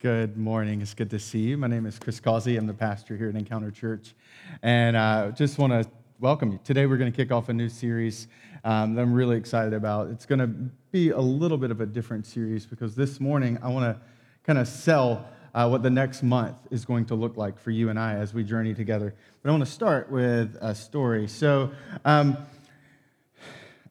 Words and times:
Good 0.00 0.36
morning. 0.36 0.80
It's 0.80 0.94
good 0.94 1.10
to 1.10 1.18
see 1.18 1.40
you. 1.40 1.58
My 1.58 1.66
name 1.66 1.84
is 1.84 1.98
Chris 1.98 2.20
Causey. 2.20 2.56
I'm 2.56 2.68
the 2.68 2.72
pastor 2.72 3.16
here 3.16 3.30
at 3.30 3.34
Encounter 3.34 3.72
Church. 3.72 4.14
And 4.62 4.96
uh, 4.96 5.32
just 5.32 5.58
want 5.58 5.72
to 5.72 5.90
welcome 6.20 6.52
you. 6.52 6.60
Today, 6.62 6.86
we're 6.86 6.98
going 6.98 7.10
to 7.10 7.16
kick 7.16 7.32
off 7.32 7.48
a 7.48 7.52
new 7.52 7.68
series 7.68 8.28
um, 8.62 8.94
that 8.94 9.02
I'm 9.02 9.12
really 9.12 9.36
excited 9.36 9.74
about. 9.74 10.08
It's 10.10 10.24
going 10.24 10.38
to 10.38 10.46
be 10.92 11.10
a 11.10 11.18
little 11.18 11.58
bit 11.58 11.72
of 11.72 11.80
a 11.80 11.86
different 11.86 12.26
series 12.26 12.64
because 12.64 12.94
this 12.94 13.18
morning, 13.18 13.58
I 13.60 13.70
want 13.70 13.86
to 13.86 14.00
kind 14.44 14.60
of 14.60 14.68
sell 14.68 15.28
uh, 15.52 15.66
what 15.66 15.82
the 15.82 15.90
next 15.90 16.22
month 16.22 16.58
is 16.70 16.84
going 16.84 17.04
to 17.06 17.16
look 17.16 17.36
like 17.36 17.58
for 17.58 17.72
you 17.72 17.88
and 17.88 17.98
I 17.98 18.14
as 18.14 18.32
we 18.32 18.44
journey 18.44 18.74
together. 18.74 19.12
But 19.42 19.48
I 19.48 19.52
want 19.52 19.66
to 19.66 19.72
start 19.72 20.12
with 20.12 20.56
a 20.60 20.76
story. 20.76 21.26
So, 21.26 21.72
um, 22.04 22.36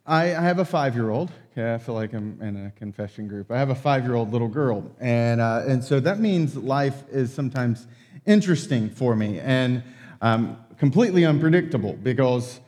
I, 0.07 0.35
I 0.35 0.41
have 0.41 0.59
a 0.59 0.65
five 0.65 0.95
year 0.95 1.09
old. 1.09 1.31
Okay, 1.51 1.73
I 1.73 1.77
feel 1.77 1.95
like 1.95 2.13
I'm 2.13 2.39
in 2.41 2.67
a 2.67 2.71
confession 2.71 3.27
group. 3.27 3.51
I 3.51 3.57
have 3.57 3.69
a 3.69 3.75
five 3.75 4.05
year 4.05 4.15
old 4.15 4.31
little 4.31 4.47
girl. 4.47 4.89
And, 5.01 5.41
uh, 5.41 5.63
and 5.67 5.83
so 5.83 5.99
that 5.99 6.19
means 6.19 6.55
life 6.55 7.03
is 7.11 7.33
sometimes 7.33 7.87
interesting 8.25 8.89
for 8.89 9.17
me 9.17 9.39
and 9.39 9.83
um, 10.21 10.57
completely 10.77 11.25
unpredictable 11.25 11.93
because 11.93 12.61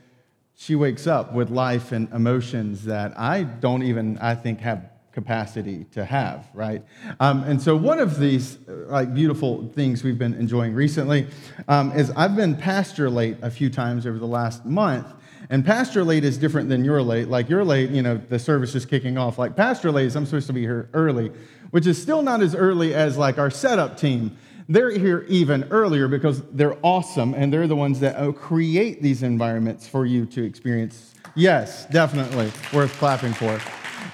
she 0.58 0.76
wakes 0.76 1.08
up 1.08 1.34
with 1.34 1.50
life 1.50 1.94
and 1.94 2.12
emotions 2.12 2.84
that 2.86 3.18
I 3.18 3.44
don't 3.44 3.84
even, 3.84 4.18
I 4.18 4.36
think, 4.36 4.60
have 4.60 4.90
capacity 5.14 5.86
to 5.92 6.04
have, 6.04 6.48
right? 6.54 6.84
Um, 7.22 7.44
and 7.44 7.62
so 7.62 7.76
one 7.76 8.00
of 8.00 8.20
these 8.20 8.58
like 8.68 9.14
beautiful 9.14 9.70
things 9.74 10.04
we've 10.04 10.20
been 10.20 10.34
enjoying 10.34 10.74
recently 10.74 11.28
um, 11.70 11.94
is 11.94 12.12
I've 12.12 12.36
been 12.36 12.56
pastor 12.56 13.10
late 13.10 13.38
a 13.42 13.50
few 13.50 13.70
times 13.70 14.06
over 14.06 14.20
the 14.20 14.28
last 14.28 14.66
month, 14.66 15.08
and 15.50 15.66
pastor 15.66 16.04
late 16.04 16.24
is 16.24 16.38
different 16.38 16.70
than 16.70 16.84
your 16.84 17.02
late. 17.02 17.28
Like 17.28 17.50
your 17.50 17.64
late, 17.64 17.90
you 17.90 18.02
know, 18.02 18.18
the 18.18 18.40
service 18.40 18.76
is 18.76 18.86
kicking 18.86 19.18
off. 19.18 19.38
Like 19.38 19.56
pastor 19.56 19.92
late 19.92 20.08
is 20.08 20.16
I'm 20.16 20.26
supposed 20.26 20.48
to 20.48 20.54
be 20.54 20.62
here 20.62 20.90
early, 20.94 21.32
which 21.72 21.88
is 21.88 22.02
still 22.02 22.22
not 22.22 22.42
as 22.42 22.56
early 22.56 22.94
as 22.94 23.18
like 23.18 23.38
our 23.38 23.50
setup 23.50 23.98
team. 23.98 24.38
They're 24.68 24.92
here 24.92 25.26
even 25.28 25.64
earlier 25.72 26.08
because 26.08 26.44
they're 26.52 26.78
awesome 26.84 27.34
and 27.34 27.52
they're 27.52 27.68
the 27.68 27.76
ones 27.76 28.00
that 28.02 28.16
uh, 28.16 28.32
create 28.32 29.02
these 29.02 29.24
environments 29.24 29.88
for 29.88 30.06
you 30.06 30.26
to 30.28 30.44
experience. 30.44 31.16
Yes, 31.36 31.86
definitely 31.88 32.52
worth 32.72 32.94
clapping 32.98 33.34
for. 33.34 33.60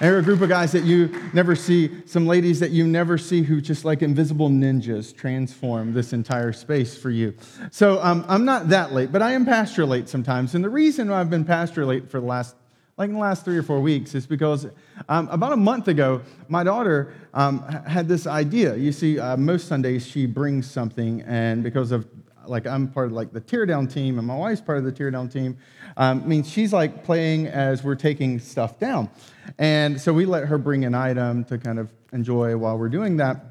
And 0.00 0.14
a 0.14 0.22
group 0.22 0.42
of 0.42 0.48
guys 0.50 0.72
that 0.72 0.84
you 0.84 1.08
never 1.32 1.56
see, 1.56 1.90
some 2.06 2.26
ladies 2.26 2.60
that 2.60 2.70
you 2.70 2.86
never 2.86 3.16
see 3.16 3.42
who 3.42 3.60
just 3.62 3.84
like 3.84 4.02
invisible 4.02 4.50
ninjas 4.50 5.14
transform 5.14 5.94
this 5.94 6.12
entire 6.12 6.52
space 6.52 6.98
for 6.98 7.10
you. 7.10 7.34
So 7.70 8.02
um, 8.02 8.24
I'm 8.28 8.44
not 8.44 8.68
that 8.68 8.92
late, 8.92 9.10
but 9.10 9.22
I 9.22 9.32
am 9.32 9.46
pastor 9.46 9.86
late 9.86 10.08
sometimes. 10.08 10.54
And 10.54 10.62
the 10.62 10.68
reason 10.68 11.10
I've 11.10 11.30
been 11.30 11.44
pastor 11.44 11.86
late 11.86 12.10
for 12.10 12.20
the 12.20 12.26
last 12.26 12.56
like 12.98 13.08
in 13.08 13.14
the 13.14 13.20
last 13.20 13.44
three 13.44 13.58
or 13.58 13.62
four 13.62 13.80
weeks 13.80 14.14
is 14.14 14.26
because 14.26 14.66
um, 15.10 15.28
about 15.28 15.52
a 15.52 15.56
month 15.56 15.86
ago, 15.88 16.22
my 16.48 16.64
daughter 16.64 17.12
um, 17.34 17.60
had 17.86 18.08
this 18.08 18.26
idea. 18.26 18.74
You 18.74 18.90
see, 18.90 19.18
uh, 19.18 19.36
most 19.36 19.68
Sundays 19.68 20.06
she 20.06 20.24
brings 20.24 20.70
something, 20.70 21.20
and 21.22 21.62
because 21.62 21.92
of 21.92 22.06
like 22.48 22.66
I'm 22.66 22.88
part 22.88 23.06
of 23.06 23.12
like 23.12 23.32
the 23.32 23.40
teardown 23.40 23.92
team, 23.92 24.18
and 24.18 24.26
my 24.26 24.36
wife's 24.36 24.60
part 24.60 24.78
of 24.78 24.84
the 24.84 24.92
teardown 24.92 25.32
team, 25.32 25.56
um, 25.96 26.22
I 26.22 26.26
mean 26.26 26.42
she's 26.42 26.72
like 26.72 27.04
playing 27.04 27.46
as 27.48 27.82
we're 27.82 27.94
taking 27.94 28.38
stuff 28.38 28.78
down. 28.78 29.10
And 29.58 30.00
so 30.00 30.12
we 30.12 30.26
let 30.26 30.44
her 30.46 30.58
bring 30.58 30.84
an 30.84 30.94
item 30.94 31.44
to 31.44 31.58
kind 31.58 31.78
of 31.78 31.92
enjoy 32.12 32.56
while 32.56 32.78
we're 32.78 32.88
doing 32.88 33.16
that. 33.18 33.44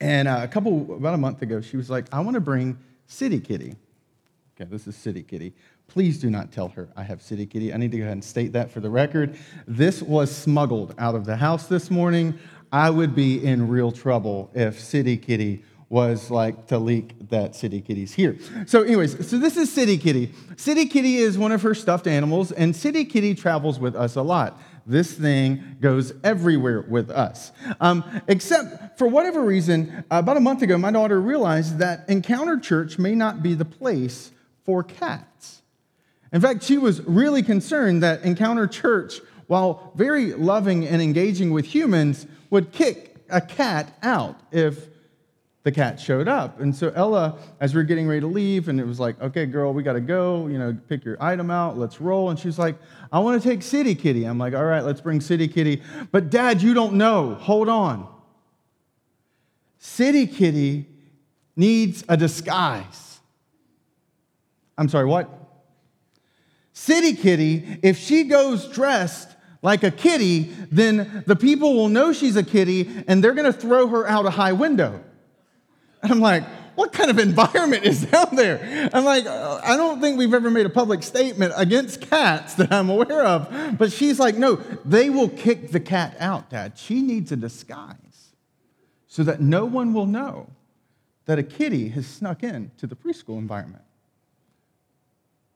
And 0.00 0.28
uh, 0.28 0.40
a 0.42 0.48
couple, 0.48 0.94
about 0.94 1.14
a 1.14 1.18
month 1.18 1.42
ago, 1.42 1.60
she 1.60 1.76
was 1.76 1.88
like, 1.88 2.06
I 2.12 2.20
want 2.20 2.34
to 2.34 2.40
bring 2.40 2.78
City 3.06 3.40
Kitty. 3.40 3.76
Okay, 4.60 4.68
this 4.70 4.86
is 4.86 4.96
City 4.96 5.22
Kitty. 5.22 5.54
Please 5.88 6.18
do 6.18 6.28
not 6.30 6.52
tell 6.52 6.68
her 6.68 6.88
I 6.96 7.02
have 7.02 7.22
City 7.22 7.46
Kitty. 7.46 7.72
I 7.72 7.76
need 7.76 7.92
to 7.92 7.98
go 7.98 8.02
ahead 8.04 8.14
and 8.14 8.24
state 8.24 8.52
that 8.52 8.70
for 8.70 8.80
the 8.80 8.90
record. 8.90 9.38
This 9.66 10.02
was 10.02 10.34
smuggled 10.34 10.94
out 10.98 11.14
of 11.14 11.24
the 11.24 11.36
house 11.36 11.66
this 11.66 11.90
morning. 11.90 12.38
I 12.72 12.90
would 12.90 13.14
be 13.14 13.44
in 13.44 13.68
real 13.68 13.92
trouble 13.92 14.50
if 14.54 14.80
City 14.80 15.16
Kitty 15.16 15.62
was 15.88 16.30
like 16.30 16.66
to 16.66 16.78
leak 16.78 17.14
that 17.28 17.54
City 17.54 17.80
Kitty's 17.80 18.12
here. 18.12 18.36
So, 18.66 18.82
anyways, 18.82 19.28
so 19.28 19.38
this 19.38 19.56
is 19.56 19.72
City 19.72 19.98
Kitty. 19.98 20.32
City 20.56 20.86
Kitty 20.86 21.16
is 21.16 21.38
one 21.38 21.52
of 21.52 21.62
her 21.62 21.74
stuffed 21.74 22.08
animals, 22.08 22.50
and 22.50 22.74
City 22.74 23.04
Kitty 23.04 23.34
travels 23.34 23.78
with 23.78 23.94
us 23.94 24.16
a 24.16 24.22
lot. 24.22 24.60
This 24.84 25.12
thing 25.12 25.76
goes 25.80 26.12
everywhere 26.24 26.80
with 26.82 27.10
us. 27.10 27.52
Um, 27.80 28.04
except 28.28 28.98
for 28.98 29.06
whatever 29.06 29.42
reason, 29.42 30.04
about 30.10 30.36
a 30.36 30.40
month 30.40 30.62
ago, 30.62 30.78
my 30.78 30.90
daughter 30.90 31.20
realized 31.20 31.78
that 31.78 32.08
Encounter 32.08 32.58
Church 32.58 32.98
may 32.98 33.14
not 33.14 33.42
be 33.42 33.54
the 33.54 33.64
place 33.64 34.32
for 34.64 34.82
cats. 34.82 35.62
In 36.32 36.40
fact, 36.40 36.62
she 36.62 36.78
was 36.78 37.00
really 37.02 37.42
concerned 37.42 38.02
that 38.02 38.22
Encounter 38.22 38.66
Church, 38.66 39.20
while 39.46 39.92
very 39.94 40.34
loving 40.34 40.86
and 40.86 41.00
engaging 41.00 41.52
with 41.52 41.66
humans, 41.66 42.26
would 42.50 42.72
kick 42.72 43.16
a 43.28 43.40
cat 43.40 43.96
out 44.02 44.38
if 44.50 44.88
the 45.66 45.72
cat 45.72 45.98
showed 45.98 46.28
up. 46.28 46.60
And 46.60 46.74
so 46.74 46.92
Ella, 46.94 47.40
as 47.58 47.74
we 47.74 47.80
are 47.80 47.84
getting 47.84 48.06
ready 48.06 48.20
to 48.20 48.28
leave, 48.28 48.68
and 48.68 48.78
it 48.78 48.86
was 48.86 49.00
like, 49.00 49.20
okay, 49.20 49.46
girl, 49.46 49.74
we 49.74 49.82
got 49.82 49.94
to 49.94 50.00
go, 50.00 50.46
you 50.46 50.58
know, 50.58 50.78
pick 50.88 51.04
your 51.04 51.20
item 51.20 51.50
out, 51.50 51.76
let's 51.76 52.00
roll. 52.00 52.30
And 52.30 52.38
she's 52.38 52.56
like, 52.56 52.76
I 53.10 53.18
want 53.18 53.42
to 53.42 53.48
take 53.48 53.62
City 53.62 53.96
Kitty. 53.96 54.26
I'm 54.26 54.38
like, 54.38 54.54
all 54.54 54.64
right, 54.64 54.84
let's 54.84 55.00
bring 55.00 55.20
City 55.20 55.48
Kitty. 55.48 55.82
But 56.12 56.30
dad, 56.30 56.62
you 56.62 56.72
don't 56.72 56.92
know. 56.94 57.34
Hold 57.34 57.68
on. 57.68 58.06
City 59.80 60.28
Kitty 60.28 60.86
needs 61.56 62.04
a 62.08 62.16
disguise. 62.16 63.18
I'm 64.78 64.88
sorry, 64.88 65.06
what? 65.06 65.28
City 66.74 67.14
Kitty, 67.14 67.80
if 67.82 67.98
she 67.98 68.22
goes 68.22 68.68
dressed 68.68 69.30
like 69.62 69.82
a 69.82 69.90
kitty, 69.90 70.42
then 70.70 71.24
the 71.26 71.34
people 71.34 71.74
will 71.74 71.88
know 71.88 72.12
she's 72.12 72.36
a 72.36 72.44
kitty 72.44 72.88
and 73.08 73.24
they're 73.24 73.34
going 73.34 73.52
to 73.52 73.58
throw 73.58 73.88
her 73.88 74.06
out 74.06 74.26
a 74.26 74.30
high 74.30 74.52
window. 74.52 75.02
I'm 76.02 76.20
like, 76.20 76.44
what 76.76 76.92
kind 76.92 77.10
of 77.10 77.18
environment 77.18 77.84
is 77.84 78.04
down 78.04 78.36
there? 78.36 78.90
I'm 78.92 79.04
like, 79.04 79.26
uh, 79.26 79.60
I 79.64 79.76
don't 79.76 80.00
think 80.00 80.18
we've 80.18 80.34
ever 80.34 80.50
made 80.50 80.66
a 80.66 80.70
public 80.70 81.02
statement 81.02 81.54
against 81.56 82.02
cats 82.02 82.54
that 82.54 82.70
I'm 82.72 82.90
aware 82.90 83.24
of. 83.24 83.78
But 83.78 83.92
she's 83.92 84.18
like, 84.18 84.36
no, 84.36 84.56
they 84.84 85.10
will 85.10 85.30
kick 85.30 85.70
the 85.70 85.80
cat 85.80 86.16
out, 86.20 86.50
Dad. 86.50 86.78
She 86.78 87.00
needs 87.00 87.32
a 87.32 87.36
disguise 87.36 87.96
so 89.06 89.22
that 89.24 89.40
no 89.40 89.64
one 89.64 89.94
will 89.94 90.06
know 90.06 90.50
that 91.24 91.38
a 91.38 91.42
kitty 91.42 91.88
has 91.88 92.06
snuck 92.06 92.42
in 92.42 92.70
to 92.76 92.86
the 92.86 92.94
preschool 92.94 93.38
environment. 93.38 93.82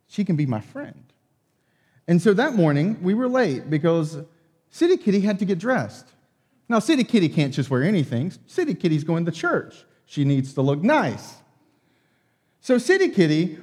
She 0.08 0.24
can 0.24 0.36
be 0.36 0.46
my 0.46 0.60
friend. 0.60 1.04
And 2.08 2.20
so 2.20 2.32
that 2.34 2.54
morning, 2.54 3.00
we 3.02 3.14
were 3.14 3.28
late 3.28 3.70
because 3.70 4.18
City 4.70 4.96
Kitty 4.96 5.20
had 5.20 5.38
to 5.38 5.44
get 5.44 5.58
dressed. 5.58 6.06
Now, 6.68 6.78
City 6.78 7.04
Kitty 7.04 7.28
can't 7.28 7.52
just 7.52 7.70
wear 7.70 7.82
anything. 7.82 8.32
City 8.46 8.74
Kitty's 8.74 9.04
going 9.04 9.26
to 9.26 9.32
church. 9.32 9.84
She 10.10 10.24
needs 10.24 10.54
to 10.54 10.60
look 10.60 10.82
nice. 10.82 11.36
So, 12.60 12.78
City 12.78 13.10
Kitty, 13.10 13.58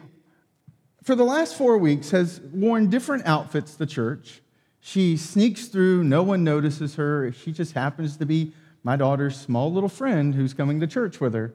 for 1.04 1.14
the 1.14 1.26
last 1.26 1.58
four 1.58 1.78
weeks, 1.78 2.12
has 2.12 2.40
worn 2.40 2.90
different 2.90 3.26
outfits 3.26 3.76
to 3.76 3.86
church. 3.86 4.40
She 4.80 5.18
sneaks 5.18 5.66
through, 5.66 6.06
no 6.06 6.24
one 6.24 6.46
notices 6.46 6.96
her. 6.96 7.34
She 7.34 7.52
just 7.52 7.74
happens 7.74 8.16
to 8.16 8.26
be 8.26 8.54
my 8.82 8.96
daughter's 8.96 9.38
small 9.38 9.74
little 9.74 9.90
friend 9.90 10.34
who's 10.34 10.54
coming 10.54 10.80
to 10.80 10.88
church 10.88 11.20
with 11.20 11.34
her. 11.34 11.54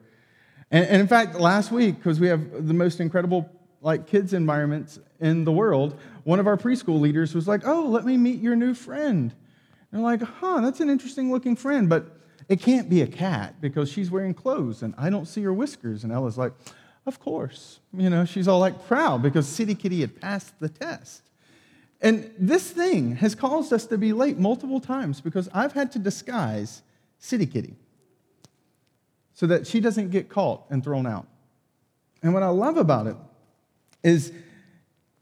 And, 0.69 0.85
and 0.85 1.01
in 1.01 1.07
fact, 1.07 1.39
last 1.39 1.71
week, 1.71 1.95
because 1.95 2.19
we 2.19 2.27
have 2.27 2.67
the 2.67 2.75
most 2.75 2.99
incredible 2.99 3.49
like 3.81 4.05
kids 4.05 4.31
environments 4.31 4.99
in 5.19 5.43
the 5.43 5.51
world, 5.51 5.99
one 6.23 6.39
of 6.39 6.45
our 6.45 6.55
preschool 6.55 6.99
leaders 6.99 7.33
was 7.33 7.47
like, 7.47 7.65
"Oh, 7.65 7.87
let 7.87 8.05
me 8.05 8.15
meet 8.15 8.41
your 8.41 8.55
new 8.55 8.75
friend." 8.75 9.33
And 9.91 9.91
they're 9.91 10.01
like, 10.01 10.21
"Huh, 10.21 10.61
that's 10.61 10.81
an 10.81 10.91
interesting 10.91 11.31
looking 11.31 11.55
friend, 11.55 11.89
but 11.89 12.15
it 12.53 12.61
can't 12.61 12.87
be 12.87 13.01
a 13.01 13.07
cat 13.07 13.55
because 13.61 13.91
she's 13.91 14.11
wearing 14.11 14.35
clothes 14.35 14.83
and 14.83 14.93
I 14.95 15.09
don't 15.09 15.25
see 15.25 15.41
her 15.41 15.51
whiskers. 15.51 16.03
And 16.03 16.13
Ella's 16.13 16.37
like, 16.37 16.53
Of 17.07 17.19
course. 17.19 17.79
You 17.91 18.11
know, 18.11 18.25
she's 18.25 18.47
all 18.47 18.59
like 18.59 18.85
proud 18.85 19.23
because 19.23 19.47
City 19.47 19.73
Kitty 19.73 20.01
had 20.01 20.21
passed 20.21 20.59
the 20.59 20.69
test. 20.69 21.23
And 21.99 22.31
this 22.37 22.69
thing 22.69 23.15
has 23.15 23.33
caused 23.33 23.73
us 23.73 23.87
to 23.87 23.97
be 23.97 24.13
late 24.13 24.37
multiple 24.37 24.79
times 24.79 25.19
because 25.19 25.49
I've 25.51 25.73
had 25.73 25.91
to 25.93 25.99
disguise 25.99 26.83
City 27.17 27.47
Kitty 27.47 27.75
so 29.33 29.47
that 29.47 29.65
she 29.65 29.79
doesn't 29.79 30.11
get 30.11 30.29
caught 30.29 30.65
and 30.69 30.83
thrown 30.83 31.07
out. 31.07 31.25
And 32.21 32.35
what 32.35 32.43
I 32.43 32.49
love 32.49 32.77
about 32.77 33.07
it 33.07 33.15
is 34.03 34.31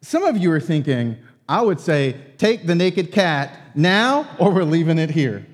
some 0.01 0.23
of 0.23 0.35
you 0.35 0.51
are 0.51 0.59
thinking, 0.59 1.17
I 1.47 1.61
would 1.61 1.79
say, 1.79 2.17
take 2.38 2.67
the 2.67 2.75
naked 2.75 3.13
cat 3.13 3.57
now 3.73 4.27
or 4.38 4.51
we're 4.51 4.65
leaving 4.65 4.97
it 4.97 5.11
here 5.11 5.45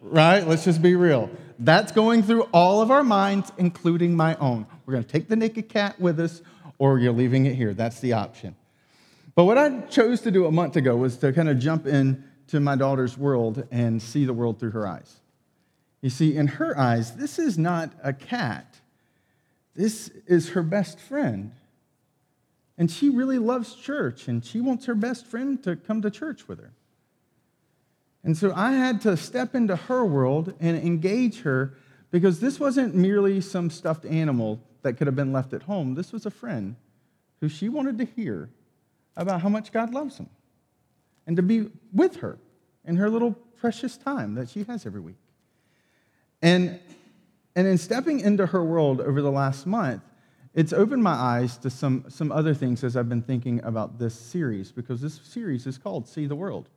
right? 0.00 0.46
Let's 0.46 0.64
just 0.64 0.82
be 0.82 0.94
real. 0.94 1.30
That's 1.58 1.92
going 1.92 2.22
through 2.22 2.42
all 2.52 2.80
of 2.80 2.90
our 2.90 3.04
minds, 3.04 3.52
including 3.58 4.16
my 4.16 4.34
own. 4.36 4.66
We're 4.86 4.92
going 4.92 5.04
to 5.04 5.10
take 5.10 5.28
the 5.28 5.36
naked 5.36 5.68
cat 5.68 6.00
with 6.00 6.18
us, 6.18 6.42
or 6.78 6.98
you're 6.98 7.12
leaving 7.12 7.46
it 7.46 7.54
here. 7.54 7.74
That's 7.74 8.00
the 8.00 8.14
option. 8.14 8.56
But 9.34 9.44
what 9.44 9.58
I 9.58 9.80
chose 9.82 10.22
to 10.22 10.30
do 10.30 10.46
a 10.46 10.52
month 10.52 10.76
ago 10.76 10.96
was 10.96 11.16
to 11.18 11.32
kind 11.32 11.48
of 11.48 11.58
jump 11.58 11.86
into 11.86 12.60
my 12.60 12.76
daughter's 12.76 13.16
world 13.16 13.66
and 13.70 14.00
see 14.02 14.24
the 14.24 14.32
world 14.32 14.58
through 14.58 14.72
her 14.72 14.86
eyes. 14.86 15.16
You 16.00 16.10
see, 16.10 16.34
in 16.34 16.46
her 16.46 16.78
eyes, 16.78 17.16
this 17.16 17.38
is 17.38 17.58
not 17.58 17.92
a 18.02 18.12
cat, 18.12 18.80
this 19.74 20.08
is 20.26 20.50
her 20.50 20.62
best 20.62 20.98
friend. 20.98 21.52
And 22.78 22.90
she 22.90 23.10
really 23.10 23.38
loves 23.38 23.74
church, 23.74 24.26
and 24.26 24.42
she 24.42 24.60
wants 24.62 24.86
her 24.86 24.94
best 24.94 25.26
friend 25.26 25.62
to 25.64 25.76
come 25.76 26.00
to 26.00 26.10
church 26.10 26.48
with 26.48 26.58
her. 26.58 26.72
And 28.22 28.36
so 28.36 28.52
I 28.54 28.72
had 28.72 29.00
to 29.02 29.16
step 29.16 29.54
into 29.54 29.76
her 29.76 30.04
world 30.04 30.54
and 30.60 30.76
engage 30.76 31.40
her 31.42 31.74
Because 32.10 32.40
this 32.40 32.58
wasn't 32.58 32.94
merely 32.94 33.40
some 33.40 33.70
stuffed 33.70 34.04
animal 34.04 34.60
that 34.82 34.94
could 34.94 35.06
have 35.06 35.16
been 35.16 35.32
left 35.32 35.52
at 35.52 35.62
home. 35.62 35.94
This 35.94 36.12
was 36.12 36.26
a 36.26 36.30
friend 36.30 36.76
who 37.40 37.48
she 37.48 37.68
wanted 37.68 37.98
to 37.98 38.04
hear 38.04 38.50
about 39.16 39.42
how 39.42 39.48
much 39.48 39.72
God 39.72 39.92
loves 39.94 40.18
him 40.18 40.28
and 41.26 41.36
to 41.36 41.42
be 41.42 41.68
with 41.92 42.16
her 42.16 42.38
in 42.84 42.96
her 42.96 43.08
little 43.08 43.32
precious 43.32 43.96
time 43.96 44.34
that 44.34 44.48
she 44.48 44.64
has 44.64 44.86
every 44.86 45.00
week. 45.00 45.18
And, 46.42 46.80
and 47.54 47.66
in 47.66 47.78
stepping 47.78 48.20
into 48.20 48.46
her 48.46 48.64
world 48.64 49.00
over 49.00 49.20
the 49.22 49.30
last 49.30 49.66
month, 49.66 50.02
it's 50.54 50.72
opened 50.72 51.02
my 51.04 51.12
eyes 51.12 51.56
to 51.58 51.70
some, 51.70 52.06
some 52.08 52.32
other 52.32 52.54
things 52.54 52.82
as 52.82 52.96
I've 52.96 53.08
been 53.08 53.22
thinking 53.22 53.62
about 53.62 53.98
this 53.98 54.14
series, 54.14 54.72
because 54.72 55.00
this 55.00 55.20
series 55.22 55.66
is 55.66 55.78
called 55.78 56.08
See 56.08 56.26
the 56.26 56.34
World. 56.34 56.68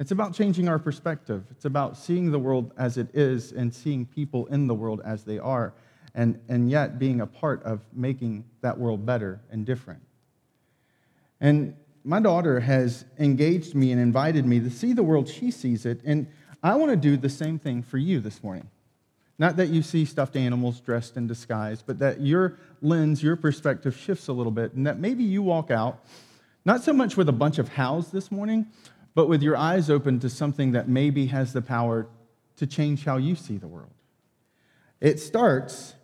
It's 0.00 0.12
about 0.12 0.32
changing 0.32 0.66
our 0.66 0.78
perspective. 0.78 1.44
It's 1.50 1.66
about 1.66 1.94
seeing 1.94 2.30
the 2.30 2.38
world 2.38 2.72
as 2.78 2.96
it 2.96 3.14
is 3.14 3.52
and 3.52 3.72
seeing 3.72 4.06
people 4.06 4.46
in 4.46 4.66
the 4.66 4.74
world 4.74 5.02
as 5.04 5.24
they 5.24 5.38
are, 5.38 5.74
and, 6.14 6.40
and 6.48 6.70
yet 6.70 6.98
being 6.98 7.20
a 7.20 7.26
part 7.26 7.62
of 7.64 7.82
making 7.92 8.46
that 8.62 8.78
world 8.78 9.04
better 9.04 9.42
and 9.50 9.66
different. 9.66 10.00
And 11.38 11.76
my 12.02 12.18
daughter 12.18 12.60
has 12.60 13.04
engaged 13.18 13.74
me 13.74 13.92
and 13.92 14.00
invited 14.00 14.46
me 14.46 14.58
to 14.60 14.70
see 14.70 14.94
the 14.94 15.02
world 15.02 15.28
she 15.28 15.50
sees 15.50 15.84
it, 15.84 16.00
and 16.02 16.26
I 16.62 16.76
want 16.76 16.92
to 16.92 16.96
do 16.96 17.18
the 17.18 17.28
same 17.28 17.58
thing 17.58 17.82
for 17.82 17.98
you 17.98 18.20
this 18.20 18.42
morning. 18.42 18.70
Not 19.38 19.56
that 19.56 19.68
you 19.68 19.82
see 19.82 20.06
stuffed 20.06 20.34
animals 20.34 20.80
dressed 20.80 21.18
in 21.18 21.26
disguise, 21.26 21.82
but 21.82 21.98
that 21.98 22.22
your 22.22 22.56
lens, 22.80 23.22
your 23.22 23.36
perspective 23.36 23.94
shifts 23.94 24.28
a 24.28 24.32
little 24.32 24.52
bit, 24.52 24.72
and 24.72 24.86
that 24.86 24.98
maybe 24.98 25.24
you 25.24 25.42
walk 25.42 25.70
out, 25.70 26.02
not 26.64 26.82
so 26.82 26.94
much 26.94 27.18
with 27.18 27.28
a 27.28 27.32
bunch 27.32 27.58
of 27.58 27.68
hows 27.68 28.10
this 28.10 28.32
morning, 28.32 28.66
but 29.14 29.28
with 29.28 29.42
your 29.42 29.56
eyes 29.56 29.90
open 29.90 30.20
to 30.20 30.30
something 30.30 30.72
that 30.72 30.88
maybe 30.88 31.26
has 31.26 31.52
the 31.52 31.62
power 31.62 32.08
to 32.56 32.66
change 32.66 33.04
how 33.04 33.16
you 33.16 33.34
see 33.34 33.56
the 33.56 33.68
world. 33.68 33.90
It 35.00 35.18
starts, 35.18 35.94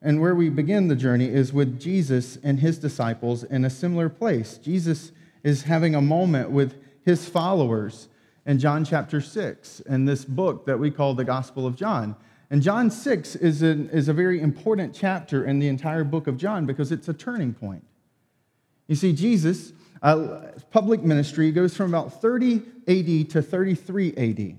and 0.00 0.20
where 0.20 0.34
we 0.34 0.48
begin 0.48 0.88
the 0.88 0.96
journey 0.96 1.28
is 1.28 1.52
with 1.52 1.80
Jesus 1.80 2.38
and 2.42 2.60
his 2.60 2.78
disciples 2.78 3.42
in 3.44 3.64
a 3.64 3.70
similar 3.70 4.08
place. 4.08 4.58
Jesus 4.58 5.12
is 5.42 5.62
having 5.62 5.94
a 5.94 6.00
moment 6.00 6.50
with 6.50 6.80
his 7.04 7.28
followers 7.28 8.08
in 8.46 8.58
John 8.58 8.84
chapter 8.84 9.20
6 9.20 9.80
in 9.80 10.04
this 10.04 10.24
book 10.24 10.66
that 10.66 10.78
we 10.78 10.90
call 10.90 11.14
the 11.14 11.24
Gospel 11.24 11.66
of 11.66 11.74
John. 11.74 12.16
And 12.50 12.62
John 12.62 12.90
6 12.90 13.36
is 13.36 13.62
a, 13.62 13.70
is 13.90 14.08
a 14.08 14.12
very 14.12 14.40
important 14.40 14.94
chapter 14.94 15.44
in 15.44 15.58
the 15.58 15.68
entire 15.68 16.04
book 16.04 16.26
of 16.26 16.38
John 16.38 16.64
because 16.64 16.92
it's 16.92 17.08
a 17.08 17.12
turning 17.12 17.52
point. 17.52 17.84
You 18.86 18.94
see, 18.94 19.12
Jesus 19.12 19.72
uh, 20.02 20.52
public 20.70 21.02
ministry 21.02 21.50
goes 21.50 21.76
from 21.76 21.92
about 21.92 22.20
30 22.20 22.62
AD 22.86 23.30
to 23.30 23.42
33 23.42 24.14
AD. 24.16 24.58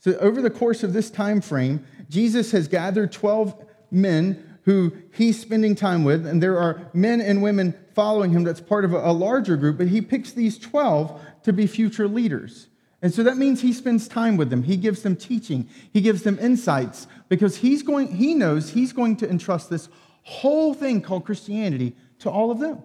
So 0.00 0.16
over 0.18 0.42
the 0.42 0.50
course 0.50 0.82
of 0.82 0.92
this 0.92 1.10
time 1.10 1.40
frame, 1.40 1.84
Jesus 2.08 2.52
has 2.52 2.68
gathered 2.68 3.12
12 3.12 3.64
men 3.90 4.58
who 4.64 4.92
he's 5.12 5.40
spending 5.40 5.74
time 5.74 6.04
with, 6.04 6.26
and 6.26 6.42
there 6.42 6.58
are 6.58 6.90
men 6.92 7.20
and 7.20 7.42
women 7.42 7.74
following 7.94 8.30
him 8.30 8.44
that's 8.44 8.60
part 8.60 8.84
of 8.84 8.92
a, 8.92 9.12
larger 9.12 9.56
group, 9.56 9.78
but 9.78 9.88
he 9.88 10.00
picks 10.00 10.32
these 10.32 10.58
12 10.58 11.20
to 11.44 11.52
be 11.52 11.66
future 11.66 12.08
leaders. 12.08 12.68
And 13.02 13.12
so 13.12 13.22
that 13.22 13.36
means 13.36 13.60
he 13.60 13.74
spends 13.74 14.08
time 14.08 14.38
with 14.38 14.48
them. 14.48 14.62
He 14.62 14.78
gives 14.78 15.02
them 15.02 15.16
teaching. 15.16 15.68
He 15.92 16.00
gives 16.00 16.22
them 16.22 16.38
insights 16.40 17.06
because 17.28 17.56
he's 17.56 17.82
going, 17.82 18.08
he 18.08 18.34
knows 18.34 18.70
he's 18.70 18.94
going 18.94 19.16
to 19.18 19.28
entrust 19.28 19.68
this 19.68 19.90
whole 20.22 20.72
thing 20.72 21.02
called 21.02 21.26
Christianity 21.26 21.94
to 22.20 22.30
all 22.30 22.50
of 22.50 22.58
them. 22.58 22.82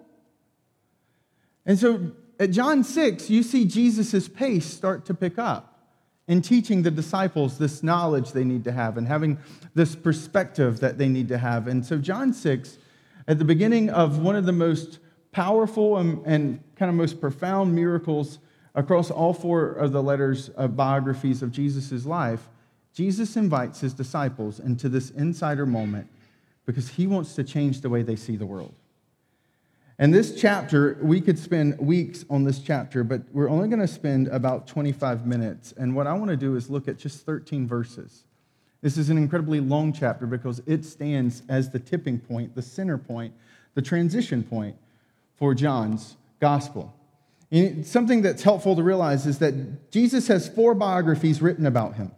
And 1.66 1.78
so 1.78 2.12
at 2.38 2.50
John 2.50 2.82
6, 2.82 3.28
you 3.28 3.42
see 3.42 3.64
Jesus' 3.64 4.26
pace 4.26 4.66
start 4.66 5.04
to 5.06 5.14
pick 5.14 5.38
up 5.38 5.78
in 6.26 6.40
teaching 6.40 6.82
the 6.82 6.90
disciples 6.90 7.58
this 7.58 7.82
knowledge 7.82 8.32
they 8.32 8.44
need 8.44 8.64
to 8.64 8.72
have 8.72 8.96
and 8.96 9.06
having 9.06 9.36
this 9.74 9.94
perspective 9.94 10.80
that 10.80 10.96
they 10.96 11.08
need 11.08 11.28
to 11.28 11.36
have. 11.36 11.66
And 11.66 11.84
so, 11.84 11.98
John 11.98 12.32
6, 12.32 12.78
at 13.28 13.38
the 13.38 13.44
beginning 13.44 13.90
of 13.90 14.18
one 14.18 14.36
of 14.36 14.46
the 14.46 14.52
most 14.52 15.00
powerful 15.32 15.98
and, 15.98 16.24
and 16.24 16.62
kind 16.76 16.88
of 16.88 16.94
most 16.94 17.20
profound 17.20 17.74
miracles 17.74 18.38
across 18.74 19.10
all 19.10 19.34
four 19.34 19.72
of 19.72 19.92
the 19.92 20.02
letters 20.02 20.48
of 20.50 20.76
biographies 20.76 21.42
of 21.42 21.52
Jesus' 21.52 22.06
life, 22.06 22.48
Jesus 22.94 23.36
invites 23.36 23.80
his 23.80 23.92
disciples 23.92 24.60
into 24.60 24.88
this 24.88 25.10
insider 25.10 25.66
moment 25.66 26.08
because 26.64 26.88
he 26.88 27.06
wants 27.06 27.34
to 27.34 27.44
change 27.44 27.80
the 27.80 27.88
way 27.88 28.02
they 28.02 28.16
see 28.16 28.36
the 28.36 28.46
world. 28.46 28.74
And 30.00 30.14
this 30.14 30.34
chapter, 30.34 30.96
we 31.02 31.20
could 31.20 31.38
spend 31.38 31.78
weeks 31.78 32.24
on 32.30 32.44
this 32.44 32.58
chapter, 32.60 33.04
but 33.04 33.20
we're 33.34 33.50
only 33.50 33.68
going 33.68 33.80
to 33.80 33.86
spend 33.86 34.28
about 34.28 34.66
25 34.66 35.26
minutes. 35.26 35.74
And 35.76 35.94
what 35.94 36.06
I 36.06 36.14
want 36.14 36.30
to 36.30 36.38
do 36.38 36.56
is 36.56 36.70
look 36.70 36.88
at 36.88 36.96
just 36.96 37.26
13 37.26 37.68
verses. 37.68 38.24
This 38.80 38.96
is 38.96 39.10
an 39.10 39.18
incredibly 39.18 39.60
long 39.60 39.92
chapter 39.92 40.26
because 40.26 40.62
it 40.64 40.86
stands 40.86 41.42
as 41.50 41.68
the 41.68 41.78
tipping 41.78 42.18
point, 42.18 42.54
the 42.54 42.62
center 42.62 42.96
point, 42.96 43.34
the 43.74 43.82
transition 43.82 44.42
point 44.42 44.74
for 45.36 45.54
John's 45.54 46.16
gospel. 46.40 46.94
And 47.50 47.86
something 47.86 48.22
that's 48.22 48.42
helpful 48.42 48.74
to 48.76 48.82
realize 48.82 49.26
is 49.26 49.38
that 49.40 49.90
Jesus 49.90 50.28
has 50.28 50.48
four 50.48 50.74
biographies 50.74 51.42
written 51.42 51.66
about 51.66 51.96
him, 51.96 52.10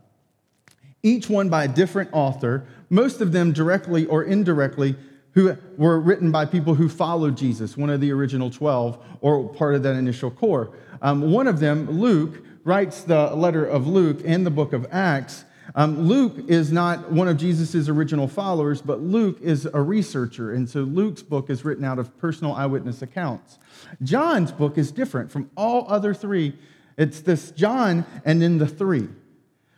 each 1.02 1.28
one 1.28 1.48
by 1.48 1.64
a 1.64 1.68
different 1.68 2.10
author, 2.12 2.64
most 2.90 3.20
of 3.20 3.32
them 3.32 3.52
directly 3.52 4.06
or 4.06 4.22
indirectly 4.22 4.94
who 5.34 5.56
were 5.76 5.98
written 5.98 6.30
by 6.30 6.44
people 6.44 6.74
who 6.74 6.88
followed 6.88 7.36
Jesus, 7.36 7.76
one 7.76 7.90
of 7.90 8.00
the 8.00 8.12
original 8.12 8.50
12, 8.50 9.02
or 9.20 9.48
part 9.48 9.74
of 9.74 9.82
that 9.82 9.96
initial 9.96 10.30
core. 10.30 10.70
Um, 11.00 11.32
one 11.32 11.46
of 11.46 11.58
them, 11.58 11.90
Luke, 11.90 12.44
writes 12.64 13.02
the 13.02 13.34
letter 13.34 13.64
of 13.64 13.86
Luke 13.86 14.20
and 14.24 14.46
the 14.46 14.50
book 14.50 14.72
of 14.72 14.86
Acts. 14.90 15.44
Um, 15.74 16.06
Luke 16.06 16.34
is 16.48 16.70
not 16.70 17.10
one 17.10 17.28
of 17.28 17.38
Jesus' 17.38 17.88
original 17.88 18.28
followers, 18.28 18.82
but 18.82 19.00
Luke 19.00 19.38
is 19.40 19.66
a 19.72 19.80
researcher. 19.80 20.52
And 20.52 20.68
so 20.68 20.80
Luke's 20.80 21.22
book 21.22 21.48
is 21.48 21.64
written 21.64 21.84
out 21.84 21.98
of 21.98 22.16
personal 22.18 22.52
eyewitness 22.52 23.00
accounts. 23.00 23.58
John's 24.02 24.52
book 24.52 24.76
is 24.76 24.92
different 24.92 25.30
from 25.30 25.50
all 25.56 25.86
other 25.88 26.12
three. 26.12 26.54
It's 26.98 27.20
this 27.20 27.52
John 27.52 28.04
and 28.24 28.42
then 28.42 28.58
the 28.58 28.66
three. 28.66 29.08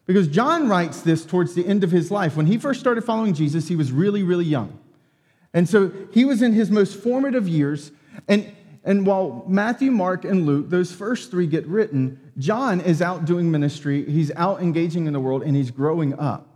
Because 0.06 0.28
John 0.28 0.68
writes 0.68 1.00
this 1.00 1.24
towards 1.24 1.54
the 1.54 1.66
end 1.66 1.84
of 1.84 1.90
his 1.90 2.10
life. 2.10 2.36
When 2.36 2.46
he 2.46 2.58
first 2.58 2.80
started 2.80 3.04
following 3.04 3.32
Jesus, 3.32 3.68
he 3.68 3.76
was 3.76 3.92
really, 3.92 4.22
really 4.22 4.44
young. 4.44 4.78
And 5.54 5.68
so 5.68 5.92
he 6.12 6.24
was 6.24 6.42
in 6.42 6.52
his 6.52 6.70
most 6.70 7.00
formative 7.00 7.48
years. 7.48 7.92
And, 8.28 8.52
and 8.82 9.06
while 9.06 9.44
Matthew, 9.48 9.92
Mark, 9.92 10.24
and 10.24 10.44
Luke, 10.44 10.68
those 10.68 10.92
first 10.92 11.30
three 11.30 11.46
get 11.46 11.64
written, 11.66 12.20
John 12.36 12.80
is 12.80 13.00
out 13.00 13.24
doing 13.24 13.50
ministry. 13.50 14.04
He's 14.04 14.32
out 14.32 14.60
engaging 14.60 15.06
in 15.06 15.12
the 15.12 15.20
world 15.20 15.42
and 15.42 15.54
he's 15.56 15.70
growing 15.70 16.18
up. 16.18 16.48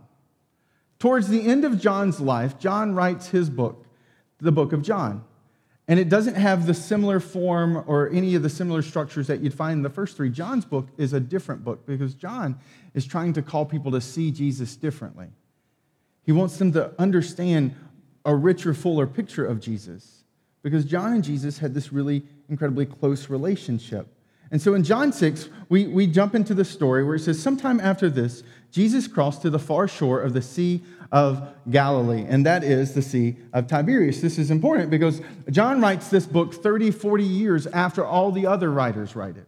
Towards 0.99 1.29
the 1.29 1.47
end 1.47 1.63
of 1.63 1.79
John's 1.79 2.19
life, 2.19 2.59
John 2.59 2.93
writes 2.93 3.29
his 3.29 3.49
book, 3.49 3.85
the 4.39 4.51
book 4.51 4.73
of 4.73 4.81
John. 4.81 5.23
And 5.87 5.97
it 5.97 6.09
doesn't 6.09 6.35
have 6.35 6.67
the 6.67 6.73
similar 6.73 7.19
form 7.19 7.83
or 7.87 8.09
any 8.09 8.35
of 8.35 8.43
the 8.43 8.49
similar 8.49 8.81
structures 8.81 9.25
that 9.27 9.39
you'd 9.39 9.53
find 9.53 9.77
in 9.77 9.81
the 9.81 9.89
first 9.89 10.17
three. 10.17 10.29
John's 10.29 10.65
book 10.65 10.87
is 10.97 11.13
a 11.13 11.19
different 11.19 11.63
book 11.63 11.85
because 11.87 12.13
John 12.13 12.59
is 12.93 13.07
trying 13.07 13.33
to 13.33 13.41
call 13.41 13.65
people 13.65 13.91
to 13.93 14.01
see 14.01 14.29
Jesus 14.29 14.75
differently. 14.75 15.29
He 16.25 16.31
wants 16.31 16.57
them 16.57 16.73
to 16.73 16.91
understand 16.99 17.73
a 18.29 18.35
richer, 18.35 18.75
fuller 18.75 19.07
picture 19.07 19.43
of 19.43 19.59
Jesus 19.59 20.23
because 20.61 20.85
John 20.85 21.13
and 21.13 21.23
Jesus 21.23 21.57
had 21.57 21.73
this 21.73 21.91
really 21.91 22.21
incredibly 22.47 22.85
close 22.85 23.27
relationship. 23.27 24.07
And 24.51 24.61
so 24.61 24.75
in 24.75 24.83
John 24.83 25.11
6, 25.11 25.49
we, 25.67 25.87
we 25.87 26.05
jump 26.05 26.35
into 26.35 26.53
the 26.53 26.63
story 26.63 27.03
where 27.03 27.15
it 27.15 27.21
says, 27.21 27.41
Sometime 27.41 27.79
after 27.79 28.07
this, 28.07 28.43
Jesus 28.71 29.07
crossed 29.07 29.41
to 29.41 29.49
the 29.49 29.57
far 29.57 29.87
shore 29.87 30.21
of 30.21 30.33
the 30.33 30.43
Sea 30.43 30.83
of 31.11 31.55
Galilee, 31.71 32.23
and 32.29 32.45
that 32.45 32.63
is 32.63 32.93
the 32.93 33.01
Sea 33.01 33.35
of 33.51 33.65
Tiberias. 33.65 34.21
This 34.21 34.37
is 34.37 34.51
important 34.51 34.91
because 34.91 35.21
John 35.49 35.81
writes 35.81 36.09
this 36.09 36.27
book 36.27 36.53
30, 36.53 36.91
40 36.91 37.23
years 37.23 37.65
after 37.65 38.05
all 38.05 38.31
the 38.31 38.45
other 38.45 38.71
writers 38.71 39.15
write 39.15 39.37
it. 39.37 39.47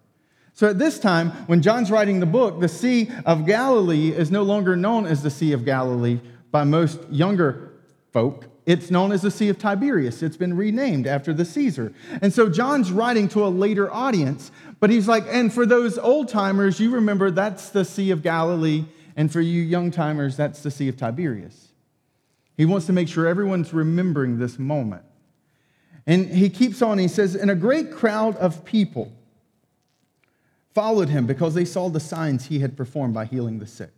So 0.54 0.68
at 0.68 0.80
this 0.80 0.98
time, 0.98 1.30
when 1.46 1.62
John's 1.62 1.92
writing 1.92 2.20
the 2.20 2.26
book, 2.26 2.60
the 2.60 2.68
Sea 2.68 3.12
of 3.28 3.46
Galilee 3.46 4.10
is 4.10 4.32
no 4.32 4.42
longer 4.42 4.76
known 4.76 5.06
as 5.06 5.22
the 5.22 5.30
Sea 5.30 5.52
of 5.52 5.66
Galilee 5.66 6.20
by 6.50 6.64
most 6.64 7.00
younger 7.12 7.74
folk. 8.12 8.51
It's 8.66 8.92
known 8.92 9.12
as 9.12 9.24
the 9.24 9.32
Sea 9.32 9.50
of 9.50 9.58
Tiberias. 9.58 10.22
It's 10.22 10.38
been 10.38 10.56
renamed 10.56 11.08
after 11.08 11.34
the 11.34 11.46
Caesar. 11.46 11.94
And 12.22 12.32
so 12.32 12.48
John's 12.48 12.92
writing 12.92 13.28
to 13.30 13.46
a 13.46 13.50
later 13.50 13.92
audience, 13.92 14.52
but 14.80 14.90
he's 14.90 15.08
like, 15.08 15.24
and 15.28 15.52
for 15.52 15.66
those 15.66 15.98
old 15.98 16.30
timers, 16.30 16.80
you 16.80 16.92
remember 16.92 17.32
that's 17.32 17.70
the 17.70 17.84
Sea 17.84 18.12
of 18.12 18.22
Galilee, 18.22 18.86
and 19.16 19.32
for 19.32 19.42
you 19.42 19.62
young 19.62 19.90
timers, 19.90 20.38
that's 20.38 20.62
the 20.62 20.72
Sea 20.72 20.90
of 20.90 20.98
Tiberias. 20.98 21.70
He 22.56 22.66
wants 22.66 22.86
to 22.86 22.94
make 22.94 23.08
sure 23.08 23.28
everyone's 23.28 23.74
remembering 23.74 24.38
this 24.38 24.60
moment. 24.60 25.04
And 26.06 26.28
he 26.28 26.50
keeps 26.50 26.82
on, 26.82 26.98
he 26.98 27.08
says, 27.08 27.36
and 27.36 27.50
a 27.50 27.56
great 27.56 27.92
crowd 27.92 28.36
of 28.38 28.66
people 28.66 29.12
followed 30.74 31.10
him 31.10 31.26
because 31.26 31.54
they 31.54 31.66
saw 31.66 31.90
the 31.90 32.00
signs 32.00 32.46
he 32.46 32.60
had 32.60 32.78
performed 32.78 33.14
by 33.14 33.26
healing 33.26 33.60
the 33.60 33.68
sick. 33.68 33.92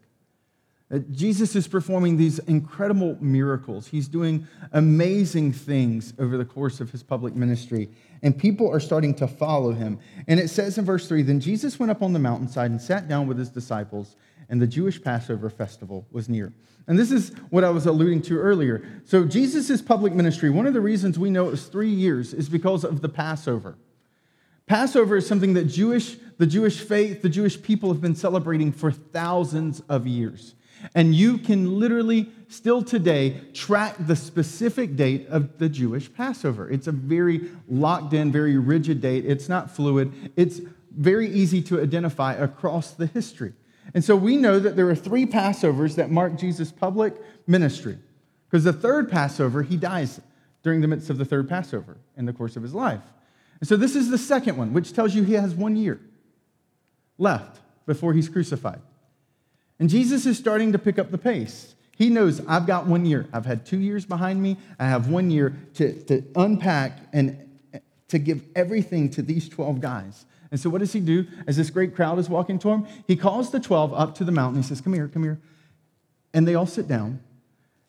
Uh, 0.94 1.00
Jesus 1.12 1.56
is 1.56 1.68
performing 1.68 2.18
these 2.18 2.38
incredible 2.40 3.18
miracles. 3.20 3.88
He's 3.88 4.08
doing 4.08 4.48
amazing 4.74 5.54
things 5.54 6.14
over 6.20 6.38
the 6.38 6.46
course 6.46 6.80
of 6.80 6.92
his 6.92 7.02
public 7.02 7.36
ministry, 7.36 7.90
and 8.22 8.38
people 8.38 8.72
are 8.72 8.80
starting 8.80 9.16
to 9.16 9.28
follow 9.28 9.72
him. 9.72 9.98
And 10.28 10.40
it 10.40 10.50
says 10.50 10.78
in 10.78 10.86
verse 10.86 11.08
3 11.08 11.24
Then 11.24 11.40
Jesus 11.40 11.80
went 11.80 11.92
up 11.92 12.04
on 12.04 12.14
the 12.14 12.20
mountainside 12.20 12.70
and 12.70 12.80
sat 12.80 13.08
down 13.08 13.26
with 13.28 13.40
his 13.40 13.50
disciples, 13.50 14.16
and 14.50 14.62
the 14.62 14.68
Jewish 14.68 15.02
Passover 15.02 15.50
festival 15.50 16.06
was 16.12 16.30
near. 16.30 16.54
And 16.86 17.00
this 17.00 17.12
is 17.12 17.32
what 17.50 17.64
I 17.64 17.70
was 17.70 17.88
alluding 17.88 18.22
to 18.24 18.38
earlier. 18.38 18.86
So, 19.06 19.26
Jesus' 19.26 19.82
public 19.82 20.14
ministry, 20.14 20.50
one 20.50 20.68
of 20.68 20.74
the 20.74 20.82
reasons 20.82 21.18
we 21.18 21.32
know 21.32 21.48
it 21.48 21.52
was 21.52 21.66
three 21.66 21.90
years 21.90 22.34
is 22.34 22.50
because 22.50 22.84
of 22.84 23.02
the 23.02 23.10
Passover. 23.10 23.78
Passover 24.68 25.18
is 25.18 25.26
something 25.26 25.54
that 25.56 25.66
Jewish, 25.66 26.18
the 26.38 26.46
Jewish 26.46 26.80
faith, 26.82 27.22
the 27.22 27.30
Jewish 27.30 27.62
people 27.62 27.92
have 27.92 28.02
been 28.02 28.16
celebrating 28.16 28.72
for 28.72 28.92
thousands 28.92 29.80
of 29.90 30.06
years. 30.06 30.56
And 30.96 31.16
you 31.16 31.38
can 31.38 31.80
literally 31.80 32.30
still 32.50 32.84
today 32.84 33.42
track 33.54 33.96
the 34.00 34.16
specific 34.16 34.96
date 34.96 35.28
of 35.28 35.58
the 35.58 35.70
Jewish 35.70 36.14
Passover. 36.14 36.70
It's 36.70 36.88
a 36.88 36.92
very 36.92 37.50
locked 37.68 38.14
in, 38.14 38.32
very 38.32 38.58
rigid 38.58 39.02
date. 39.02 39.26
It's 39.26 39.50
not 39.50 39.72
fluid. 39.72 40.32
It's 40.36 40.62
very 40.96 41.30
easy 41.30 41.62
to 41.64 41.82
identify 41.82 42.34
across 42.34 42.92
the 42.92 43.08
history. 43.08 43.54
And 43.94 44.04
so 44.04 44.16
we 44.16 44.38
know 44.38 44.60
that 44.60 44.76
there 44.76 44.90
are 44.90 44.96
three 44.96 45.26
Passovers 45.26 45.96
that 45.96 46.10
mark 46.10 46.38
Jesus' 46.38 46.72
public 46.72 47.16
ministry. 47.48 47.98
Because 48.50 48.64
the 48.64 48.74
third 48.74 49.10
Passover, 49.10 49.64
he 49.64 49.78
dies 49.78 50.22
during 50.62 50.82
the 50.82 50.88
midst 50.88 51.10
of 51.10 51.18
the 51.18 51.26
third 51.26 51.50
Passover 51.50 51.98
in 52.16 52.26
the 52.26 52.34
course 52.34 52.56
of 52.56 52.64
his 52.64 52.74
life. 52.74 53.02
And 53.60 53.68
so 53.68 53.76
this 53.76 53.96
is 53.96 54.10
the 54.10 54.18
second 54.18 54.58
one, 54.58 54.74
which 54.74 54.94
tells 54.94 55.16
you 55.16 55.24
he 55.24 55.34
has 55.34 55.56
one 55.56 55.76
year 55.76 56.00
left 57.18 57.62
before 57.86 58.14
he's 58.14 58.30
crucified. 58.30 58.82
And 59.84 59.90
Jesus 59.90 60.26
is 60.26 60.38
starting 60.38 60.72
to 60.72 60.80
pick 60.80 60.98
up 60.98 61.12
the 61.12 61.18
pace. 61.18 61.76
He 61.98 62.10
knows 62.10 62.40
I've 62.48 62.66
got 62.66 62.88
one 62.88 63.06
year. 63.06 63.28
I've 63.34 63.46
had 63.46 63.66
two 63.66 63.80
years 63.80 64.06
behind 64.06 64.42
me. 64.42 64.56
I 64.80 64.86
have 64.86 65.10
one 65.10 65.30
year 65.30 65.58
to, 65.74 66.02
to 66.04 66.24
unpack 66.38 67.00
and 67.12 67.38
to 68.08 68.18
give 68.18 68.46
everything 68.56 69.10
to 69.10 69.22
these 69.22 69.50
12 69.50 69.82
guys. 69.82 70.24
And 70.52 70.58
so, 70.58 70.70
what 70.70 70.80
does 70.80 70.94
he 70.94 71.02
do 71.02 71.28
as 71.48 71.58
this 71.58 71.70
great 71.70 71.96
crowd 71.96 72.18
is 72.18 72.30
walking 72.30 72.60
to 72.60 72.70
him? 72.70 72.88
He 73.08 73.18
calls 73.18 73.52
the 73.52 73.60
12 73.60 73.94
up 73.94 74.16
to 74.16 74.24
the 74.24 74.32
mountain. 74.32 74.62
He 74.62 74.66
says, 74.66 74.80
Come 74.80 74.94
here, 74.94 75.10
come 75.10 75.24
here. 75.24 75.42
And 76.34 76.48
they 76.48 76.56
all 76.56 76.66
sit 76.66 76.88
down 76.88 77.20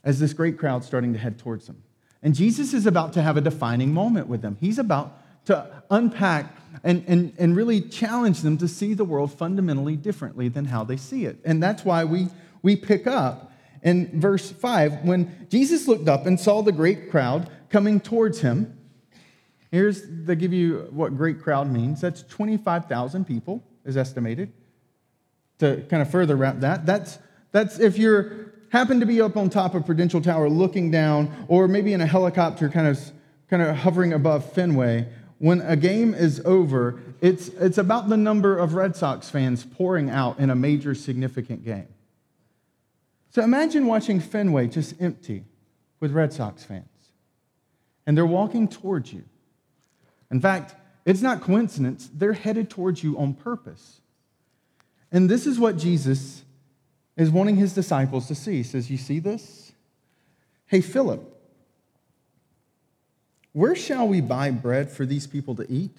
as 0.02 0.18
this 0.18 0.32
great 0.32 0.58
crowd 0.58 0.82
starting 0.82 1.12
to 1.12 1.18
head 1.20 1.38
towards 1.38 1.68
him. 1.68 1.80
And 2.24 2.34
Jesus 2.34 2.74
is 2.74 2.86
about 2.86 3.12
to 3.12 3.22
have 3.22 3.36
a 3.36 3.40
defining 3.40 3.94
moment 3.94 4.26
with 4.26 4.42
them. 4.42 4.56
He's 4.60 4.80
about 4.80 5.16
to 5.46 5.82
unpack 5.90 6.56
and, 6.82 7.04
and, 7.06 7.32
and 7.38 7.56
really 7.56 7.80
challenge 7.80 8.40
them 8.40 8.58
to 8.58 8.68
see 8.68 8.94
the 8.94 9.04
world 9.04 9.32
fundamentally 9.32 9.96
differently 9.96 10.48
than 10.48 10.66
how 10.66 10.84
they 10.84 10.96
see 10.96 11.24
it. 11.24 11.38
And 11.44 11.62
that's 11.62 11.84
why 11.84 12.04
we, 12.04 12.28
we 12.62 12.76
pick 12.76 13.06
up 13.06 13.52
in 13.82 14.20
verse 14.20 14.50
5 14.50 15.04
when 15.04 15.46
Jesus 15.50 15.86
looked 15.86 16.08
up 16.08 16.26
and 16.26 16.38
saw 16.40 16.62
the 16.62 16.72
great 16.72 17.10
crowd 17.10 17.50
coming 17.68 18.00
towards 18.00 18.40
him. 18.40 18.78
Here's, 19.70 20.02
they 20.08 20.36
give 20.36 20.52
you 20.52 20.88
what 20.90 21.16
great 21.16 21.42
crowd 21.42 21.70
means. 21.70 22.00
That's 22.00 22.22
25,000 22.22 23.24
people, 23.24 23.62
is 23.84 23.96
estimated. 23.96 24.52
To 25.58 25.84
kind 25.88 26.02
of 26.02 26.10
further 26.10 26.36
wrap 26.36 26.60
that, 26.60 26.84
that's, 26.84 27.18
that's 27.52 27.78
if 27.78 27.96
you're 27.96 28.54
happen 28.74 28.98
to 28.98 29.06
be 29.06 29.20
up 29.20 29.36
on 29.36 29.48
top 29.48 29.76
of 29.76 29.86
Prudential 29.86 30.20
Tower 30.20 30.48
looking 30.48 30.90
down, 30.90 31.32
or 31.46 31.68
maybe 31.68 31.92
in 31.92 32.00
a 32.00 32.06
helicopter 32.06 32.68
kind 32.68 32.88
of, 32.88 32.98
kind 33.48 33.62
of 33.62 33.76
hovering 33.76 34.12
above 34.12 34.52
Fenway, 34.52 35.06
when 35.44 35.60
a 35.60 35.76
game 35.76 36.14
is 36.14 36.40
over, 36.46 36.98
it's, 37.20 37.48
it's 37.48 37.76
about 37.76 38.08
the 38.08 38.16
number 38.16 38.56
of 38.56 38.72
Red 38.72 38.96
Sox 38.96 39.28
fans 39.28 39.62
pouring 39.62 40.08
out 40.08 40.38
in 40.38 40.48
a 40.48 40.54
major 40.54 40.94
significant 40.94 41.62
game. 41.62 41.88
So 43.28 43.42
imagine 43.42 43.84
watching 43.84 44.20
Fenway 44.20 44.68
just 44.68 44.98
empty 45.02 45.44
with 46.00 46.12
Red 46.12 46.32
Sox 46.32 46.64
fans. 46.64 46.88
And 48.06 48.16
they're 48.16 48.24
walking 48.24 48.68
towards 48.68 49.12
you. 49.12 49.22
In 50.30 50.40
fact, 50.40 50.76
it's 51.04 51.20
not 51.20 51.42
coincidence, 51.42 52.08
they're 52.14 52.32
headed 52.32 52.70
towards 52.70 53.04
you 53.04 53.18
on 53.18 53.34
purpose. 53.34 54.00
And 55.12 55.28
this 55.28 55.46
is 55.46 55.58
what 55.58 55.76
Jesus 55.76 56.42
is 57.18 57.30
wanting 57.30 57.56
his 57.56 57.74
disciples 57.74 58.28
to 58.28 58.34
see. 58.34 58.56
He 58.56 58.62
says, 58.62 58.90
You 58.90 58.96
see 58.96 59.18
this? 59.18 59.72
Hey, 60.64 60.80
Philip, 60.80 61.33
where 63.54 63.76
shall 63.76 64.06
we 64.06 64.20
buy 64.20 64.50
bread 64.50 64.90
for 64.90 65.06
these 65.06 65.26
people 65.26 65.54
to 65.54 65.70
eat? 65.70 65.96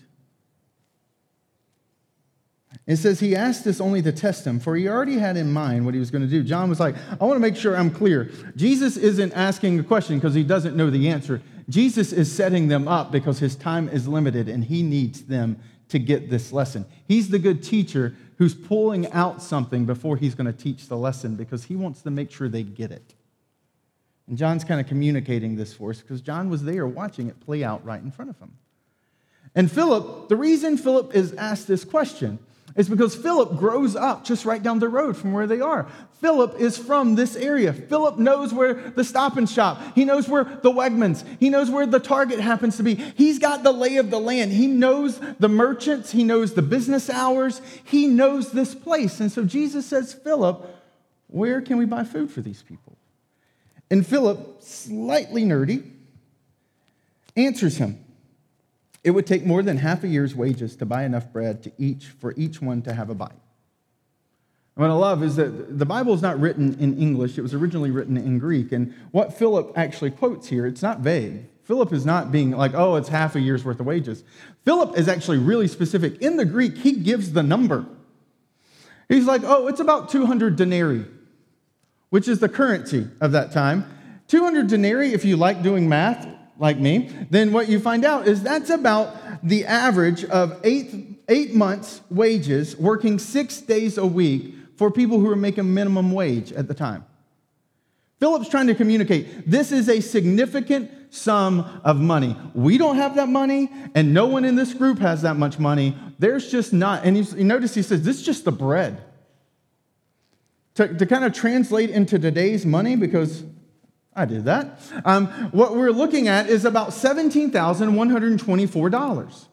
It 2.85 2.97
says 2.97 3.21
he 3.21 3.33
asked 3.33 3.63
this 3.63 3.79
only 3.79 4.01
to 4.01 4.11
test 4.11 4.45
him, 4.45 4.59
for 4.59 4.75
he 4.75 4.89
already 4.89 5.17
had 5.17 5.37
in 5.37 5.51
mind 5.51 5.85
what 5.85 5.93
he 5.93 5.99
was 5.99 6.11
going 6.11 6.21
to 6.21 6.27
do. 6.27 6.43
John 6.43 6.69
was 6.69 6.81
like, 6.81 6.95
I 7.19 7.23
want 7.23 7.37
to 7.37 7.39
make 7.39 7.55
sure 7.55 7.75
I'm 7.75 7.89
clear. 7.89 8.29
Jesus 8.57 8.97
isn't 8.97 9.31
asking 9.31 9.79
a 9.79 9.83
question 9.83 10.17
because 10.17 10.35
he 10.35 10.43
doesn't 10.43 10.75
know 10.75 10.89
the 10.89 11.07
answer. 11.07 11.41
Jesus 11.69 12.11
is 12.11 12.29
setting 12.29 12.67
them 12.67 12.89
up 12.89 13.11
because 13.11 13.39
his 13.39 13.55
time 13.55 13.87
is 13.87 14.05
limited 14.05 14.49
and 14.49 14.63
he 14.63 14.83
needs 14.83 15.23
them 15.23 15.57
to 15.89 15.97
get 15.97 16.29
this 16.29 16.51
lesson. 16.51 16.85
He's 17.07 17.29
the 17.29 17.39
good 17.39 17.63
teacher 17.63 18.15
who's 18.37 18.53
pulling 18.53 19.09
out 19.13 19.41
something 19.41 19.85
before 19.85 20.17
he's 20.17 20.35
going 20.35 20.47
to 20.47 20.53
teach 20.53 20.87
the 20.87 20.97
lesson 20.97 21.35
because 21.35 21.63
he 21.63 21.77
wants 21.77 22.01
to 22.01 22.11
make 22.11 22.31
sure 22.31 22.49
they 22.49 22.63
get 22.63 22.91
it. 22.91 23.15
And 24.27 24.37
John's 24.37 24.63
kind 24.63 24.81
of 24.81 24.87
communicating 24.87 25.55
this 25.55 25.73
for 25.73 25.91
us 25.91 26.01
because 26.01 26.21
John 26.21 26.49
was 26.49 26.63
there 26.63 26.87
watching 26.87 27.27
it 27.27 27.39
play 27.39 27.63
out 27.63 27.85
right 27.85 28.01
in 28.01 28.11
front 28.11 28.31
of 28.31 28.39
him. 28.39 28.57
And 29.53 29.71
Philip, 29.71 30.29
the 30.29 30.35
reason 30.35 30.77
Philip 30.77 31.15
is 31.15 31.33
asked 31.33 31.67
this 31.67 31.85
question 31.85 32.39
is 32.75 32.89
because 32.89 33.15
Philip 33.15 33.57
grows 33.57 33.95
up 33.95 34.25
just 34.25 34.43
right 34.43 34.61
down 34.61 34.79
the 34.79 34.89
road 34.89 35.15
from 35.15 35.31
where 35.31 35.47
they 35.47 35.61
are. 35.61 35.87
Philip 36.19 36.59
is 36.59 36.77
from 36.77 37.15
this 37.15 37.35
area. 37.35 37.71
Philip 37.71 38.17
knows 38.17 38.53
where 38.53 38.73
the 38.73 39.03
Stop 39.03 39.39
& 39.47 39.47
Shop, 39.47 39.81
he 39.93 40.03
knows 40.03 40.27
where 40.27 40.43
the 40.43 40.71
Wegmans, 40.71 41.23
he 41.39 41.49
knows 41.49 41.69
where 41.69 41.85
the 41.85 41.99
Target 41.99 42.39
happens 42.39 42.75
to 42.77 42.83
be. 42.83 42.95
He's 42.95 43.39
got 43.39 43.63
the 43.63 43.71
lay 43.71 43.97
of 43.97 44.09
the 44.09 44.19
land. 44.19 44.51
He 44.51 44.67
knows 44.67 45.19
the 45.39 45.47
merchants, 45.47 46.11
he 46.11 46.23
knows 46.23 46.53
the 46.53 46.61
business 46.61 47.09
hours, 47.09 47.61
he 47.83 48.07
knows 48.07 48.51
this 48.51 48.75
place. 48.75 49.21
And 49.21 49.31
so 49.31 49.45
Jesus 49.45 49.85
says, 49.85 50.13
Philip, 50.13 50.67
where 51.27 51.61
can 51.61 51.77
we 51.77 51.85
buy 51.85 52.03
food 52.03 52.29
for 52.31 52.41
these 52.41 52.61
people? 52.61 52.97
And 53.89 54.05
Philip, 54.05 54.61
slightly 54.61 55.43
nerdy, 55.43 55.89
answers 57.35 57.77
him. 57.77 57.99
It 59.03 59.11
would 59.11 59.27
take 59.27 59.45
more 59.45 59.61
than 59.61 59.77
half 59.77 60.03
a 60.03 60.07
year's 60.07 60.33
wages 60.33 60.75
to 60.77 60.85
buy 60.85 61.03
enough 61.03 61.31
bread 61.31 61.61
to 61.63 61.71
each 61.77 62.05
for 62.05 62.33
each 62.35 62.61
one 62.61 62.81
to 62.83 62.93
have 62.93 63.09
a 63.09 63.13
bite. 63.13 63.29
And 64.75 64.81
what 64.83 64.89
I 64.89 64.93
love 64.93 65.23
is 65.23 65.35
that 65.35 65.77
the 65.77 65.85
Bible 65.85 66.13
is 66.13 66.21
not 66.21 66.39
written 66.39 66.77
in 66.79 66.97
English, 66.97 67.37
it 67.37 67.41
was 67.41 67.53
originally 67.53 67.91
written 67.91 68.17
in 68.17 68.39
Greek. 68.39 68.71
And 68.71 68.93
what 69.11 69.37
Philip 69.37 69.73
actually 69.75 70.11
quotes 70.11 70.47
here, 70.47 70.65
it's 70.65 70.81
not 70.81 71.01
vague. 71.01 71.45
Philip 71.63 71.93
is 71.93 72.05
not 72.05 72.31
being 72.31 72.51
like, 72.51 72.73
oh, 72.73 72.95
it's 72.95 73.09
half 73.09 73.35
a 73.35 73.39
year's 73.39 73.63
worth 73.63 73.79
of 73.79 73.85
wages. 73.85 74.23
Philip 74.65 74.97
is 74.97 75.07
actually 75.07 75.37
really 75.37 75.67
specific. 75.67 76.21
In 76.21 76.37
the 76.37 76.45
Greek, 76.45 76.77
he 76.77 76.93
gives 76.93 77.33
the 77.33 77.41
number. 77.41 77.85
He's 79.07 79.25
like, 79.25 79.41
oh, 79.43 79.67
it's 79.67 79.79
about 79.79 80.09
200 80.09 80.55
denarii 80.55 81.05
which 82.15 82.29
is 82.29 82.39
the 82.39 82.47
currency 82.47 83.05
of 83.19 83.33
that 83.33 83.51
time. 83.51 83.83
200 84.29 84.67
denarii, 84.67 85.11
if 85.11 85.25
you 85.25 85.35
like 85.35 85.61
doing 85.61 85.89
math 85.89 86.25
like 86.57 86.79
me, 86.79 87.09
then 87.29 87.51
what 87.51 87.67
you 87.67 87.77
find 87.77 88.05
out 88.05 88.25
is 88.25 88.41
that's 88.41 88.69
about 88.69 89.13
the 89.43 89.65
average 89.65 90.23
of 90.23 90.57
eight, 90.63 91.19
eight 91.27 91.53
months' 91.53 91.99
wages 92.09 92.77
working 92.77 93.19
six 93.19 93.59
days 93.59 93.97
a 93.97 94.05
week 94.05 94.55
for 94.77 94.89
people 94.89 95.19
who 95.19 95.29
are 95.29 95.35
making 95.35 95.73
minimum 95.73 96.13
wage 96.13 96.53
at 96.53 96.69
the 96.69 96.73
time. 96.73 97.03
Philip's 98.21 98.47
trying 98.47 98.67
to 98.67 98.75
communicate 98.75 99.51
this 99.51 99.73
is 99.73 99.89
a 99.89 99.99
significant 99.99 100.89
sum 101.13 101.81
of 101.83 101.99
money. 101.99 102.37
We 102.53 102.77
don't 102.77 102.95
have 102.95 103.17
that 103.17 103.27
money, 103.27 103.69
and 103.93 104.13
no 104.13 104.25
one 104.25 104.45
in 104.45 104.55
this 104.55 104.73
group 104.73 104.99
has 104.99 105.23
that 105.23 105.35
much 105.35 105.59
money. 105.59 105.97
There's 106.17 106.49
just 106.49 106.71
not. 106.71 107.03
And 107.03 107.17
you 107.17 107.43
notice 107.43 107.75
he 107.75 107.81
says, 107.81 108.03
This 108.03 108.19
is 108.21 108.25
just 108.25 108.45
the 108.45 108.53
bread 108.53 109.03
to, 110.75 110.93
to 110.93 111.05
kind 111.05 111.25
of 111.25 111.33
translate 111.33 111.89
into 111.89 112.17
today's 112.19 112.65
money, 112.65 112.95
because 112.95 113.43
I 114.15 114.25
did 114.25 114.45
that, 114.45 114.79
um, 115.03 115.27
what 115.51 115.75
we're 115.75 115.91
looking 115.91 116.27
at 116.27 116.49
is 116.49 116.65
about 116.65 116.89
$17,124 116.89 119.45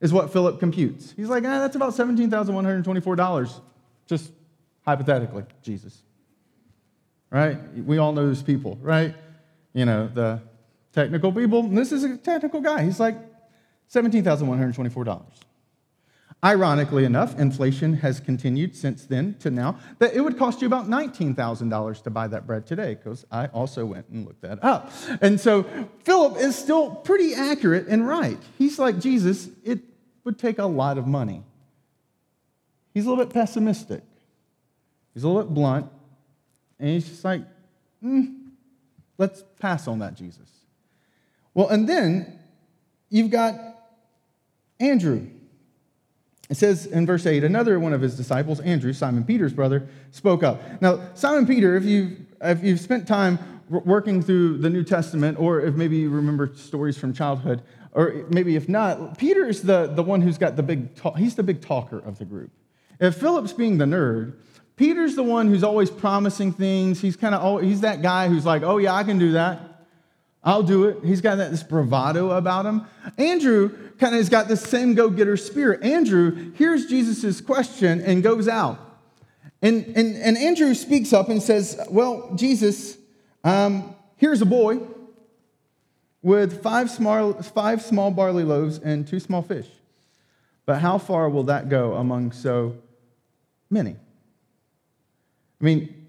is 0.00 0.12
what 0.12 0.32
Philip 0.32 0.58
computes. 0.60 1.12
He's 1.16 1.28
like, 1.28 1.44
ah, 1.44 1.60
that's 1.60 1.76
about 1.76 1.92
$17,124, 1.94 3.60
just 4.06 4.32
hypothetically, 4.84 5.44
Jesus. 5.62 6.02
Right? 7.30 7.56
We 7.78 7.98
all 7.98 8.12
know 8.12 8.26
those 8.26 8.42
people, 8.42 8.78
right? 8.82 9.14
You 9.72 9.86
know, 9.86 10.10
the 10.12 10.42
technical 10.92 11.32
people. 11.32 11.62
This 11.62 11.92
is 11.92 12.04
a 12.04 12.18
technical 12.18 12.60
guy. 12.60 12.84
He's 12.84 13.00
like, 13.00 13.16
$17,124. 13.92 15.22
Ironically 16.44 17.04
enough, 17.04 17.38
inflation 17.38 17.94
has 17.94 18.18
continued 18.18 18.74
since 18.74 19.06
then 19.06 19.36
to 19.38 19.50
now 19.50 19.78
that 20.00 20.12
it 20.12 20.20
would 20.20 20.36
cost 20.36 20.60
you 20.60 20.66
about 20.66 20.88
$19,000 20.88 22.02
to 22.02 22.10
buy 22.10 22.26
that 22.26 22.48
bread 22.48 22.66
today, 22.66 22.94
because 22.96 23.24
I 23.30 23.46
also 23.46 23.86
went 23.86 24.08
and 24.08 24.26
looked 24.26 24.42
that 24.42 24.62
up. 24.64 24.90
And 25.20 25.40
so 25.40 25.64
Philip 26.02 26.38
is 26.38 26.56
still 26.56 26.96
pretty 26.96 27.34
accurate 27.34 27.86
and 27.86 28.06
right. 28.06 28.38
He's 28.58 28.80
like, 28.80 28.98
Jesus, 28.98 29.50
it 29.62 29.80
would 30.24 30.36
take 30.36 30.58
a 30.58 30.66
lot 30.66 30.98
of 30.98 31.06
money. 31.06 31.44
He's 32.92 33.06
a 33.06 33.08
little 33.08 33.24
bit 33.24 33.32
pessimistic, 33.32 34.02
he's 35.14 35.22
a 35.22 35.28
little 35.28 35.44
bit 35.44 35.54
blunt, 35.54 35.86
and 36.80 36.88
he's 36.88 37.08
just 37.08 37.24
like, 37.24 37.42
mm, 38.04 38.48
let's 39.16 39.44
pass 39.60 39.86
on 39.86 40.00
that, 40.00 40.16
Jesus. 40.16 40.50
Well, 41.54 41.68
and 41.68 41.88
then 41.88 42.40
you've 43.10 43.30
got 43.30 43.54
Andrew 44.80 45.28
It 46.52 46.58
says 46.58 46.84
in 46.84 47.06
verse 47.06 47.24
8, 47.24 47.44
another 47.44 47.80
one 47.80 47.94
of 47.94 48.02
his 48.02 48.14
disciples, 48.14 48.60
Andrew, 48.60 48.92
Simon 48.92 49.24
Peter's 49.24 49.54
brother, 49.54 49.88
spoke 50.10 50.42
up. 50.42 50.82
Now, 50.82 51.00
Simon 51.14 51.46
Peter, 51.46 51.76
if 51.76 51.84
you've, 51.84 52.18
if 52.42 52.62
you've 52.62 52.78
spent 52.78 53.08
time 53.08 53.38
working 53.70 54.20
through 54.20 54.58
the 54.58 54.68
New 54.68 54.84
Testament, 54.84 55.40
or 55.40 55.62
if 55.62 55.76
maybe 55.76 55.96
you 55.96 56.10
remember 56.10 56.52
stories 56.54 56.98
from 56.98 57.14
childhood, 57.14 57.62
or 57.92 58.26
maybe 58.28 58.54
if 58.54 58.68
not, 58.68 59.16
Peter 59.16 59.48
is 59.48 59.62
the, 59.62 59.86
the 59.86 60.02
one 60.02 60.20
who's 60.20 60.36
got 60.36 60.56
the 60.56 60.62
big 60.62 60.94
talk, 60.94 61.16
he's 61.16 61.36
the 61.36 61.42
big 61.42 61.62
talker 61.62 61.98
of 62.00 62.18
the 62.18 62.26
group. 62.26 62.50
If 63.00 63.14
Philip's 63.14 63.54
being 63.54 63.78
the 63.78 63.86
nerd, 63.86 64.34
Peter's 64.76 65.16
the 65.16 65.22
one 65.22 65.48
who's 65.48 65.64
always 65.64 65.88
promising 65.88 66.52
things. 66.52 67.00
He's 67.00 67.16
kind 67.16 67.34
of 67.34 67.62
he's 67.62 67.80
that 67.80 68.02
guy 68.02 68.28
who's 68.28 68.44
like, 68.44 68.62
"Oh 68.62 68.76
yeah, 68.76 68.92
I 68.92 69.04
can 69.04 69.18
do 69.18 69.32
that. 69.32 69.71
I'll 70.44 70.62
do 70.62 70.84
it." 70.84 70.98
He's 71.04 71.20
got 71.20 71.36
that, 71.36 71.50
this 71.50 71.62
bravado 71.62 72.30
about 72.30 72.66
him. 72.66 72.82
Andrew 73.18 73.70
kind 73.98 74.14
of 74.14 74.18
has 74.18 74.28
got 74.28 74.48
this 74.48 74.62
same 74.62 74.94
go-getter 74.94 75.36
spirit. 75.36 75.82
Andrew 75.82 76.52
hears 76.52 76.86
Jesus' 76.86 77.40
question 77.40 78.00
and 78.00 78.22
goes 78.22 78.48
out. 78.48 78.78
And, 79.62 79.86
and, 79.96 80.16
and 80.16 80.36
Andrew 80.36 80.74
speaks 80.74 81.12
up 81.12 81.28
and 81.28 81.40
says, 81.40 81.80
Well, 81.88 82.32
Jesus, 82.34 82.98
um, 83.44 83.94
here's 84.16 84.42
a 84.42 84.46
boy 84.46 84.80
with 86.20 86.62
five 86.62 86.90
small, 86.90 87.34
five 87.34 87.82
small 87.82 88.10
barley 88.10 88.44
loaves 88.44 88.78
and 88.78 89.06
two 89.06 89.20
small 89.20 89.42
fish. 89.42 89.68
But 90.66 90.80
how 90.80 90.98
far 90.98 91.28
will 91.28 91.44
that 91.44 91.68
go 91.68 91.94
among 91.94 92.32
so 92.32 92.76
many? 93.70 93.96
I 95.60 95.64
mean, 95.64 96.06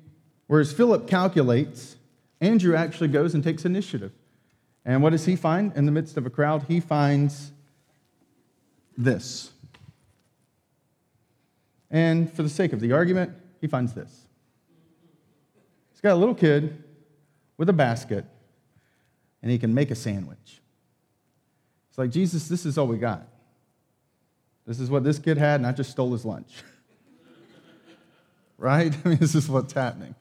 whereas 0.47 0.73
Philip 0.73 1.07
calculates, 1.07 1.95
Andrew 2.41 2.75
actually 2.75 3.09
goes 3.09 3.35
and 3.35 3.43
takes 3.43 3.65
initiative. 3.65 4.11
And 4.85 5.01
what 5.01 5.11
does 5.11 5.25
he 5.25 5.35
find 5.35 5.75
in 5.75 5.85
the 5.85 5.91
midst 5.91 6.17
of 6.17 6.25
a 6.25 6.29
crowd? 6.29 6.65
He 6.67 6.79
finds 6.79 7.51
this. 8.97 9.51
And 11.89 12.31
for 12.31 12.43
the 12.43 12.49
sake 12.49 12.73
of 12.73 12.79
the 12.79 12.91
argument, 12.91 13.31
he 13.61 13.67
finds 13.67 13.93
this. 13.93 14.25
He's 15.91 16.01
got 16.01 16.13
a 16.13 16.15
little 16.15 16.35
kid 16.35 16.83
with 17.57 17.69
a 17.69 17.73
basket, 17.73 18.25
and 19.41 19.51
he 19.51 19.57
can 19.57 19.73
make 19.73 19.91
a 19.91 19.95
sandwich. 19.95 20.61
It's 21.89 21.97
like, 21.97 22.09
Jesus, 22.09 22.47
this 22.47 22.65
is 22.65 22.77
all 22.77 22.87
we 22.87 22.97
got. 22.97 23.27
This 24.65 24.79
is 24.79 24.89
what 24.89 25.03
this 25.03 25.19
kid 25.19 25.37
had, 25.37 25.59
and 25.59 25.67
I 25.67 25.71
just 25.71 25.91
stole 25.91 26.11
his 26.11 26.25
lunch. 26.25 26.51
right? 28.57 28.93
I 29.05 29.09
mean, 29.09 29.17
this 29.19 29.35
is 29.35 29.47
what's 29.47 29.73
happening. 29.73 30.15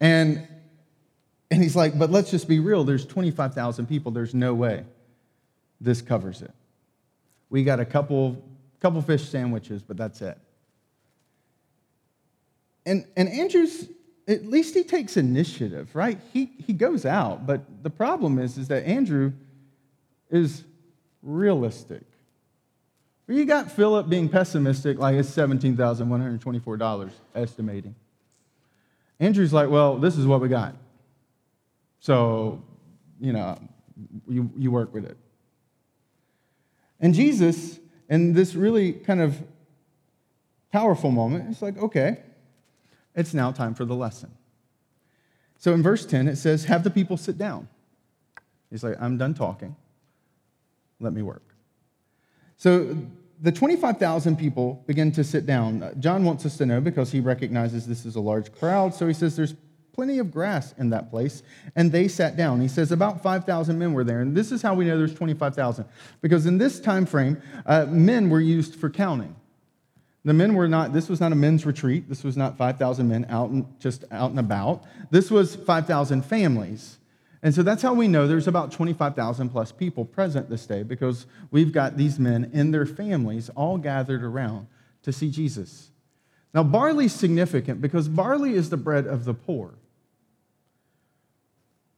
And, 0.00 0.46
and 1.50 1.62
he's 1.62 1.74
like, 1.74 1.98
but 1.98 2.10
let's 2.10 2.30
just 2.30 2.46
be 2.46 2.60
real. 2.60 2.84
There's 2.84 3.06
25,000 3.06 3.86
people. 3.86 4.12
There's 4.12 4.34
no 4.34 4.54
way 4.54 4.84
this 5.80 6.02
covers 6.02 6.42
it. 6.42 6.52
We 7.50 7.64
got 7.64 7.80
a 7.80 7.84
couple, 7.84 8.42
couple 8.80 9.00
fish 9.00 9.28
sandwiches, 9.28 9.82
but 9.82 9.96
that's 9.96 10.20
it. 10.20 10.38
And, 12.84 13.06
and 13.16 13.28
Andrew's, 13.28 13.88
at 14.26 14.46
least 14.46 14.74
he 14.74 14.82
takes 14.82 15.16
initiative, 15.16 15.94
right? 15.94 16.18
He, 16.32 16.50
he 16.66 16.72
goes 16.72 17.06
out, 17.06 17.46
but 17.46 17.82
the 17.82 17.90
problem 17.90 18.38
is, 18.38 18.58
is 18.58 18.68
that 18.68 18.84
Andrew 18.84 19.32
is 20.30 20.64
realistic. 21.22 22.02
You 23.26 23.44
got 23.44 23.70
Philip 23.70 24.08
being 24.08 24.28
pessimistic, 24.28 24.98
like 24.98 25.16
it's 25.16 25.30
$17,124 25.34 27.10
estimating. 27.34 27.94
Andrew's 29.20 29.52
like, 29.52 29.68
well, 29.68 29.98
this 29.98 30.16
is 30.16 30.26
what 30.26 30.40
we 30.40 30.48
got. 30.48 30.74
So, 32.00 32.62
you 33.20 33.32
know, 33.32 33.58
you, 34.28 34.50
you 34.56 34.70
work 34.70 34.92
with 34.94 35.04
it. 35.04 35.16
And 37.00 37.14
Jesus, 37.14 37.78
in 38.08 38.32
this 38.32 38.54
really 38.54 38.92
kind 38.92 39.20
of 39.20 39.40
powerful 40.72 41.10
moment, 41.10 41.50
it's 41.50 41.62
like, 41.62 41.78
okay, 41.78 42.18
it's 43.14 43.34
now 43.34 43.52
time 43.52 43.74
for 43.74 43.84
the 43.84 43.94
lesson. 43.94 44.30
So 45.58 45.74
in 45.74 45.82
verse 45.82 46.06
10, 46.06 46.28
it 46.28 46.36
says, 46.36 46.64
Have 46.64 46.84
the 46.84 46.90
people 46.90 47.16
sit 47.16 47.36
down. 47.36 47.68
He's 48.70 48.84
like, 48.84 48.96
I'm 49.00 49.18
done 49.18 49.34
talking. 49.34 49.74
Let 51.00 51.12
me 51.12 51.22
work. 51.22 51.42
So 52.56 52.96
the 53.40 53.52
25,000 53.52 54.36
people 54.36 54.82
begin 54.86 55.12
to 55.12 55.24
sit 55.24 55.46
down. 55.46 55.94
John 56.00 56.24
wants 56.24 56.44
us 56.44 56.56
to 56.58 56.66
know 56.66 56.80
because 56.80 57.12
he 57.12 57.20
recognizes 57.20 57.86
this 57.86 58.04
is 58.04 58.16
a 58.16 58.20
large 58.20 58.52
crowd. 58.52 58.94
So 58.94 59.06
he 59.06 59.14
says, 59.14 59.36
There's 59.36 59.54
plenty 59.98 60.20
of 60.20 60.30
grass 60.30 60.74
in 60.78 60.90
that 60.90 61.10
place. 61.10 61.42
And 61.74 61.90
they 61.90 62.06
sat 62.06 62.36
down. 62.36 62.60
He 62.60 62.68
says 62.68 62.92
about 62.92 63.20
5,000 63.20 63.76
men 63.76 63.92
were 63.92 64.04
there. 64.04 64.20
And 64.20 64.32
this 64.32 64.52
is 64.52 64.62
how 64.62 64.72
we 64.72 64.84
know 64.84 64.96
there's 64.96 65.12
25,000. 65.12 65.84
Because 66.20 66.46
in 66.46 66.56
this 66.56 66.78
time 66.78 67.04
frame, 67.04 67.42
uh, 67.66 67.84
men 67.86 68.30
were 68.30 68.40
used 68.40 68.76
for 68.76 68.90
counting. 68.90 69.34
The 70.24 70.32
men 70.32 70.54
were 70.54 70.68
not, 70.68 70.92
this 70.92 71.08
was 71.08 71.18
not 71.18 71.32
a 71.32 71.34
men's 71.34 71.66
retreat. 71.66 72.08
This 72.08 72.22
was 72.22 72.36
not 72.36 72.56
5,000 72.56 73.08
men 73.08 73.26
out 73.28 73.50
and 73.50 73.66
just 73.80 74.04
out 74.12 74.30
and 74.30 74.38
about. 74.38 74.84
This 75.10 75.32
was 75.32 75.56
5,000 75.56 76.24
families. 76.24 76.98
And 77.42 77.52
so 77.52 77.64
that's 77.64 77.82
how 77.82 77.92
we 77.92 78.06
know 78.06 78.28
there's 78.28 78.46
about 78.46 78.70
25,000 78.70 79.48
plus 79.48 79.72
people 79.72 80.04
present 80.04 80.48
this 80.48 80.64
day 80.64 80.84
because 80.84 81.26
we've 81.50 81.72
got 81.72 81.96
these 81.96 82.20
men 82.20 82.52
and 82.54 82.72
their 82.72 82.86
families 82.86 83.48
all 83.56 83.78
gathered 83.78 84.22
around 84.22 84.68
to 85.02 85.12
see 85.12 85.28
Jesus. 85.28 85.90
Now, 86.54 86.62
barley 86.62 87.06
is 87.06 87.12
significant 87.12 87.80
because 87.80 88.06
barley 88.06 88.54
is 88.54 88.70
the 88.70 88.76
bread 88.76 89.04
of 89.08 89.24
the 89.24 89.34
poor. 89.34 89.74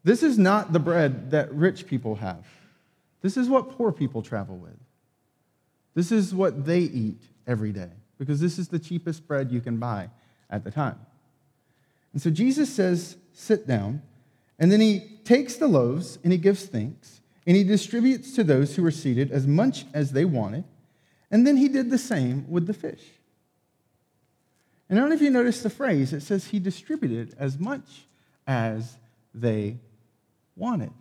This 0.03 0.23
is 0.23 0.39
not 0.39 0.73
the 0.73 0.79
bread 0.79 1.31
that 1.31 1.53
rich 1.53 1.87
people 1.87 2.17
have. 2.17 2.47
This 3.23 3.37
is 3.37 3.49
what 3.49 3.77
poor 3.77 3.93
people 3.93 4.23
travel 4.23 4.57
with. 4.57 4.79
This 5.95 6.11
is 6.11 6.35
what 6.35 6.65
they 6.65 6.81
eat 6.81 7.21
every 7.47 7.73
day 7.73 7.91
because 8.19 8.41
this 8.41 8.59
is 8.59 8.69
the 8.69 8.79
cheapest 8.79 9.27
bread 9.27 9.51
you 9.51 9.61
can 9.61 9.77
buy 9.77 10.09
at 10.49 10.65
the 10.65 10.71
time. 10.71 10.99
And 12.13 12.23
so 12.23 12.31
Jesus 12.31 12.73
says, 12.73 13.17
Sit 13.33 13.67
down. 13.67 14.03
And 14.59 14.71
then 14.71 14.81
he 14.81 15.19
takes 15.25 15.57
the 15.57 15.67
loaves 15.67 16.19
and 16.23 16.33
he 16.33 16.39
gives 16.39 16.67
thanks 16.67 17.21
and 17.47 17.57
he 17.57 17.65
distributes 17.65 18.35
to 18.35 18.45
those 18.45 18.77
who 18.77 18.83
were 18.83 18.91
seated 18.91 19.33
as 19.33 19.47
much 19.47 19.87
as 19.95 20.13
they 20.13 20.27
wanted. 20.27 20.65
And 21.31 21.47
then 21.47 21.57
he 21.57 21.69
did 21.69 21.91
the 21.91 21.99
same 21.99 22.45
with 22.51 22.67
the 22.67 22.75
fish. 22.75 23.03
And 24.89 24.99
I 24.99 25.03
don't 25.03 25.09
know 25.09 25.17
if 25.17 25.23
you 25.23 25.31
noticed 25.31 25.63
the 25.63 25.71
phrase, 25.71 26.13
it 26.13 26.21
says 26.23 26.49
he 26.49 26.59
distributed 26.59 27.35
as 27.39 27.59
much 27.59 28.07
as 28.47 28.99
they 29.35 29.79
wanted. 30.61 30.93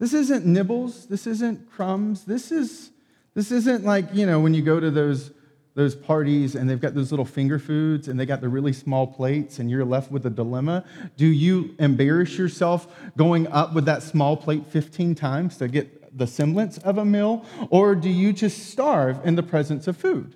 This 0.00 0.12
isn't 0.12 0.44
nibbles. 0.44 1.06
This 1.06 1.26
isn't 1.26 1.70
crumbs. 1.70 2.24
This, 2.24 2.50
is, 2.50 2.90
this 3.34 3.52
isn't 3.52 3.84
like, 3.84 4.06
you 4.12 4.26
know, 4.26 4.40
when 4.40 4.54
you 4.54 4.62
go 4.62 4.80
to 4.80 4.90
those, 4.90 5.30
those 5.74 5.94
parties 5.94 6.54
and 6.54 6.68
they've 6.68 6.80
got 6.80 6.94
those 6.94 7.12
little 7.12 7.24
finger 7.24 7.58
foods 7.58 8.08
and 8.08 8.18
they 8.18 8.26
got 8.26 8.40
the 8.40 8.48
really 8.48 8.72
small 8.72 9.06
plates 9.06 9.58
and 9.58 9.70
you're 9.70 9.84
left 9.84 10.10
with 10.10 10.26
a 10.26 10.30
dilemma. 10.30 10.84
Do 11.16 11.26
you 11.26 11.76
embarrass 11.78 12.36
yourself 12.36 12.88
going 13.16 13.46
up 13.48 13.74
with 13.74 13.84
that 13.84 14.02
small 14.02 14.36
plate 14.36 14.66
15 14.66 15.14
times 15.14 15.58
to 15.58 15.68
get 15.68 16.16
the 16.16 16.26
semblance 16.26 16.78
of 16.78 16.98
a 16.98 17.04
meal? 17.04 17.44
Or 17.70 17.94
do 17.94 18.08
you 18.08 18.32
just 18.32 18.70
starve 18.70 19.20
in 19.24 19.36
the 19.36 19.42
presence 19.42 19.86
of 19.86 19.96
food? 19.96 20.34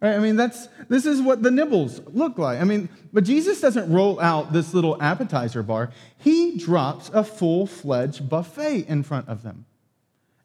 Right? 0.00 0.14
I 0.14 0.18
mean, 0.18 0.36
that's, 0.36 0.68
this 0.88 1.04
is 1.04 1.20
what 1.20 1.42
the 1.42 1.50
nibbles 1.50 2.00
look 2.06 2.38
like. 2.38 2.58
I 2.58 2.64
mean, 2.64 2.88
but 3.12 3.24
Jesus 3.24 3.60
doesn't 3.60 3.92
roll 3.92 4.18
out 4.18 4.52
this 4.52 4.72
little 4.72 5.00
appetizer 5.02 5.62
bar. 5.62 5.90
He 6.16 6.56
drops 6.56 7.10
a 7.12 7.22
full 7.22 7.66
fledged 7.66 8.28
buffet 8.28 8.86
in 8.88 9.02
front 9.02 9.28
of 9.28 9.42
them. 9.42 9.66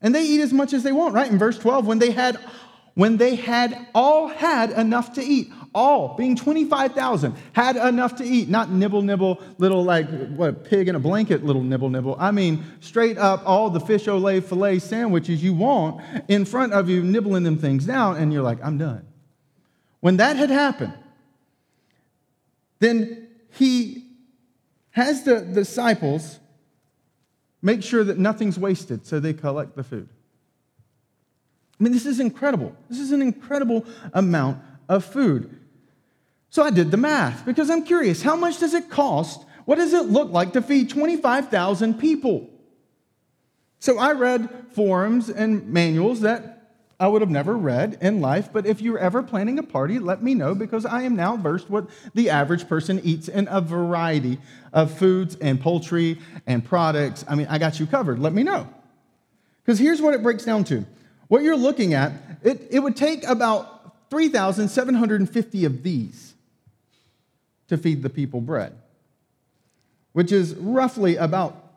And 0.02 0.14
they 0.14 0.24
eat 0.24 0.42
as 0.42 0.52
much 0.52 0.74
as 0.74 0.84
they 0.84 0.92
want, 0.92 1.16
right? 1.16 1.32
In 1.32 1.38
verse 1.38 1.58
12, 1.58 1.88
when 1.88 2.00
they 2.00 2.12
had, 2.12 2.38
when 2.96 3.16
they 3.16 3.36
had 3.36 3.88
all 3.96 4.28
had 4.28 4.72
enough 4.72 5.14
to 5.14 5.24
eat, 5.24 5.52
all 5.74 6.16
being 6.16 6.36
25,000 6.36 7.34
had 7.54 7.78
enough 7.78 8.18
to 8.18 8.26
eat, 8.26 8.50
not 8.50 8.70
nibble, 8.70 9.02
nibble, 9.02 9.42
little 9.58 9.84
like 9.84 10.10
what, 10.30 10.50
a 10.50 10.54
pig 10.54 10.90
in 10.90 10.96
a 10.96 11.00
blanket, 11.00 11.46
little 11.46 11.64
nibble, 11.64 11.90
nibble. 11.90 12.18
I 12.20 12.32
mean, 12.32 12.64
straight 12.82 13.18
up 13.18 13.42
all 13.46 13.70
the 13.70 13.80
fish 13.80 14.08
ole 14.08 14.42
filet 14.42 14.80
sandwiches 14.80 15.42
you 15.42 15.54
want 15.54 16.02
in 16.28 16.44
front 16.44 16.74
of 16.74 16.90
you, 16.90 17.04
nibbling 17.04 17.44
them 17.44 17.58
things 17.58 17.86
down, 17.86 18.18
and 18.18 18.34
you're 18.34 18.44
like, 18.44 18.64
I'm 18.64 18.78
done. 18.78 19.06
When 20.06 20.18
that 20.18 20.36
had 20.36 20.52
happened, 20.52 20.94
then 22.78 23.28
he 23.58 24.06
has 24.92 25.24
the 25.24 25.42
disciples 25.42 26.38
make 27.64 27.82
sure 27.82 28.04
that 28.04 28.20
nothing's 28.20 28.60
wasted 28.60 29.08
so 29.08 29.20
they 29.20 29.34
collect 29.34 29.76
the 29.76 29.84
food. 29.84 30.08
I 31.80 31.84
mean, 31.84 31.92
this 31.92 32.06
is 32.06 32.20
incredible. 32.20 32.76
This 32.88 33.00
is 33.00 33.14
an 33.14 33.24
incredible 33.24 33.84
amount 34.14 34.60
of 34.88 35.04
food. 35.04 35.60
So 36.52 36.62
I 36.62 36.70
did 36.70 36.92
the 36.92 36.98
math 36.98 37.44
because 37.44 37.72
I'm 37.72 37.84
curious 37.84 38.22
how 38.22 38.36
much 38.36 38.60
does 38.60 38.76
it 38.76 38.92
cost? 38.92 39.44
What 39.66 39.78
does 39.78 39.94
it 39.94 40.06
look 40.06 40.30
like 40.30 40.54
to 40.54 40.62
feed 40.62 40.92
25,000 40.92 41.96
people? 41.96 42.48
So 43.80 43.98
I 43.98 44.12
read 44.12 44.68
forums 44.70 45.30
and 45.30 45.68
manuals 45.70 46.22
that 46.22 46.55
I 47.00 47.08
would 47.08 47.22
have 47.22 47.30
never 47.30 47.58
read 47.58 47.98
in 48.02 48.22
life, 48.22 48.50
but 48.54 48.66
if 48.66 48.82
you're 48.82 48.98
ever 48.98 49.22
planning 49.22 49.60
a 49.60 49.64
party, 49.64 50.00
let 50.00 50.24
me 50.24 50.34
know 50.34 50.56
because 50.56 50.86
I 50.86 51.02
am 51.02 51.16
now 51.16 51.36
versed 51.36 51.70
what 51.70 51.90
the 52.14 52.30
average 52.30 52.70
person 52.70 53.02
eats 53.04 53.28
in 53.28 53.48
a 53.50 53.60
variety 53.60 54.40
of 54.72 54.98
foods 54.98 55.36
and 55.42 55.60
poultry 55.60 56.20
and 56.48 56.64
products. 56.64 57.26
I 57.28 57.36
mean, 57.36 57.48
I 57.50 57.58
got 57.58 57.80
you 57.80 57.86
covered. 57.86 58.20
Let 58.20 58.32
me 58.32 58.44
know. 58.44 58.70
Because 59.64 59.78
here's 59.78 60.02
what 60.02 60.14
it 60.14 60.24
breaks 60.24 60.46
down 60.46 60.64
to 60.66 60.86
what 61.28 61.44
you're 61.44 61.58
looking 61.58 61.94
at, 61.94 62.14
it, 62.44 62.68
it 62.70 62.80
would 62.80 62.96
take 62.96 63.26
about 63.26 64.10
3,750 64.10 65.66
of 65.66 65.84
these 65.84 66.34
to 67.68 67.78
feed 67.78 68.04
the 68.04 68.10
people 68.10 68.42
bread, 68.42 68.74
which 70.14 70.32
is 70.32 70.54
roughly 70.56 71.16
about 71.16 71.68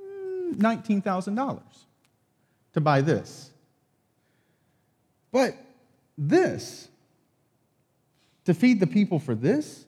mm, 0.00 0.54
$19,000 0.56 1.60
to 2.74 2.80
buy 2.80 3.00
this. 3.00 3.49
But 5.32 5.56
this, 6.16 6.88
to 8.44 8.54
feed 8.54 8.80
the 8.80 8.86
people 8.86 9.18
for 9.18 9.34
this, 9.34 9.84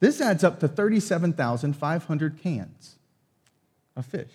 this 0.00 0.20
adds 0.20 0.44
up 0.44 0.60
to 0.60 0.68
37,500 0.68 2.42
cans 2.42 2.96
of 3.96 4.06
fish. 4.06 4.30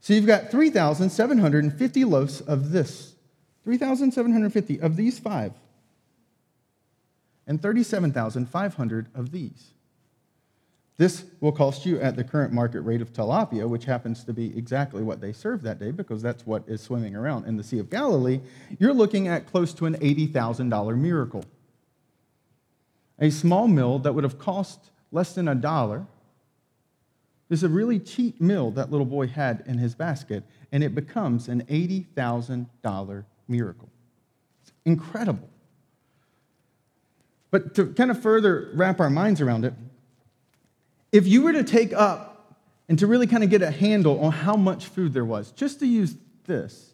So 0.00 0.14
you've 0.14 0.26
got 0.26 0.50
3,750 0.50 2.04
loaves 2.04 2.40
of 2.40 2.70
this, 2.70 3.14
3,750 3.64 4.80
of 4.80 4.96
these 4.96 5.18
five, 5.18 5.52
and 7.46 7.60
37,500 7.60 9.08
of 9.14 9.30
these. 9.30 9.72
This 11.00 11.24
will 11.40 11.50
cost 11.50 11.86
you 11.86 11.98
at 11.98 12.14
the 12.14 12.22
current 12.22 12.52
market 12.52 12.82
rate 12.82 13.00
of 13.00 13.10
tilapia, 13.10 13.66
which 13.66 13.86
happens 13.86 14.22
to 14.24 14.34
be 14.34 14.54
exactly 14.54 15.02
what 15.02 15.22
they 15.22 15.32
serve 15.32 15.62
that 15.62 15.78
day 15.78 15.92
because 15.92 16.20
that's 16.20 16.46
what 16.46 16.62
is 16.66 16.82
swimming 16.82 17.16
around 17.16 17.46
in 17.46 17.56
the 17.56 17.62
Sea 17.62 17.78
of 17.78 17.88
Galilee. 17.88 18.40
You're 18.78 18.92
looking 18.92 19.26
at 19.26 19.46
close 19.46 19.72
to 19.72 19.86
an 19.86 19.94
$80,000 19.94 20.98
miracle. 20.98 21.42
A 23.18 23.30
small 23.30 23.66
meal 23.66 23.98
that 24.00 24.14
would 24.14 24.24
have 24.24 24.38
cost 24.38 24.90
less 25.10 25.34
than 25.34 25.48
a 25.48 25.54
dollar 25.54 26.04
is 27.48 27.62
a 27.62 27.68
really 27.70 27.98
cheap 27.98 28.38
meal 28.38 28.70
that 28.72 28.90
little 28.90 29.06
boy 29.06 29.26
had 29.26 29.64
in 29.66 29.78
his 29.78 29.94
basket, 29.94 30.44
and 30.70 30.84
it 30.84 30.94
becomes 30.94 31.48
an 31.48 31.62
$80,000 31.62 33.24
miracle. 33.48 33.88
It's 34.64 34.72
incredible. 34.84 35.48
But 37.50 37.74
to 37.76 37.86
kind 37.86 38.10
of 38.10 38.20
further 38.20 38.70
wrap 38.74 39.00
our 39.00 39.08
minds 39.08 39.40
around 39.40 39.64
it, 39.64 39.72
if 41.12 41.26
you 41.26 41.42
were 41.42 41.52
to 41.52 41.64
take 41.64 41.92
up 41.92 42.56
and 42.88 42.98
to 42.98 43.06
really 43.06 43.26
kind 43.26 43.44
of 43.44 43.50
get 43.50 43.62
a 43.62 43.70
handle 43.70 44.20
on 44.20 44.32
how 44.32 44.56
much 44.56 44.86
food 44.86 45.12
there 45.12 45.24
was, 45.24 45.52
just 45.52 45.80
to 45.80 45.86
use 45.86 46.14
this, 46.46 46.92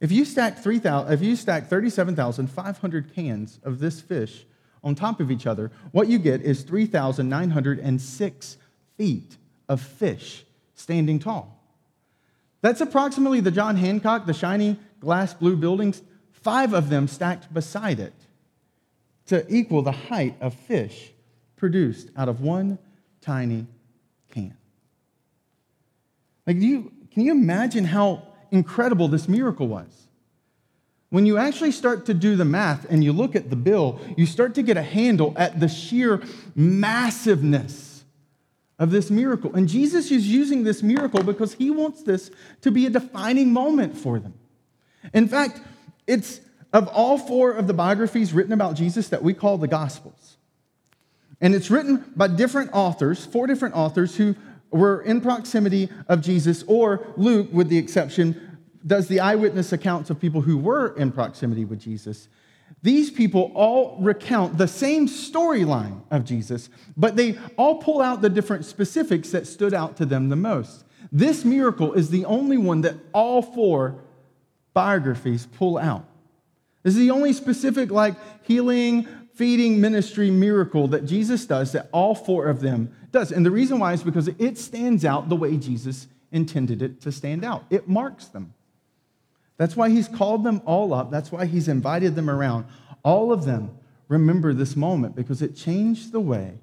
if 0.00 0.12
you 0.12 0.24
stack 0.24 0.58
3,000, 0.58 1.12
if 1.12 1.22
you 1.22 1.34
stack 1.34 1.66
37,500 1.68 3.14
cans 3.14 3.58
of 3.64 3.80
this 3.80 4.00
fish 4.00 4.46
on 4.84 4.94
top 4.94 5.20
of 5.20 5.30
each 5.30 5.46
other, 5.46 5.72
what 5.90 6.08
you 6.08 6.18
get 6.18 6.42
is 6.42 6.62
3,906 6.62 8.56
feet 8.96 9.36
of 9.68 9.80
fish 9.80 10.44
standing 10.74 11.18
tall. 11.18 11.54
That's 12.60 12.80
approximately 12.80 13.40
the 13.40 13.50
John 13.50 13.76
Hancock, 13.76 14.26
the 14.26 14.34
shiny 14.34 14.76
glass 15.00 15.34
blue 15.34 15.56
buildings, 15.56 16.02
five 16.30 16.72
of 16.72 16.90
them 16.90 17.08
stacked 17.08 17.52
beside 17.52 18.00
it 18.00 18.14
to 19.26 19.44
equal 19.52 19.82
the 19.82 19.92
height 19.92 20.36
of 20.40 20.54
fish 20.54 21.12
produced 21.56 22.08
out 22.16 22.28
of 22.28 22.40
one 22.40 22.78
tiny 23.20 23.66
can. 24.30 24.56
Like, 26.46 26.58
do 26.60 26.66
you, 26.66 26.92
can 27.12 27.24
you 27.24 27.32
imagine 27.32 27.84
how 27.84 28.22
incredible 28.50 29.08
this 29.08 29.28
miracle 29.28 29.68
was? 29.68 30.08
When 31.10 31.26
you 31.26 31.38
actually 31.38 31.72
start 31.72 32.06
to 32.06 32.14
do 32.14 32.36
the 32.36 32.44
math 32.44 32.86
and 32.90 33.02
you 33.02 33.12
look 33.12 33.34
at 33.34 33.50
the 33.50 33.56
bill, 33.56 34.00
you 34.16 34.26
start 34.26 34.54
to 34.56 34.62
get 34.62 34.76
a 34.76 34.82
handle 34.82 35.32
at 35.36 35.60
the 35.60 35.68
sheer 35.68 36.22
massiveness 36.54 38.04
of 38.78 38.90
this 38.90 39.10
miracle. 39.10 39.54
And 39.54 39.68
Jesus 39.68 40.10
is 40.10 40.26
using 40.26 40.64
this 40.64 40.82
miracle 40.82 41.22
because 41.22 41.54
he 41.54 41.70
wants 41.70 42.02
this 42.02 42.30
to 42.62 42.70
be 42.70 42.86
a 42.86 42.90
defining 42.90 43.52
moment 43.52 43.96
for 43.96 44.18
them. 44.18 44.34
In 45.12 45.28
fact, 45.28 45.60
it's 46.06 46.40
of 46.72 46.88
all 46.88 47.18
four 47.18 47.52
of 47.52 47.66
the 47.66 47.74
biographies 47.74 48.32
written 48.32 48.52
about 48.52 48.74
Jesus 48.74 49.08
that 49.08 49.22
we 49.22 49.34
call 49.34 49.58
the 49.58 49.68
Gospels. 49.68 50.37
And 51.40 51.54
it's 51.54 51.70
written 51.70 52.12
by 52.16 52.28
different 52.28 52.70
authors, 52.72 53.24
four 53.24 53.46
different 53.46 53.74
authors 53.76 54.16
who 54.16 54.34
were 54.70 55.00
in 55.02 55.20
proximity 55.20 55.88
of 56.08 56.20
Jesus, 56.20 56.64
or 56.66 57.06
Luke, 57.16 57.48
with 57.52 57.68
the 57.68 57.78
exception, 57.78 58.58
does 58.86 59.08
the 59.08 59.20
eyewitness 59.20 59.72
accounts 59.72 60.10
of 60.10 60.20
people 60.20 60.40
who 60.40 60.58
were 60.58 60.94
in 60.96 61.12
proximity 61.12 61.64
with 61.64 61.80
Jesus. 61.80 62.28
These 62.82 63.10
people 63.10 63.50
all 63.54 63.96
recount 64.00 64.58
the 64.58 64.68
same 64.68 65.08
storyline 65.08 66.02
of 66.10 66.24
Jesus, 66.24 66.70
but 66.96 67.16
they 67.16 67.38
all 67.56 67.76
pull 67.76 68.00
out 68.00 68.20
the 68.20 68.28
different 68.28 68.64
specifics 68.64 69.30
that 69.30 69.46
stood 69.46 69.74
out 69.74 69.96
to 69.96 70.06
them 70.06 70.28
the 70.28 70.36
most. 70.36 70.84
This 71.10 71.44
miracle 71.44 71.94
is 71.94 72.10
the 72.10 72.24
only 72.24 72.58
one 72.58 72.82
that 72.82 72.96
all 73.12 73.42
four 73.42 73.96
biographies 74.74 75.46
pull 75.46 75.78
out. 75.78 76.04
This 76.82 76.94
is 76.94 77.00
the 77.00 77.10
only 77.10 77.32
specific, 77.32 77.90
like 77.90 78.14
healing, 78.44 79.08
feeding 79.38 79.80
ministry 79.80 80.32
miracle 80.32 80.88
that 80.88 81.06
Jesus 81.06 81.46
does 81.46 81.70
that 81.70 81.88
all 81.92 82.12
four 82.12 82.46
of 82.48 82.60
them 82.60 82.92
does. 83.12 83.30
And 83.30 83.46
the 83.46 83.52
reason 83.52 83.78
why 83.78 83.92
is 83.92 84.02
because 84.02 84.26
it 84.26 84.58
stands 84.58 85.04
out 85.04 85.28
the 85.28 85.36
way 85.36 85.56
Jesus 85.56 86.08
intended 86.32 86.82
it 86.82 87.00
to 87.02 87.12
stand 87.12 87.44
out. 87.44 87.64
It 87.70 87.88
marks 87.88 88.26
them. 88.26 88.52
That's 89.56 89.76
why 89.76 89.90
he's 89.90 90.08
called 90.08 90.42
them 90.42 90.60
all 90.66 90.92
up. 90.92 91.12
That's 91.12 91.30
why 91.30 91.46
he's 91.46 91.68
invited 91.68 92.16
them 92.16 92.28
around. 92.28 92.66
All 93.04 93.32
of 93.32 93.44
them 93.44 93.70
remember 94.08 94.52
this 94.52 94.74
moment 94.74 95.14
because 95.14 95.40
it 95.40 95.54
changed 95.54 96.10
the 96.10 96.20
way 96.20 96.54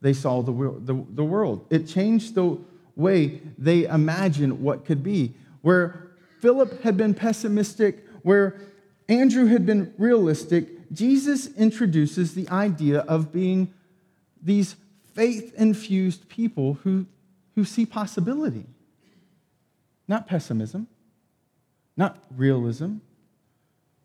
they 0.00 0.12
saw 0.12 0.42
the, 0.42 0.52
the, 0.52 1.04
the 1.10 1.24
world. 1.24 1.64
It 1.70 1.86
changed 1.86 2.34
the 2.34 2.58
way 2.96 3.40
they 3.56 3.84
imagined 3.84 4.60
what 4.60 4.84
could 4.84 5.04
be. 5.04 5.34
Where 5.62 6.10
Philip 6.40 6.82
had 6.82 6.96
been 6.96 7.14
pessimistic, 7.14 8.04
where 8.22 8.60
Andrew 9.08 9.46
had 9.46 9.64
been 9.64 9.94
realistic, 9.96 10.75
Jesus 10.92 11.48
introduces 11.54 12.34
the 12.34 12.48
idea 12.48 13.00
of 13.00 13.32
being 13.32 13.72
these 14.42 14.76
faith 15.14 15.54
infused 15.56 16.28
people 16.28 16.74
who, 16.84 17.06
who 17.54 17.64
see 17.64 17.86
possibility, 17.86 18.66
not 20.06 20.26
pessimism, 20.26 20.86
not 21.96 22.18
realism, 22.36 22.96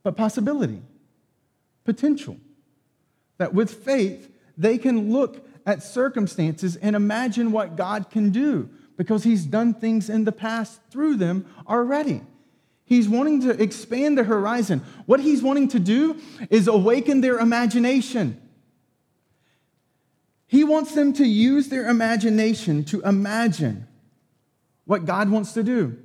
but 0.04 0.15
possibility, 0.15 0.82
potential. 1.84 2.38
That 3.38 3.54
with 3.54 3.72
faith, 3.72 4.32
they 4.58 4.78
can 4.78 5.12
look 5.12 5.48
at 5.65 5.84
circumstances 5.84 6.76
and 6.76 6.96
imagine 6.96 7.52
what 7.52 7.76
God 7.76 8.10
can 8.10 8.32
do 8.32 8.70
because 8.98 9.24
He's 9.24 9.46
done 9.46 9.74
things 9.74 10.10
in 10.10 10.24
the 10.24 10.32
past 10.32 10.80
through 10.89 11.15
them 11.17 11.46
already. 11.67 12.22
He's 12.91 13.08
wanting 13.08 13.39
to 13.43 13.51
expand 13.51 14.17
the 14.17 14.25
horizon. 14.25 14.84
What 15.06 15.21
he's 15.21 15.41
wanting 15.41 15.69
to 15.69 15.80
do 15.80 16.19
is 16.49 16.67
awaken 16.67 17.21
their 17.21 17.39
imagination. 17.39 18.38
He 20.45 20.65
wants 20.65 20.93
them 20.93 21.13
to 21.13 21.25
use 21.25 21.69
their 21.69 21.89
imagination 21.89 22.84
to 22.84 22.99
imagine 23.04 23.88
what 24.84 25.06
God 25.06 25.30
wants 25.30 25.54
to 25.54 25.63
do. 25.63 25.99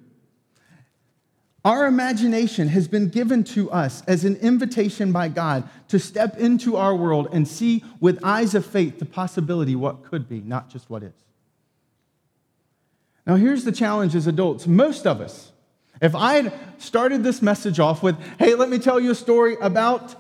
Our 1.64 1.86
imagination 1.86 2.68
has 2.68 2.86
been 2.86 3.08
given 3.08 3.42
to 3.42 3.68
us 3.72 4.04
as 4.06 4.24
an 4.24 4.36
invitation 4.36 5.10
by 5.10 5.26
God 5.26 5.68
to 5.88 5.98
step 5.98 6.36
into 6.36 6.76
our 6.76 6.94
world 6.94 7.26
and 7.32 7.48
see 7.48 7.82
with 7.98 8.24
eyes 8.24 8.54
of 8.54 8.64
faith 8.64 9.00
the 9.00 9.06
possibility 9.06 9.74
what 9.74 10.04
could 10.04 10.28
be, 10.28 10.40
not 10.40 10.70
just 10.70 10.88
what 10.88 11.02
is. 11.02 11.24
Now, 13.26 13.34
here's 13.34 13.64
the 13.64 13.72
challenge 13.72 14.14
as 14.14 14.28
adults. 14.28 14.68
Most 14.68 15.04
of 15.04 15.20
us, 15.20 15.50
if 16.00 16.14
I 16.14 16.34
had 16.34 16.52
started 16.78 17.22
this 17.22 17.40
message 17.42 17.80
off 17.80 18.02
with, 18.02 18.16
hey, 18.38 18.54
let 18.54 18.68
me 18.68 18.78
tell 18.78 19.00
you 19.00 19.10
a 19.12 19.14
story 19.14 19.56
about 19.60 20.14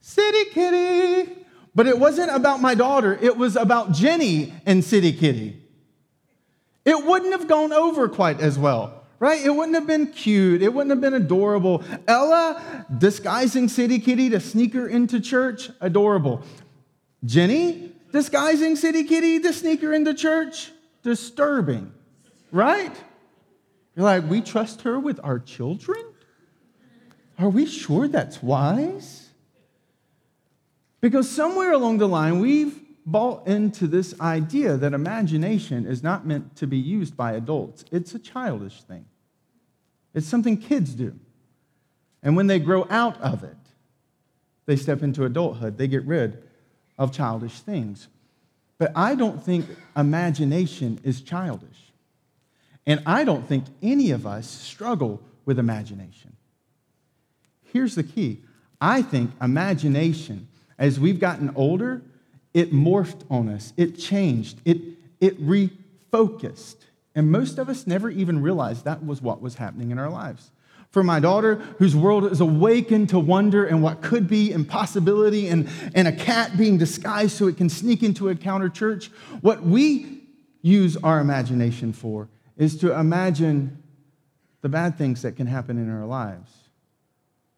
City 0.00 0.50
Kitty, 0.50 1.32
but 1.74 1.86
it 1.86 1.98
wasn't 1.98 2.30
about 2.30 2.60
my 2.60 2.74
daughter, 2.74 3.18
it 3.20 3.36
was 3.36 3.56
about 3.56 3.92
Jenny 3.92 4.54
and 4.64 4.82
City 4.84 5.12
Kitty, 5.12 5.62
it 6.84 7.04
wouldn't 7.04 7.32
have 7.32 7.48
gone 7.48 7.72
over 7.72 8.08
quite 8.08 8.40
as 8.40 8.58
well, 8.58 9.04
right? 9.18 9.44
It 9.44 9.50
wouldn't 9.50 9.74
have 9.74 9.86
been 9.86 10.06
cute, 10.06 10.62
it 10.62 10.72
wouldn't 10.72 10.90
have 10.90 11.00
been 11.00 11.14
adorable. 11.14 11.82
Ella 12.06 12.86
disguising 12.96 13.68
City 13.68 13.98
Kitty 13.98 14.30
to 14.30 14.40
sneak 14.40 14.72
her 14.74 14.86
into 14.86 15.20
church, 15.20 15.70
adorable. 15.80 16.42
Jenny 17.24 17.92
disguising 18.12 18.76
City 18.76 19.04
Kitty 19.04 19.40
to 19.40 19.52
sneak 19.52 19.82
her 19.82 19.92
into 19.92 20.14
church, 20.14 20.70
disturbing, 21.02 21.92
right? 22.52 22.94
You're 23.96 24.04
like, 24.04 24.28
we 24.28 24.42
trust 24.42 24.82
her 24.82 25.00
with 25.00 25.18
our 25.24 25.38
children? 25.38 26.04
Are 27.38 27.48
we 27.48 27.66
sure 27.66 28.06
that's 28.06 28.42
wise? 28.42 29.30
Because 31.00 31.28
somewhere 31.28 31.72
along 31.72 31.98
the 31.98 32.08
line, 32.08 32.40
we've 32.40 32.80
bought 33.06 33.46
into 33.46 33.86
this 33.86 34.18
idea 34.20 34.76
that 34.76 34.92
imagination 34.92 35.86
is 35.86 36.02
not 36.02 36.26
meant 36.26 36.56
to 36.56 36.66
be 36.66 36.76
used 36.76 37.16
by 37.16 37.32
adults. 37.32 37.84
It's 37.90 38.14
a 38.14 38.18
childish 38.18 38.82
thing, 38.82 39.06
it's 40.14 40.26
something 40.26 40.58
kids 40.58 40.94
do. 40.94 41.18
And 42.22 42.34
when 42.34 42.48
they 42.48 42.58
grow 42.58 42.86
out 42.90 43.20
of 43.20 43.44
it, 43.44 43.56
they 44.66 44.74
step 44.74 45.02
into 45.02 45.24
adulthood, 45.24 45.78
they 45.78 45.86
get 45.86 46.04
rid 46.04 46.42
of 46.98 47.12
childish 47.12 47.60
things. 47.60 48.08
But 48.78 48.92
I 48.96 49.14
don't 49.14 49.42
think 49.42 49.66
imagination 49.96 50.98
is 51.04 51.20
childish. 51.20 51.85
And 52.86 53.02
I 53.04 53.24
don't 53.24 53.46
think 53.48 53.64
any 53.82 54.12
of 54.12 54.26
us 54.26 54.48
struggle 54.48 55.20
with 55.44 55.58
imagination. 55.58 56.36
Here's 57.64 57.94
the 57.94 58.04
key 58.04 58.42
I 58.80 59.02
think 59.02 59.30
imagination, 59.40 60.48
as 60.78 61.00
we've 61.00 61.18
gotten 61.18 61.52
older, 61.56 62.02
it 62.54 62.72
morphed 62.72 63.22
on 63.30 63.48
us, 63.48 63.72
it 63.76 63.98
changed, 63.98 64.60
it, 64.64 64.78
it 65.20 65.40
refocused. 65.44 66.76
And 67.14 67.30
most 67.30 67.58
of 67.58 67.68
us 67.68 67.86
never 67.86 68.10
even 68.10 68.42
realized 68.42 68.84
that 68.84 69.04
was 69.04 69.22
what 69.22 69.40
was 69.40 69.54
happening 69.54 69.90
in 69.90 69.98
our 69.98 70.10
lives. 70.10 70.50
For 70.90 71.02
my 71.02 71.18
daughter, 71.18 71.56
whose 71.78 71.96
world 71.96 72.30
is 72.30 72.40
awakened 72.40 73.08
to 73.10 73.18
wonder 73.18 73.66
and 73.66 73.82
what 73.82 74.02
could 74.02 74.28
be 74.28 74.52
impossibility, 74.52 75.48
and, 75.48 75.68
and 75.94 76.06
a 76.06 76.12
cat 76.12 76.56
being 76.56 76.78
disguised 76.78 77.36
so 77.36 77.48
it 77.48 77.56
can 77.56 77.68
sneak 77.68 78.02
into 78.02 78.28
Encounter 78.28 78.68
Church, 78.68 79.10
what 79.40 79.62
we 79.62 80.22
use 80.62 80.96
our 80.98 81.20
imagination 81.20 81.92
for 81.92 82.28
is 82.56 82.76
to 82.78 82.98
imagine 82.98 83.82
the 84.62 84.68
bad 84.68 84.96
things 84.96 85.22
that 85.22 85.36
can 85.36 85.46
happen 85.46 85.78
in 85.78 85.90
our 85.90 86.06
lives. 86.06 86.50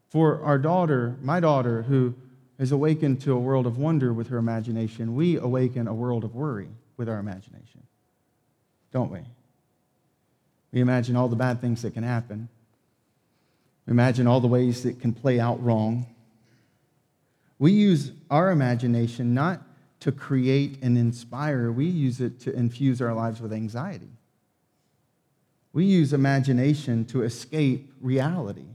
For 0.08 0.42
our 0.42 0.58
daughter, 0.58 1.16
my 1.22 1.40
daughter, 1.40 1.82
who 1.82 2.14
is 2.58 2.72
awakened 2.72 3.20
to 3.22 3.32
a 3.32 3.38
world 3.38 3.66
of 3.66 3.78
wonder 3.78 4.12
with 4.12 4.28
her 4.28 4.38
imagination, 4.38 5.14
we 5.14 5.36
awaken 5.36 5.86
a 5.86 5.94
world 5.94 6.24
of 6.24 6.34
worry 6.34 6.68
with 6.96 7.08
our 7.08 7.18
imagination, 7.18 7.82
don't 8.92 9.10
we? 9.10 9.20
We 10.72 10.80
imagine 10.80 11.16
all 11.16 11.28
the 11.28 11.36
bad 11.36 11.60
things 11.60 11.82
that 11.82 11.94
can 11.94 12.02
happen. 12.02 12.48
We 13.86 13.92
imagine 13.92 14.26
all 14.26 14.40
the 14.40 14.48
ways 14.48 14.82
that 14.82 15.00
can 15.00 15.12
play 15.12 15.38
out 15.40 15.62
wrong. 15.62 16.06
We 17.58 17.72
use 17.72 18.12
our 18.30 18.50
imagination 18.50 19.34
not 19.34 19.62
to 20.00 20.12
create 20.12 20.78
and 20.82 20.96
inspire, 20.96 21.72
we 21.72 21.86
use 21.86 22.20
it 22.20 22.38
to 22.40 22.54
infuse 22.54 23.02
our 23.02 23.12
lives 23.14 23.40
with 23.40 23.52
anxiety. 23.52 24.10
We 25.72 25.84
use 25.84 26.12
imagination 26.12 27.04
to 27.06 27.22
escape 27.22 27.92
reality 28.00 28.66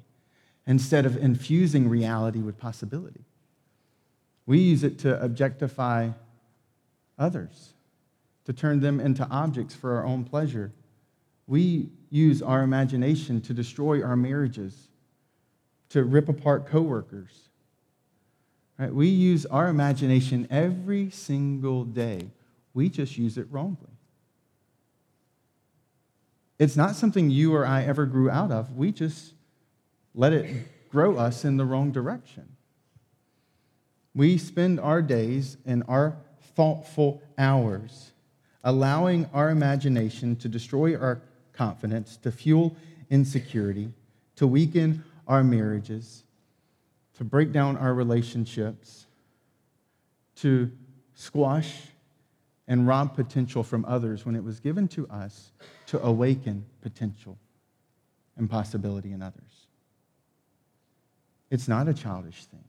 instead 0.65 1.05
of 1.05 1.17
infusing 1.17 1.89
reality 1.89 2.39
with 2.39 2.57
possibility. 2.57 3.25
We 4.45 4.59
use 4.59 4.83
it 4.83 4.99
to 4.99 5.21
objectify 5.21 6.11
others, 7.17 7.73
to 8.45 8.53
turn 8.53 8.79
them 8.79 8.99
into 8.99 9.27
objects 9.29 9.75
for 9.75 9.95
our 9.97 10.05
own 10.05 10.23
pleasure 10.23 10.71
we 11.47 11.89
use 12.09 12.41
our 12.41 12.61
imagination 12.61 13.41
to 13.41 13.53
destroy 13.53 14.01
our 14.01 14.15
marriages, 14.15 14.87
to 15.89 16.03
rip 16.03 16.29
apart 16.29 16.67
coworkers. 16.67 17.49
Right? 18.77 18.93
We 18.93 19.07
use 19.07 19.45
our 19.45 19.67
imagination 19.67 20.47
every 20.49 21.09
single 21.09 21.83
day. 21.83 22.29
We 22.73 22.89
just 22.89 23.17
use 23.17 23.37
it 23.37 23.47
wrongly. 23.51 23.92
It's 26.59 26.75
not 26.75 26.95
something 26.95 27.29
you 27.29 27.53
or 27.55 27.65
I 27.65 27.83
ever 27.83 28.05
grew 28.05 28.29
out 28.29 28.51
of. 28.51 28.75
We 28.75 28.91
just 28.91 29.33
let 30.13 30.33
it 30.33 30.89
grow 30.89 31.17
us 31.17 31.43
in 31.43 31.57
the 31.57 31.65
wrong 31.65 31.91
direction. 31.91 32.55
We 34.15 34.37
spend 34.37 34.79
our 34.79 35.01
days 35.01 35.57
and 35.65 35.83
our 35.87 36.17
thoughtful 36.55 37.21
hours 37.37 38.11
allowing 38.63 39.29
our 39.33 39.49
imagination 39.49 40.35
to 40.37 40.47
destroy 40.47 40.95
our 40.95 41.21
confidence, 41.51 42.17
to 42.17 42.31
fuel 42.31 42.75
insecurity, 43.09 43.91
to 44.35 44.47
weaken 44.47 45.03
our 45.27 45.43
marriages, 45.43 46.23
to 47.17 47.23
break 47.23 47.51
down 47.51 47.77
our 47.77 47.93
relationships, 47.93 49.05
to 50.35 50.71
squash 51.13 51.87
and 52.67 52.87
rob 52.87 53.15
potential 53.15 53.63
from 53.63 53.85
others 53.85 54.25
when 54.25 54.35
it 54.35 54.43
was 54.43 54.59
given 54.59 54.87
to 54.89 55.07
us 55.09 55.51
to 55.87 56.01
awaken 56.03 56.65
potential 56.81 57.37
and 58.37 58.49
possibility 58.49 59.11
in 59.11 59.21
others. 59.21 59.67
It's 61.49 61.67
not 61.67 61.87
a 61.87 61.93
childish 61.93 62.45
thing. 62.45 62.63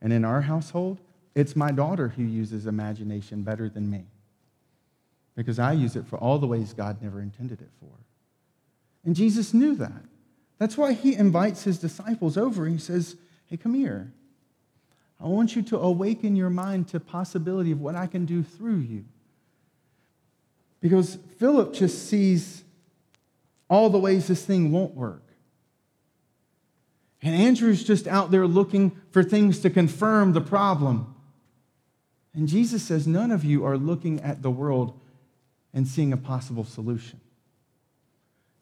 And 0.00 0.12
in 0.12 0.24
our 0.24 0.42
household, 0.42 1.00
it's 1.34 1.56
my 1.56 1.72
daughter 1.72 2.08
who 2.08 2.22
uses 2.22 2.66
imagination 2.66 3.42
better 3.42 3.68
than 3.68 3.90
me 3.90 4.04
because 5.34 5.58
I 5.58 5.72
use 5.72 5.96
it 5.96 6.06
for 6.06 6.16
all 6.18 6.38
the 6.38 6.46
ways 6.46 6.72
God 6.72 7.02
never 7.02 7.20
intended 7.20 7.60
it 7.60 7.70
for. 7.80 7.90
And 9.04 9.16
Jesus 9.16 9.52
knew 9.52 9.74
that. 9.76 10.04
That's 10.58 10.78
why 10.78 10.92
he 10.92 11.14
invites 11.14 11.64
his 11.64 11.78
disciples 11.78 12.36
over. 12.36 12.64
And 12.64 12.74
he 12.74 12.80
says, 12.80 13.16
Hey, 13.46 13.56
come 13.56 13.74
here. 13.74 14.12
I 15.20 15.26
want 15.26 15.56
you 15.56 15.62
to 15.62 15.78
awaken 15.78 16.36
your 16.36 16.50
mind 16.50 16.88
to 16.88 17.00
possibility 17.00 17.72
of 17.72 17.80
what 17.80 17.94
I 17.94 18.06
can 18.06 18.24
do 18.24 18.42
through 18.42 18.78
you. 18.78 19.04
Because 20.80 21.18
Philip 21.38 21.72
just 21.72 22.08
sees 22.08 22.62
all 23.70 23.88
the 23.88 23.98
ways 23.98 24.26
this 24.26 24.44
thing 24.44 24.70
won't 24.70 24.94
work. 24.94 25.22
And 27.22 27.34
Andrew's 27.34 27.82
just 27.82 28.06
out 28.06 28.30
there 28.30 28.46
looking 28.46 28.92
for 29.10 29.22
things 29.22 29.60
to 29.60 29.70
confirm 29.70 30.34
the 30.34 30.42
problem. 30.42 31.14
And 32.34 32.46
Jesus 32.48 32.82
says, 32.82 33.06
None 33.06 33.30
of 33.30 33.44
you 33.44 33.64
are 33.64 33.78
looking 33.78 34.20
at 34.20 34.42
the 34.42 34.50
world 34.50 34.98
and 35.72 35.88
seeing 35.88 36.12
a 36.12 36.18
possible 36.18 36.64
solution. 36.64 37.20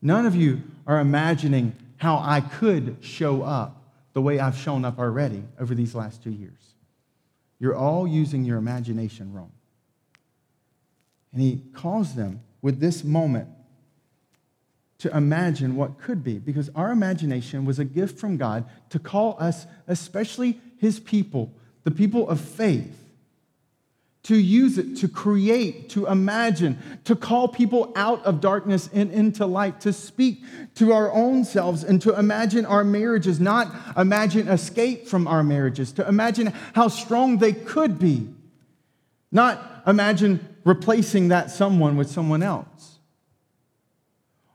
None 0.01 0.27
of 0.27 0.37
you 0.37 0.63
are 0.87 1.01
imagining 1.01 1.75
how 1.97 2.19
I 2.19 2.41
could 2.41 2.99
show 3.01 3.43
up 3.43 3.82
the 4.13 4.23
way 4.23 4.39
I've 4.39 4.57
shown 4.57 4.85
up 4.85 4.99
already 4.99 5.45
over 5.59 5.75
these 5.75 5.95
last 5.95 6.23
two 6.23 6.31
years. 6.31 6.75
You're 7.59 7.77
all 7.77 8.07
using 8.07 8.45
your 8.45 8.59
imagination 8.59 9.33
wrong. 9.33 9.53
And 11.33 11.41
he 11.41 11.63
calls 11.73 12.15
them 12.15 12.41
with 12.61 12.81
this 12.81 13.05
moment 13.05 13.49
to 14.99 15.17
imagine 15.17 15.75
what 15.75 15.99
could 15.99 16.23
be, 16.23 16.39
because 16.39 16.71
our 16.75 16.93
imagination 16.93 17.65
was 17.65 17.79
a 17.79 17.85
gift 17.85 18.19
from 18.19 18.37
God 18.37 18.65
to 18.91 18.99
call 18.99 19.37
us, 19.41 19.67
especially 19.89 20.61
his 20.79 21.01
people, 21.01 21.53
the 21.83 21.91
people 21.91 22.29
of 22.29 22.41
faith, 22.41 23.02
to 24.25 24.37
use 24.37 24.79
it 24.79 24.97
to 24.99 25.09
create, 25.09 25.89
to 25.91 26.07
imagine, 26.07 26.79
to 27.05 27.17
call 27.17 27.49
people 27.49 27.93
out 27.97 28.25
of 28.25 28.41
darkness 28.41 28.89
and 28.93 29.11
into 29.11 29.45
light, 29.45 29.81
to 29.81 29.93
speak 29.93 30.43
to 30.77 30.93
our 30.93 31.11
own 31.13 31.45
selves 31.45 31.83
and 31.83 32.01
to 32.03 32.17
imagine 32.17 32.65
our 32.65 32.85
marriages, 32.85 33.41
not 33.41 33.75
imagine 33.97 34.47
escape 34.47 35.09
from 35.09 35.27
our 35.27 35.43
marriages, 35.43 35.91
to 35.93 36.07
imagine 36.07 36.53
how 36.75 36.87
strong 36.87 37.39
they 37.39 37.53
could 37.53 37.99
be, 37.99 38.29
not 39.33 39.83
imagine 39.89 40.57
replacing 40.65 41.29
that 41.29 41.51
someone 41.51 41.97
with 41.97 42.09
someone 42.09 42.45
else. 42.45 42.92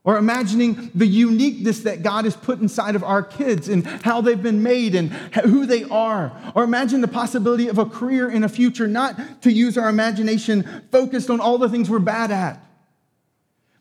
Or 0.08 0.18
imagining 0.18 0.90
the 0.96 1.06
uniqueness 1.06 1.82
that 1.82 2.02
God 2.02 2.24
has 2.24 2.34
put 2.34 2.62
inside 2.62 2.96
of 2.96 3.04
our 3.04 3.22
kids 3.22 3.68
and 3.68 3.86
how 3.86 4.22
they've 4.22 4.42
been 4.42 4.64
made 4.64 4.96
and 4.96 5.12
who 5.12 5.66
they 5.66 5.84
are. 5.84 6.32
Or 6.56 6.64
imagine 6.64 7.02
the 7.02 7.10
possibility 7.10 7.68
of 7.68 7.78
a 7.78 7.86
career 7.86 8.30
in 8.30 8.46
a 8.46 8.48
future, 8.48 8.88
not 8.88 9.42
to 9.42 9.52
use 9.52 9.78
our 9.78 9.90
imagination 9.90 10.86
focused 10.94 11.30
on 11.30 11.42
all 11.42 11.58
the 11.58 11.68
things 11.68 11.90
we're 11.90 12.00
bad 12.00 12.32
at, 12.32 12.66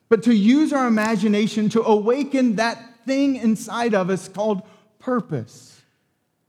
but 0.08 0.24
to 0.24 0.34
use 0.34 0.72
our 0.72 0.88
imagination 0.88 1.68
to 1.68 1.82
awaken 1.84 2.56
that 2.56 2.82
thing 3.06 3.36
inside 3.36 3.94
of 3.94 4.10
us 4.10 4.26
called 4.26 4.62
purpose 4.98 5.80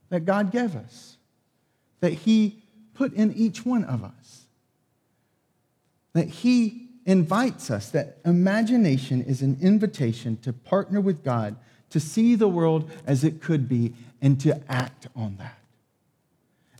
that 0.08 0.24
God 0.24 0.50
gave 0.50 0.74
us, 0.74 1.18
that 2.00 2.14
He 2.14 2.64
put 2.94 3.12
in 3.12 3.32
each 3.32 3.64
one 3.64 3.84
of 3.84 4.02
us, 4.02 4.46
that 6.14 6.26
He 6.26 6.87
invites 7.08 7.70
us 7.70 7.88
that 7.88 8.18
imagination 8.26 9.22
is 9.22 9.40
an 9.40 9.56
invitation 9.62 10.36
to 10.42 10.52
partner 10.52 11.00
with 11.00 11.24
God, 11.24 11.56
to 11.88 11.98
see 11.98 12.34
the 12.34 12.48
world 12.48 12.90
as 13.06 13.24
it 13.24 13.40
could 13.40 13.66
be, 13.66 13.94
and 14.20 14.38
to 14.42 14.60
act 14.70 15.06
on 15.16 15.38
that. 15.38 15.58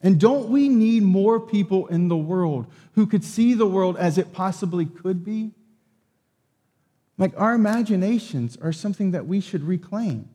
And 0.03 0.21
don't 0.21 0.51
we 0.51 0.69
need 0.69 1.03
more 1.03 1.41
people 1.41 1.87
in 1.87 2.09
the 2.09 2.17
world 2.17 2.67
who 2.95 3.07
could 3.07 3.25
see 3.25 3.55
the 3.55 3.67
world 3.67 3.97
as 3.97 4.19
it 4.19 4.35
possibly 4.35 4.85
could 4.85 5.25
be? 5.25 5.53
Like 7.17 7.33
our 7.41 7.55
imaginations 7.55 8.59
are 8.59 8.71
something 8.71 9.13
that 9.13 9.27
we 9.27 9.41
should 9.41 9.65
reclaim 9.65 10.29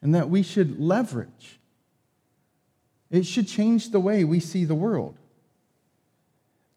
and 0.00 0.14
that 0.14 0.30
we 0.30 0.44
should 0.44 0.78
leverage. 0.78 1.58
It 3.10 3.26
should 3.26 3.48
change 3.48 3.90
the 3.90 4.00
way 4.00 4.22
we 4.22 4.38
see 4.38 4.64
the 4.64 4.76
world. 4.76 5.18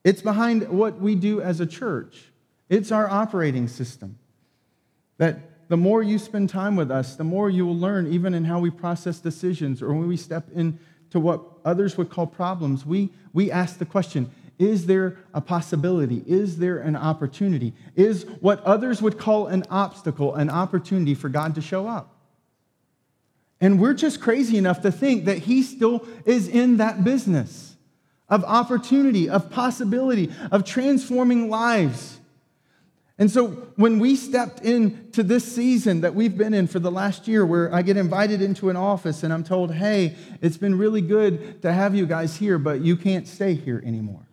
It's 0.03 0.21
behind 0.21 0.67
what 0.69 0.99
we 0.99 1.15
do 1.15 1.41
as 1.41 1.59
a 1.59 1.65
church. 1.65 2.31
It's 2.69 2.91
our 2.91 3.09
operating 3.09 3.67
system. 3.67 4.17
That 5.17 5.67
the 5.67 5.77
more 5.77 6.01
you 6.01 6.17
spend 6.17 6.49
time 6.49 6.75
with 6.75 6.89
us, 6.89 7.15
the 7.15 7.23
more 7.23 7.49
you 7.49 7.65
will 7.65 7.77
learn, 7.77 8.11
even 8.11 8.33
in 8.33 8.45
how 8.45 8.59
we 8.59 8.69
process 8.69 9.19
decisions 9.19 9.81
or 9.81 9.93
when 9.93 10.07
we 10.07 10.17
step 10.17 10.49
into 10.55 11.19
what 11.19 11.41
others 11.63 11.97
would 11.97 12.09
call 12.09 12.27
problems. 12.27 12.85
We, 12.85 13.09
we 13.31 13.51
ask 13.51 13.77
the 13.77 13.85
question 13.85 14.31
Is 14.57 14.87
there 14.87 15.17
a 15.33 15.41
possibility? 15.41 16.23
Is 16.25 16.57
there 16.57 16.79
an 16.79 16.95
opportunity? 16.95 17.73
Is 17.95 18.23
what 18.39 18.63
others 18.63 19.01
would 19.01 19.19
call 19.19 19.47
an 19.47 19.63
obstacle 19.69 20.33
an 20.35 20.49
opportunity 20.49 21.13
for 21.13 21.29
God 21.29 21.55
to 21.55 21.61
show 21.61 21.87
up? 21.87 22.15
And 23.59 23.79
we're 23.79 23.93
just 23.93 24.19
crazy 24.19 24.57
enough 24.57 24.81
to 24.81 24.91
think 24.91 25.25
that 25.25 25.39
He 25.39 25.61
still 25.61 26.05
is 26.25 26.47
in 26.47 26.77
that 26.77 27.03
business 27.03 27.70
of 28.31 28.45
opportunity, 28.45 29.29
of 29.29 29.51
possibility, 29.51 30.31
of 30.51 30.63
transforming 30.63 31.49
lives. 31.49 32.19
And 33.19 33.29
so 33.29 33.49
when 33.75 33.99
we 33.99 34.15
stepped 34.15 34.61
into 34.61 35.21
this 35.21 35.43
season 35.43 36.01
that 36.01 36.15
we've 36.15 36.35
been 36.35 36.55
in 36.55 36.65
for 36.65 36.79
the 36.79 36.89
last 36.89 37.27
year, 37.27 37.45
where 37.45 37.71
I 37.71 37.83
get 37.83 37.97
invited 37.97 38.41
into 38.41 38.71
an 38.71 38.77
office 38.77 39.21
and 39.21 39.31
I'm 39.31 39.43
told, 39.43 39.75
hey, 39.75 40.15
it's 40.41 40.57
been 40.57 40.75
really 40.75 41.01
good 41.01 41.61
to 41.61 41.71
have 41.71 41.93
you 41.93 42.07
guys 42.07 42.37
here, 42.37 42.57
but 42.57 42.81
you 42.81 42.97
can't 42.97 43.27
stay 43.27 43.53
here 43.53 43.83
anymore. 43.85 44.25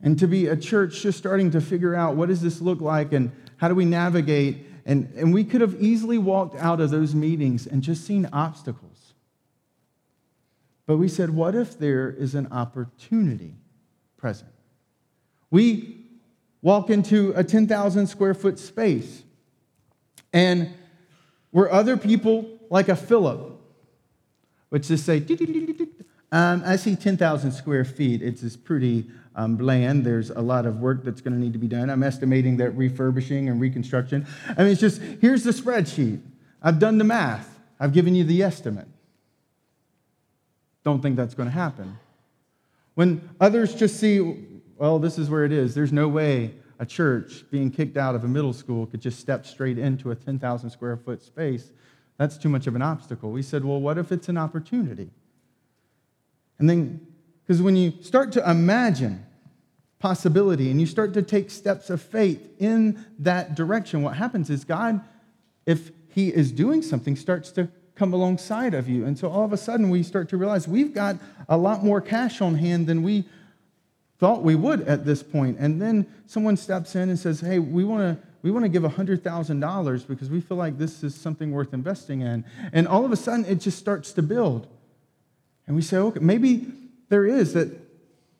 And 0.00 0.18
to 0.18 0.28
be 0.28 0.46
a 0.46 0.56
church 0.56 1.02
just 1.02 1.18
starting 1.18 1.50
to 1.50 1.60
figure 1.60 1.94
out 1.94 2.16
what 2.16 2.28
does 2.28 2.40
this 2.40 2.62
look 2.62 2.80
like 2.80 3.12
and 3.12 3.32
how 3.56 3.68
do 3.68 3.74
we 3.74 3.84
navigate. 3.84 4.64
And, 4.86 5.12
and 5.16 5.34
we 5.34 5.42
could 5.42 5.60
have 5.60 5.74
easily 5.82 6.16
walked 6.16 6.56
out 6.56 6.80
of 6.80 6.90
those 6.90 7.14
meetings 7.14 7.66
and 7.66 7.82
just 7.82 8.06
seen 8.06 8.28
obstacles. 8.32 8.95
But 10.86 10.98
we 10.98 11.08
said, 11.08 11.30
what 11.30 11.54
if 11.54 11.78
there 11.78 12.10
is 12.10 12.34
an 12.34 12.48
opportunity 12.52 13.54
present? 14.16 14.52
We 15.50 16.04
walk 16.62 16.90
into 16.90 17.32
a 17.36 17.42
10,000 17.42 18.06
square 18.06 18.34
foot 18.34 18.58
space. 18.58 19.22
And 20.32 20.70
where 21.50 21.70
other 21.72 21.96
people, 21.96 22.48
like 22.70 22.88
a 22.88 22.96
Philip, 22.96 23.60
would 24.70 24.82
just 24.82 25.04
say, 25.04 25.24
um, 26.32 26.62
I 26.64 26.76
see 26.76 26.96
10,000 26.96 27.52
square 27.52 27.84
feet. 27.84 28.22
It's 28.22 28.40
just 28.40 28.64
pretty 28.64 29.06
um, 29.34 29.56
bland. 29.56 30.04
There's 30.04 30.30
a 30.30 30.40
lot 30.40 30.66
of 30.66 30.80
work 30.80 31.04
that's 31.04 31.20
going 31.20 31.34
to 31.34 31.40
need 31.40 31.52
to 31.52 31.58
be 31.58 31.68
done. 31.68 31.90
I'm 31.90 32.02
estimating 32.02 32.56
that 32.58 32.70
refurbishing 32.70 33.48
and 33.48 33.60
reconstruction. 33.60 34.26
I 34.56 34.62
mean, 34.62 34.72
it's 34.72 34.80
just 34.80 35.00
here's 35.20 35.44
the 35.44 35.52
spreadsheet. 35.52 36.20
I've 36.62 36.78
done 36.78 36.98
the 36.98 37.04
math, 37.04 37.60
I've 37.78 37.92
given 37.92 38.14
you 38.14 38.24
the 38.24 38.42
estimate. 38.42 38.88
Don't 40.86 41.02
think 41.02 41.16
that's 41.16 41.34
going 41.34 41.48
to 41.48 41.52
happen. 41.52 41.98
When 42.94 43.28
others 43.40 43.74
just 43.74 43.98
see, 43.98 44.20
well, 44.78 45.00
this 45.00 45.18
is 45.18 45.28
where 45.28 45.44
it 45.44 45.50
is. 45.50 45.74
There's 45.74 45.92
no 45.92 46.06
way 46.06 46.54
a 46.78 46.86
church 46.86 47.44
being 47.50 47.72
kicked 47.72 47.96
out 47.96 48.14
of 48.14 48.22
a 48.22 48.28
middle 48.28 48.52
school 48.52 48.86
could 48.86 49.00
just 49.00 49.18
step 49.18 49.44
straight 49.46 49.78
into 49.78 50.12
a 50.12 50.14
10,000 50.14 50.70
square 50.70 50.96
foot 50.96 51.24
space. 51.24 51.72
That's 52.18 52.38
too 52.38 52.48
much 52.48 52.68
of 52.68 52.76
an 52.76 52.82
obstacle. 52.82 53.32
We 53.32 53.42
said, 53.42 53.64
well, 53.64 53.80
what 53.80 53.98
if 53.98 54.12
it's 54.12 54.28
an 54.28 54.38
opportunity? 54.38 55.10
And 56.60 56.70
then, 56.70 57.04
because 57.42 57.60
when 57.60 57.74
you 57.74 57.94
start 58.00 58.30
to 58.32 58.48
imagine 58.48 59.26
possibility 59.98 60.70
and 60.70 60.80
you 60.80 60.86
start 60.86 61.14
to 61.14 61.22
take 61.22 61.50
steps 61.50 61.90
of 61.90 62.00
faith 62.00 62.48
in 62.60 63.04
that 63.18 63.56
direction, 63.56 64.02
what 64.02 64.14
happens 64.14 64.50
is 64.50 64.64
God, 64.64 65.00
if 65.66 65.90
He 66.10 66.28
is 66.28 66.52
doing 66.52 66.80
something, 66.80 67.16
starts 67.16 67.50
to 67.52 67.70
come 67.96 68.12
alongside 68.12 68.74
of 68.74 68.88
you. 68.88 69.04
And 69.04 69.18
so 69.18 69.28
all 69.28 69.44
of 69.44 69.52
a 69.52 69.56
sudden, 69.56 69.90
we 69.90 70.02
start 70.02 70.28
to 70.28 70.36
realize 70.36 70.68
we've 70.68 70.94
got 70.94 71.16
a 71.48 71.56
lot 71.56 71.82
more 71.82 72.00
cash 72.00 72.40
on 72.40 72.54
hand 72.54 72.86
than 72.86 73.02
we 73.02 73.24
thought 74.18 74.42
we 74.42 74.54
would 74.54 74.82
at 74.82 75.04
this 75.04 75.22
point. 75.22 75.58
And 75.58 75.80
then 75.80 76.06
someone 76.26 76.56
steps 76.56 76.94
in 76.94 77.08
and 77.08 77.18
says, 77.18 77.40
Hey, 77.40 77.58
we 77.58 77.84
want 77.84 78.00
to. 78.02 78.26
We 78.42 78.52
want 78.52 78.64
to 78.64 78.68
give 78.68 78.84
$100,000 78.84 80.06
because 80.06 80.30
we 80.30 80.40
feel 80.40 80.56
like 80.56 80.78
this 80.78 81.02
is 81.02 81.16
something 81.16 81.50
worth 81.50 81.74
investing 81.74 82.20
in. 82.20 82.44
And 82.72 82.86
all 82.86 83.04
of 83.04 83.10
a 83.10 83.16
sudden, 83.16 83.44
it 83.44 83.56
just 83.56 83.76
starts 83.76 84.12
to 84.12 84.22
build. 84.22 84.68
And 85.66 85.74
we 85.74 85.82
say, 85.82 85.96
okay, 85.96 86.20
maybe 86.20 86.68
there 87.08 87.24
is 87.24 87.54
that 87.54 87.76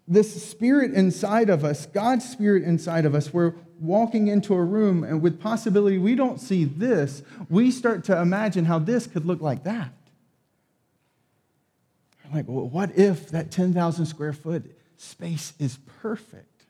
this 0.06 0.48
spirit 0.48 0.92
inside 0.94 1.50
of 1.50 1.64
us, 1.64 1.86
God's 1.86 2.28
spirit 2.28 2.62
inside 2.62 3.04
of 3.04 3.16
us, 3.16 3.34
we're 3.34 3.54
walking 3.80 4.28
into 4.28 4.54
a 4.54 4.62
room 4.62 5.04
and 5.04 5.20
with 5.20 5.40
possibility 5.40 5.98
we 5.98 6.14
don't 6.14 6.40
see 6.40 6.64
this, 6.64 7.22
we 7.48 7.70
start 7.70 8.04
to 8.04 8.20
imagine 8.20 8.64
how 8.64 8.78
this 8.78 9.06
could 9.06 9.24
look 9.24 9.40
like 9.40 9.64
that. 9.64 9.92
Like, 12.32 12.46
well, 12.48 12.68
what 12.68 12.96
if 12.98 13.28
that 13.30 13.50
10,000 13.50 14.06
square 14.06 14.32
foot 14.32 14.64
space 14.96 15.52
is 15.58 15.78
perfect 16.00 16.64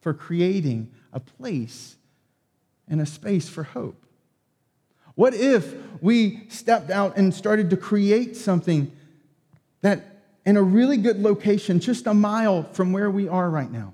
for 0.00 0.12
creating 0.12 0.90
a 1.12 1.20
place 1.20 1.96
and 2.88 3.00
a 3.00 3.06
space 3.06 3.48
for 3.48 3.62
hope? 3.62 4.04
What 5.14 5.34
if 5.34 5.74
we 6.00 6.48
stepped 6.48 6.90
out 6.90 7.16
and 7.16 7.34
started 7.34 7.70
to 7.70 7.76
create 7.76 8.36
something 8.36 8.92
that 9.80 10.22
in 10.44 10.56
a 10.56 10.62
really 10.62 10.96
good 10.96 11.20
location, 11.20 11.80
just 11.80 12.06
a 12.06 12.14
mile 12.14 12.62
from 12.62 12.92
where 12.92 13.10
we 13.10 13.28
are 13.28 13.50
right 13.50 13.70
now, 13.70 13.92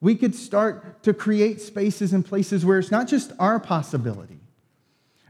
we 0.00 0.14
could 0.14 0.34
start 0.34 1.02
to 1.02 1.14
create 1.14 1.60
spaces 1.60 2.12
and 2.12 2.24
places 2.24 2.64
where 2.64 2.78
it's 2.78 2.90
not 2.90 3.08
just 3.08 3.32
our 3.38 3.58
possibility, 3.58 4.40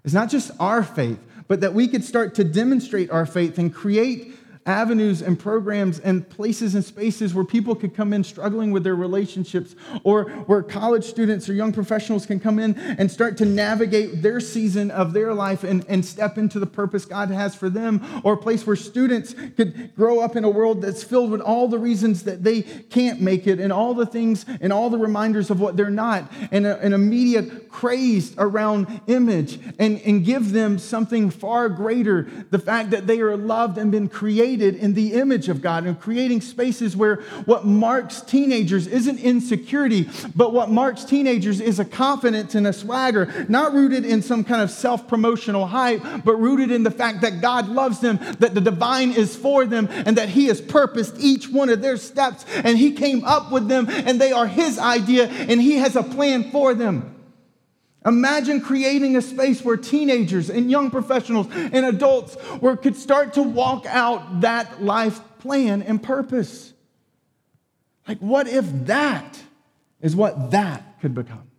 it's 0.05 0.15
not 0.15 0.31
just 0.31 0.51
our 0.61 0.83
faith, 0.83 1.19
but 1.49 1.61
that 1.61 1.75
we 1.75 1.89
could 1.89 2.05
start 2.05 2.35
to 2.37 2.45
demonstrate 2.45 3.11
our 3.11 3.27
faith 3.27 3.59
and 3.59 3.73
create 3.73 4.35
avenues 4.67 5.23
and 5.23 5.39
programs 5.39 6.01
and 6.01 6.29
places 6.29 6.75
and 6.75 6.85
spaces 6.85 7.33
where 7.33 7.45
people 7.45 7.75
could 7.75 7.95
come 7.95 8.13
in 8.13 8.25
struggling 8.25 8.73
with 8.73 8.83
their 8.85 8.97
relationships, 8.97 9.77
or 10.03 10.25
where 10.25 10.63
college 10.63 11.05
students 11.05 11.49
or 11.49 11.53
young 11.53 11.73
professionals 11.73 12.27
can 12.27 12.41
come 12.41 12.59
in 12.59 12.77
and 12.99 13.11
start 13.11 13.37
to 13.37 13.45
navigate 13.45 14.23
their 14.23 14.41
season 14.41 14.91
of 14.91 15.13
their 15.13 15.33
life 15.33 15.63
and, 15.63 15.85
and 15.89 16.05
step 16.05 16.37
into 16.37 16.59
the 16.59 16.67
purpose 16.67 17.05
God 17.05 17.31
has 17.31 17.55
for 17.55 17.71
them, 17.71 18.05
or 18.25 18.33
a 18.33 18.37
place 18.37 18.67
where 18.67 18.77
students 18.77 19.35
could 19.57 19.95
grow 19.95 20.21
up 20.21 20.35
in 20.35 20.43
a 20.45 20.51
world 20.51 20.83
that's 20.83 21.05
filled 21.05 21.31
with 21.31 21.41
all 21.41 21.69
the 21.69 21.79
reasons 21.79 22.25
that 22.25 22.43
they 22.43 22.63
can't 22.63 23.21
make 23.21 23.47
it 23.47 23.61
and 23.61 23.73
all 23.73 23.95
the 23.95 24.07
things 24.07 24.45
and 24.61 24.73
all 24.73 24.91
the 24.91 24.99
reminders 24.99 25.51
of 25.51 25.61
what 25.61 25.77
they're 25.77 25.91
not, 25.91 26.31
and 26.51 26.67
a, 26.67 26.79
and 26.81 26.93
a 26.93 26.99
media 26.99 27.43
crazed 27.43 28.35
around 28.39 29.01
image, 29.07 29.61
and, 29.79 30.01
and 30.01 30.25
give 30.25 30.51
them 30.53 30.79
something 30.79 31.31
far 31.31 31.69
greater 31.69 32.23
the 32.51 32.59
fact 32.59 32.91
that 32.91 33.07
they 33.07 33.21
are 33.21 33.37
loved 33.37 33.79
and 33.79 33.93
been 33.93 34.09
created 34.09 34.56
created 34.57 34.81
in 34.83 34.95
the 34.95 35.12
image 35.12 35.49
of 35.51 35.61
God 35.61 35.85
and 35.85 36.01
creating 36.01 36.40
spaces 36.40 36.97
where 36.97 37.16
what 37.45 37.66
marks 37.66 38.23
teenagers 38.23 38.87
isn't 38.87 39.19
insecurity, 39.19 40.09
but 40.35 40.55
what 40.55 40.71
marks 40.71 41.05
teenagers 41.05 41.61
is 41.61 41.79
a 41.79 41.85
confidence 41.85 42.55
and 42.55 42.66
a 42.66 42.73
swagger, 42.73 43.47
not 43.51 43.75
rooted 43.75 44.07
in 44.07 44.23
some 44.23 44.45
kind 44.45 44.62
of 44.62 44.71
self 44.71 45.07
promotional 45.09 45.66
hype, 45.66 46.03
but 46.25 46.37
rooted 46.37 46.71
in 46.71 46.85
the 46.85 46.90
fact 46.90 47.21
that 47.21 47.42
God 47.42 47.69
loves 47.69 48.01
them, 48.01 48.19
that 48.38 48.55
the 48.55 48.61
divine 48.62 49.12
is 49.12 49.37
for 49.37 49.66
them, 49.66 49.88
and 49.90 50.16
that 50.16 50.31
He 50.31 50.47
has 50.47 50.61
purposed 50.61 51.16
each 51.19 51.51
one 51.51 51.69
of 51.69 51.83
their 51.83 51.99
steps, 51.99 52.47
and 52.64 52.79
He 52.79 52.92
came 52.92 53.25
up 53.25 53.53
with 53.53 53.69
them, 53.69 53.87
and 53.90 54.19
they 54.19 54.33
are 54.33 54.47
His 54.47 54.79
idea, 54.79 55.27
and 55.27 55.61
He 55.61 55.77
has 55.77 55.97
a 55.97 56.03
plan 56.03 56.51
for 56.51 56.73
them. 56.73 57.16
Imagine 58.07 58.61
creating 58.61 59.16
a 59.16 59.23
space 59.23 59.64
where 59.64 59.77
teenagers 59.77 60.49
and 60.49 60.71
young 60.71 60.92
professionals 60.92 61.49
and 61.53 61.85
adults 61.85 62.37
where 62.61 62.77
could 62.77 62.95
start 62.95 63.35
to 63.35 63.42
walk 63.42 63.85
out 63.87 64.42
that 64.42 64.83
life 64.83 65.21
plan 65.40 65.83
and 65.83 66.01
purpose. 66.01 66.73
Like, 68.07 68.19
what 68.19 68.47
if 68.47 68.64
that 68.87 69.42
is 70.01 70.14
what 70.14 70.53
that 70.53 71.01
could 71.01 71.14
become? 71.14 71.51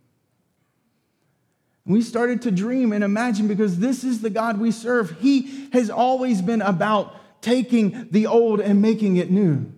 We 1.84 2.00
started 2.00 2.42
to 2.42 2.50
dream 2.50 2.92
and 2.92 3.04
imagine 3.04 3.46
because 3.46 3.78
this 3.78 4.02
is 4.02 4.22
the 4.22 4.30
God 4.30 4.58
we 4.58 4.70
serve. 4.70 5.20
He 5.20 5.68
has 5.72 5.90
always 5.90 6.40
been 6.40 6.62
about 6.62 7.14
taking 7.42 8.08
the 8.10 8.26
old 8.26 8.60
and 8.60 8.80
making 8.80 9.16
it 9.16 9.30
new. 9.30 9.70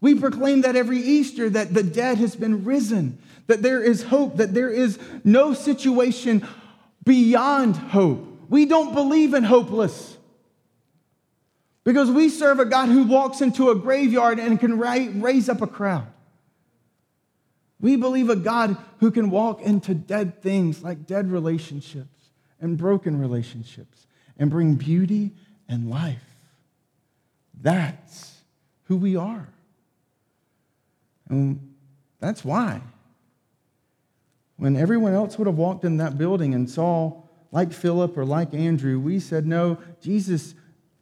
We 0.00 0.14
proclaim 0.14 0.62
that 0.62 0.76
every 0.76 0.98
Easter 0.98 1.50
that 1.50 1.74
the 1.74 1.82
dead 1.82 2.18
has 2.18 2.34
been 2.34 2.64
risen, 2.64 3.18
that 3.46 3.62
there 3.62 3.82
is 3.82 4.04
hope, 4.04 4.38
that 4.38 4.54
there 4.54 4.70
is 4.70 4.98
no 5.24 5.52
situation 5.52 6.46
beyond 7.04 7.76
hope. 7.76 8.26
We 8.48 8.66
don't 8.66 8.94
believe 8.94 9.34
in 9.34 9.44
hopeless 9.44 10.16
because 11.84 12.10
we 12.10 12.28
serve 12.28 12.60
a 12.60 12.64
God 12.64 12.88
who 12.88 13.04
walks 13.04 13.40
into 13.40 13.70
a 13.70 13.74
graveyard 13.74 14.38
and 14.38 14.58
can 14.58 14.78
raise 14.78 15.48
up 15.48 15.60
a 15.60 15.66
crowd. 15.66 16.06
We 17.80 17.96
believe 17.96 18.28
a 18.28 18.36
God 18.36 18.76
who 18.98 19.10
can 19.10 19.30
walk 19.30 19.62
into 19.62 19.94
dead 19.94 20.42
things 20.42 20.82
like 20.82 21.06
dead 21.06 21.30
relationships 21.30 22.30
and 22.60 22.76
broken 22.76 23.18
relationships 23.18 24.06
and 24.38 24.50
bring 24.50 24.74
beauty 24.74 25.32
and 25.68 25.88
life. 25.88 26.22
That's 27.58 28.42
who 28.84 28.96
we 28.96 29.16
are. 29.16 29.48
And 31.30 31.74
that's 32.18 32.44
why. 32.44 32.82
When 34.56 34.76
everyone 34.76 35.14
else 35.14 35.38
would 35.38 35.46
have 35.46 35.56
walked 35.56 35.84
in 35.84 35.96
that 35.96 36.18
building 36.18 36.52
and 36.52 36.68
saw, 36.68 37.22
like 37.50 37.72
Philip 37.72 38.18
or 38.18 38.26
like 38.26 38.52
Andrew, 38.52 39.00
we 39.00 39.18
said, 39.18 39.46
no, 39.46 39.78
Jesus 40.02 40.54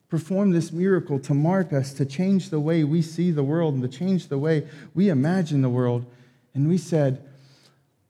performed 0.09 0.55
this 0.55 0.71
miracle 0.71 1.19
to 1.19 1.35
mark 1.35 1.73
us, 1.73 1.93
to 1.95 2.07
change 2.07 2.51
the 2.51 2.61
way 2.61 2.85
we 2.85 3.03
see 3.03 3.31
the 3.31 3.43
world 3.43 3.75
and 3.75 3.83
to 3.83 3.89
change 3.89 4.29
the 4.29 4.39
way 4.39 4.67
we 4.95 5.09
imagine 5.09 5.61
the 5.61 5.69
world. 5.69 6.07
And 6.55 6.69
we 6.69 6.79
said, 6.79 7.23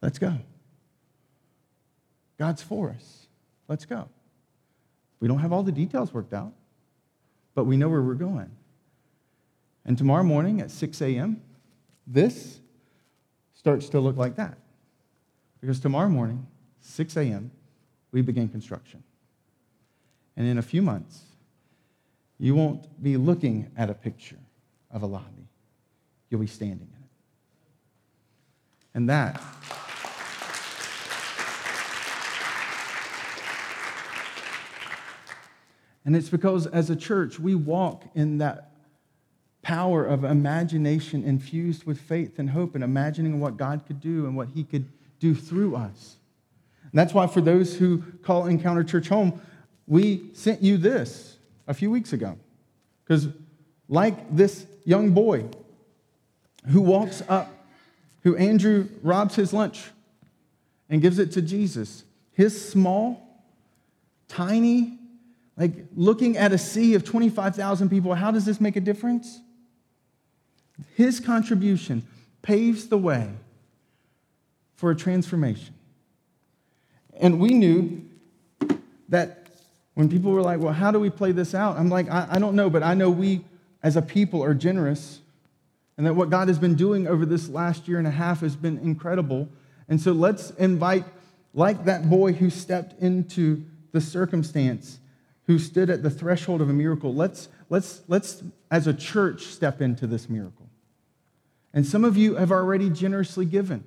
let's 0.02 0.18
go. 0.18 0.34
God's 2.38 2.62
for 2.62 2.90
us. 2.90 3.26
Let's 3.68 3.84
go. 3.84 4.08
We 5.20 5.28
don't 5.28 5.40
have 5.40 5.52
all 5.52 5.62
the 5.62 5.72
details 5.72 6.12
worked 6.12 6.32
out, 6.32 6.52
but 7.54 7.64
we 7.64 7.76
know 7.76 7.88
where 7.88 8.02
we're 8.02 8.14
going. 8.14 8.50
And 9.84 9.98
tomorrow 9.98 10.22
morning 10.22 10.60
at 10.60 10.70
6 10.70 11.00
a.m., 11.00 11.42
this 12.08 12.58
starts 13.54 13.90
to 13.90 14.00
look 14.00 14.16
like 14.16 14.36
that. 14.36 14.56
Because 15.60 15.78
tomorrow 15.78 16.08
morning, 16.08 16.46
6 16.80 17.16
a.m., 17.16 17.50
we 18.10 18.22
begin 18.22 18.48
construction. 18.48 19.02
And 20.36 20.46
in 20.46 20.56
a 20.56 20.62
few 20.62 20.80
months, 20.80 21.22
you 22.38 22.54
won't 22.54 23.02
be 23.02 23.16
looking 23.16 23.70
at 23.76 23.90
a 23.90 23.94
picture 23.94 24.38
of 24.90 25.02
a 25.02 25.06
lobby, 25.06 25.48
you'll 26.30 26.40
be 26.40 26.46
standing 26.46 26.88
in 26.88 27.02
it. 27.02 27.10
And 28.94 29.08
that. 29.10 29.42
And 36.06 36.16
it's 36.16 36.30
because 36.30 36.66
as 36.68 36.88
a 36.88 36.96
church, 36.96 37.38
we 37.38 37.54
walk 37.54 38.04
in 38.14 38.38
that 38.38 38.67
power 39.68 40.02
of 40.02 40.24
imagination 40.24 41.22
infused 41.22 41.84
with 41.84 42.00
faith 42.00 42.38
and 42.38 42.48
hope 42.48 42.74
and 42.74 42.82
imagining 42.82 43.38
what 43.38 43.58
God 43.58 43.82
could 43.86 44.00
do 44.00 44.24
and 44.24 44.34
what 44.34 44.48
He 44.48 44.64
could 44.64 44.86
do 45.20 45.34
through 45.34 45.76
us. 45.76 46.16
And 46.84 46.92
that's 46.94 47.12
why, 47.12 47.26
for 47.26 47.42
those 47.42 47.76
who 47.76 48.02
call 48.22 48.46
Encounter 48.46 48.82
Church 48.82 49.08
home, 49.08 49.42
we 49.86 50.30
sent 50.32 50.62
you 50.62 50.78
this 50.78 51.36
a 51.66 51.74
few 51.74 51.90
weeks 51.90 52.14
ago. 52.14 52.38
Because, 53.04 53.28
like 53.90 54.34
this 54.34 54.66
young 54.86 55.10
boy 55.10 55.44
who 56.68 56.80
walks 56.80 57.22
up, 57.28 57.52
who 58.22 58.36
Andrew 58.36 58.88
robs 59.02 59.34
his 59.34 59.52
lunch 59.52 59.84
and 60.88 61.02
gives 61.02 61.18
it 61.18 61.32
to 61.32 61.42
Jesus, 61.42 62.04
his 62.32 62.70
small, 62.70 63.44
tiny, 64.28 64.98
like 65.58 65.72
looking 65.94 66.38
at 66.38 66.52
a 66.52 66.58
sea 66.58 66.94
of 66.94 67.04
25,000 67.04 67.90
people, 67.90 68.14
how 68.14 68.30
does 68.30 68.46
this 68.46 68.62
make 68.62 68.76
a 68.76 68.80
difference? 68.80 69.42
His 70.94 71.20
contribution 71.20 72.06
paves 72.42 72.88
the 72.88 72.98
way 72.98 73.30
for 74.76 74.90
a 74.90 74.96
transformation. 74.96 75.74
And 77.20 77.40
we 77.40 77.48
knew 77.48 78.02
that 79.08 79.48
when 79.94 80.08
people 80.08 80.30
were 80.30 80.42
like, 80.42 80.60
well, 80.60 80.72
how 80.72 80.90
do 80.90 81.00
we 81.00 81.10
play 81.10 81.32
this 81.32 81.54
out? 81.54 81.76
I'm 81.76 81.88
like, 81.88 82.08
I, 82.08 82.28
I 82.32 82.38
don't 82.38 82.54
know, 82.54 82.70
but 82.70 82.82
I 82.82 82.94
know 82.94 83.10
we 83.10 83.44
as 83.82 83.96
a 83.96 84.02
people 84.02 84.42
are 84.44 84.54
generous 84.54 85.20
and 85.96 86.06
that 86.06 86.14
what 86.14 86.30
God 86.30 86.46
has 86.48 86.58
been 86.58 86.76
doing 86.76 87.08
over 87.08 87.26
this 87.26 87.48
last 87.48 87.88
year 87.88 87.98
and 87.98 88.06
a 88.06 88.12
half 88.12 88.40
has 88.40 88.54
been 88.54 88.78
incredible. 88.78 89.48
And 89.88 90.00
so 90.00 90.12
let's 90.12 90.50
invite, 90.50 91.04
like 91.54 91.84
that 91.86 92.08
boy 92.08 92.32
who 92.32 92.50
stepped 92.50 93.00
into 93.02 93.64
the 93.90 94.00
circumstance, 94.00 94.98
who 95.46 95.58
stood 95.58 95.90
at 95.90 96.04
the 96.04 96.10
threshold 96.10 96.60
of 96.60 96.70
a 96.70 96.72
miracle, 96.72 97.12
let's, 97.14 97.48
let's, 97.68 98.02
let's 98.06 98.42
as 98.70 98.86
a 98.86 98.94
church, 98.94 99.42
step 99.46 99.80
into 99.80 100.06
this 100.06 100.28
miracle. 100.28 100.57
And 101.78 101.86
some 101.86 102.04
of 102.04 102.16
you 102.16 102.34
have 102.34 102.50
already 102.50 102.90
generously 102.90 103.44
given 103.44 103.84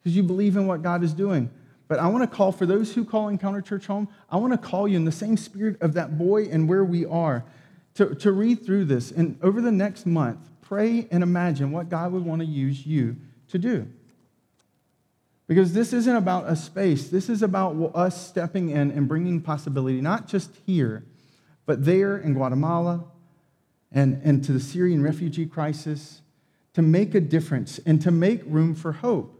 because 0.00 0.16
you 0.16 0.24
believe 0.24 0.56
in 0.56 0.66
what 0.66 0.82
God 0.82 1.04
is 1.04 1.14
doing. 1.14 1.50
But 1.86 2.00
I 2.00 2.08
want 2.08 2.28
to 2.28 2.36
call 2.36 2.50
for 2.50 2.66
those 2.66 2.92
who 2.92 3.04
call 3.04 3.28
Encounter 3.28 3.60
Church 3.60 3.86
home, 3.86 4.08
I 4.28 4.38
want 4.38 4.52
to 4.54 4.58
call 4.58 4.88
you 4.88 4.96
in 4.96 5.04
the 5.04 5.12
same 5.12 5.36
spirit 5.36 5.80
of 5.80 5.94
that 5.94 6.18
boy 6.18 6.46
and 6.46 6.68
where 6.68 6.84
we 6.84 7.06
are 7.06 7.44
to, 7.94 8.16
to 8.16 8.32
read 8.32 8.66
through 8.66 8.86
this. 8.86 9.12
And 9.12 9.38
over 9.40 9.60
the 9.60 9.70
next 9.70 10.04
month, 10.04 10.40
pray 10.62 11.06
and 11.12 11.22
imagine 11.22 11.70
what 11.70 11.88
God 11.88 12.10
would 12.10 12.24
want 12.24 12.40
to 12.40 12.44
use 12.44 12.84
you 12.84 13.14
to 13.50 13.58
do. 13.58 13.86
Because 15.46 15.74
this 15.74 15.92
isn't 15.92 16.16
about 16.16 16.48
a 16.48 16.56
space, 16.56 17.08
this 17.08 17.28
is 17.28 17.40
about 17.40 17.92
us 17.94 18.26
stepping 18.26 18.70
in 18.70 18.90
and 18.90 19.06
bringing 19.06 19.40
possibility, 19.40 20.00
not 20.00 20.26
just 20.26 20.50
here, 20.66 21.04
but 21.66 21.84
there 21.84 22.16
in 22.16 22.34
Guatemala 22.34 23.04
and, 23.92 24.20
and 24.24 24.42
to 24.42 24.50
the 24.50 24.58
Syrian 24.58 25.04
refugee 25.04 25.46
crisis, 25.46 26.21
to 26.74 26.82
make 26.82 27.14
a 27.14 27.20
difference 27.20 27.78
and 27.84 28.00
to 28.02 28.10
make 28.10 28.42
room 28.46 28.74
for 28.74 28.92
hope. 28.92 29.38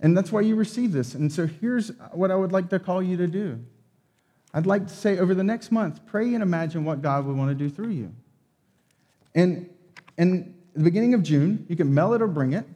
And 0.00 0.16
that's 0.16 0.32
why 0.32 0.40
you 0.40 0.54
receive 0.54 0.92
this. 0.92 1.14
And 1.14 1.32
so 1.32 1.46
here's 1.46 1.90
what 2.12 2.30
I 2.30 2.34
would 2.34 2.52
like 2.52 2.70
to 2.70 2.78
call 2.78 3.02
you 3.02 3.16
to 3.18 3.26
do. 3.26 3.60
I'd 4.52 4.66
like 4.66 4.88
to 4.88 4.94
say 4.94 5.18
over 5.18 5.34
the 5.34 5.44
next 5.44 5.70
month, 5.70 6.04
pray 6.06 6.34
and 6.34 6.42
imagine 6.42 6.84
what 6.84 7.02
God 7.02 7.26
would 7.26 7.36
want 7.36 7.50
to 7.50 7.54
do 7.54 7.68
through 7.68 7.90
you. 7.90 8.12
And 9.34 9.68
in 10.18 10.54
the 10.74 10.82
beginning 10.82 11.14
of 11.14 11.22
June, 11.22 11.66
you 11.68 11.76
can 11.76 11.92
mail 11.92 12.14
it 12.14 12.22
or 12.22 12.26
bring 12.26 12.52
it. 12.52 12.66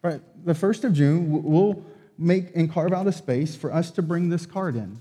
But 0.00 0.22
the 0.44 0.52
1st 0.52 0.84
of 0.84 0.92
June, 0.92 1.42
we'll 1.42 1.82
make 2.18 2.54
and 2.54 2.70
carve 2.70 2.92
out 2.92 3.06
a 3.06 3.12
space 3.12 3.56
for 3.56 3.72
us 3.72 3.90
to 3.92 4.02
bring 4.02 4.28
this 4.28 4.46
card 4.46 4.76
in. 4.76 5.00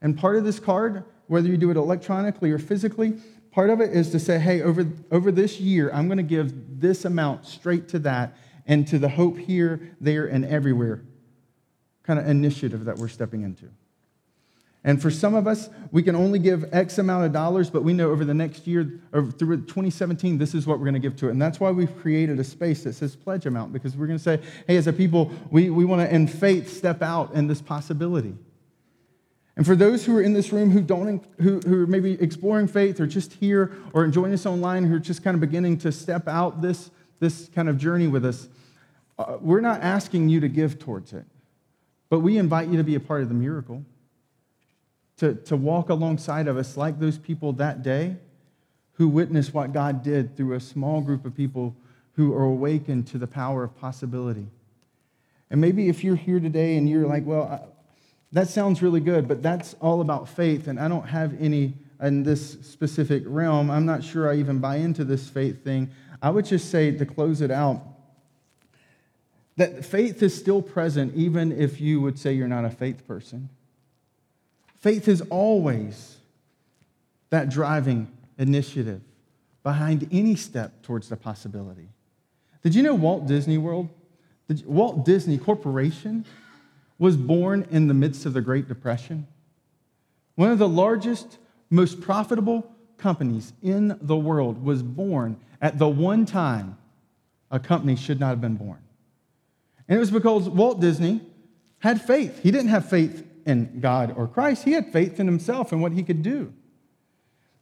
And 0.00 0.16
part 0.16 0.36
of 0.36 0.44
this 0.44 0.58
card, 0.58 1.04
whether 1.26 1.48
you 1.48 1.56
do 1.56 1.70
it 1.70 1.76
electronically 1.76 2.50
or 2.50 2.58
physically, 2.58 3.14
part 3.54 3.70
of 3.70 3.80
it 3.80 3.92
is 3.92 4.10
to 4.10 4.18
say, 4.18 4.38
hey, 4.38 4.62
over, 4.62 4.84
over 5.12 5.30
this 5.30 5.60
year, 5.60 5.90
I'm 5.92 6.08
going 6.08 6.18
to 6.18 6.24
give 6.24 6.80
this 6.80 7.04
amount 7.04 7.46
straight 7.46 7.88
to 7.90 8.00
that 8.00 8.36
and 8.66 8.86
to 8.88 8.98
the 8.98 9.08
hope 9.08 9.38
here, 9.38 9.94
there, 10.00 10.26
and 10.26 10.44
everywhere 10.44 11.04
kind 12.02 12.18
of 12.18 12.28
initiative 12.28 12.84
that 12.84 12.98
we're 12.98 13.08
stepping 13.08 13.42
into. 13.42 13.66
And 14.86 15.00
for 15.00 15.10
some 15.10 15.34
of 15.34 15.46
us, 15.46 15.70
we 15.92 16.02
can 16.02 16.14
only 16.14 16.38
give 16.38 16.66
X 16.74 16.98
amount 16.98 17.24
of 17.24 17.32
dollars, 17.32 17.70
but 17.70 17.82
we 17.84 17.94
know 17.94 18.10
over 18.10 18.24
the 18.24 18.34
next 18.34 18.66
year, 18.66 19.00
or 19.12 19.30
through 19.30 19.62
2017, 19.62 20.36
this 20.36 20.54
is 20.54 20.66
what 20.66 20.78
we're 20.78 20.84
going 20.84 20.94
to 20.94 21.00
give 21.00 21.16
to 21.16 21.28
it. 21.28 21.30
And 21.30 21.40
that's 21.40 21.58
why 21.58 21.70
we've 21.70 21.96
created 22.00 22.38
a 22.38 22.44
space 22.44 22.84
that 22.84 22.92
says 22.92 23.16
pledge 23.16 23.46
amount, 23.46 23.72
because 23.72 23.96
we're 23.96 24.06
going 24.06 24.18
to 24.18 24.22
say, 24.22 24.40
hey, 24.66 24.76
as 24.76 24.86
a 24.86 24.92
people, 24.92 25.30
we, 25.50 25.70
we 25.70 25.86
want 25.86 26.02
to, 26.02 26.14
in 26.14 26.26
faith, 26.26 26.70
step 26.70 27.00
out 27.00 27.32
in 27.32 27.46
this 27.46 27.62
possibility. 27.62 28.34
And 29.56 29.64
for 29.64 29.76
those 29.76 30.04
who 30.04 30.16
are 30.16 30.22
in 30.22 30.32
this 30.32 30.52
room 30.52 30.70
who 30.70 30.80
don't, 30.80 31.24
who, 31.40 31.60
who 31.60 31.84
are 31.84 31.86
maybe 31.86 32.20
exploring 32.20 32.66
faith 32.66 32.98
or 32.98 33.06
just 33.06 33.34
here 33.34 33.76
or 33.92 34.06
joining 34.08 34.34
us 34.34 34.46
online, 34.46 34.84
who 34.84 34.96
are 34.96 35.00
just 35.00 35.22
kind 35.22 35.34
of 35.34 35.40
beginning 35.40 35.78
to 35.78 35.92
step 35.92 36.26
out 36.26 36.60
this, 36.60 36.90
this 37.20 37.48
kind 37.54 37.68
of 37.68 37.78
journey 37.78 38.08
with 38.08 38.24
us, 38.24 38.48
uh, 39.18 39.36
we're 39.40 39.60
not 39.60 39.80
asking 39.80 40.28
you 40.28 40.40
to 40.40 40.48
give 40.48 40.80
towards 40.80 41.12
it, 41.12 41.24
but 42.08 42.18
we 42.18 42.36
invite 42.36 42.68
you 42.68 42.76
to 42.76 42.84
be 42.84 42.96
a 42.96 43.00
part 43.00 43.22
of 43.22 43.28
the 43.28 43.34
miracle, 43.34 43.84
to, 45.18 45.34
to 45.34 45.56
walk 45.56 45.88
alongside 45.88 46.48
of 46.48 46.56
us 46.56 46.76
like 46.76 46.98
those 46.98 47.16
people 47.16 47.52
that 47.52 47.84
day 47.84 48.16
who 48.94 49.06
witnessed 49.08 49.54
what 49.54 49.72
God 49.72 50.02
did 50.02 50.36
through 50.36 50.54
a 50.54 50.60
small 50.60 51.00
group 51.00 51.24
of 51.24 51.36
people 51.36 51.76
who 52.14 52.34
are 52.34 52.44
awakened 52.44 53.06
to 53.08 53.18
the 53.18 53.26
power 53.26 53.62
of 53.62 53.76
possibility. 53.76 54.46
And 55.50 55.60
maybe 55.60 55.88
if 55.88 56.02
you're 56.02 56.16
here 56.16 56.40
today 56.40 56.76
and 56.76 56.88
you're 56.88 57.06
like, 57.06 57.24
well, 57.24 57.73
that 58.34 58.48
sounds 58.48 58.82
really 58.82 59.00
good, 59.00 59.28
but 59.28 59.42
that's 59.42 59.74
all 59.80 60.00
about 60.00 60.28
faith, 60.28 60.66
and 60.66 60.78
I 60.78 60.88
don't 60.88 61.06
have 61.06 61.40
any 61.40 61.74
in 62.02 62.24
this 62.24 62.50
specific 62.62 63.22
realm. 63.26 63.70
I'm 63.70 63.86
not 63.86 64.02
sure 64.02 64.28
I 64.28 64.36
even 64.36 64.58
buy 64.58 64.76
into 64.76 65.04
this 65.04 65.28
faith 65.28 65.62
thing. 65.62 65.90
I 66.20 66.30
would 66.30 66.44
just 66.44 66.68
say 66.68 66.90
to 66.90 67.06
close 67.06 67.40
it 67.40 67.52
out 67.52 67.80
that 69.56 69.84
faith 69.84 70.20
is 70.20 70.34
still 70.34 70.60
present 70.60 71.14
even 71.14 71.52
if 71.52 71.80
you 71.80 72.00
would 72.00 72.18
say 72.18 72.32
you're 72.32 72.48
not 72.48 72.64
a 72.64 72.70
faith 72.70 73.06
person. 73.06 73.48
Faith 74.80 75.06
is 75.06 75.20
always 75.30 76.16
that 77.30 77.48
driving 77.48 78.08
initiative 78.36 79.00
behind 79.62 80.08
any 80.10 80.34
step 80.34 80.82
towards 80.82 81.08
the 81.08 81.16
possibility. 81.16 81.88
Did 82.64 82.74
you 82.74 82.82
know 82.82 82.96
Walt 82.96 83.28
Disney 83.28 83.58
World, 83.58 83.90
Walt 84.66 85.04
Disney 85.04 85.38
Corporation, 85.38 86.26
was 86.98 87.16
born 87.16 87.66
in 87.70 87.88
the 87.88 87.94
midst 87.94 88.26
of 88.26 88.32
the 88.32 88.40
Great 88.40 88.68
Depression? 88.68 89.26
One 90.36 90.50
of 90.50 90.58
the 90.58 90.68
largest, 90.68 91.38
most 91.70 92.00
profitable 92.00 92.70
companies 92.96 93.52
in 93.62 93.98
the 94.00 94.16
world 94.16 94.64
was 94.64 94.82
born 94.82 95.36
at 95.60 95.78
the 95.78 95.88
one 95.88 96.26
time 96.26 96.78
a 97.50 97.58
company 97.60 97.96
should 97.96 98.18
not 98.18 98.30
have 98.30 98.40
been 98.40 98.56
born. 98.56 98.78
And 99.88 99.96
it 99.96 100.00
was 100.00 100.10
because 100.10 100.48
Walt 100.48 100.80
Disney 100.80 101.20
had 101.78 102.00
faith. 102.00 102.42
He 102.42 102.50
didn't 102.50 102.70
have 102.70 102.88
faith 102.88 103.26
in 103.46 103.80
God 103.80 104.14
or 104.16 104.26
Christ, 104.26 104.64
he 104.64 104.72
had 104.72 104.92
faith 104.92 105.20
in 105.20 105.26
himself 105.26 105.70
and 105.72 105.82
what 105.82 105.92
he 105.92 106.02
could 106.02 106.22
do. 106.22 106.52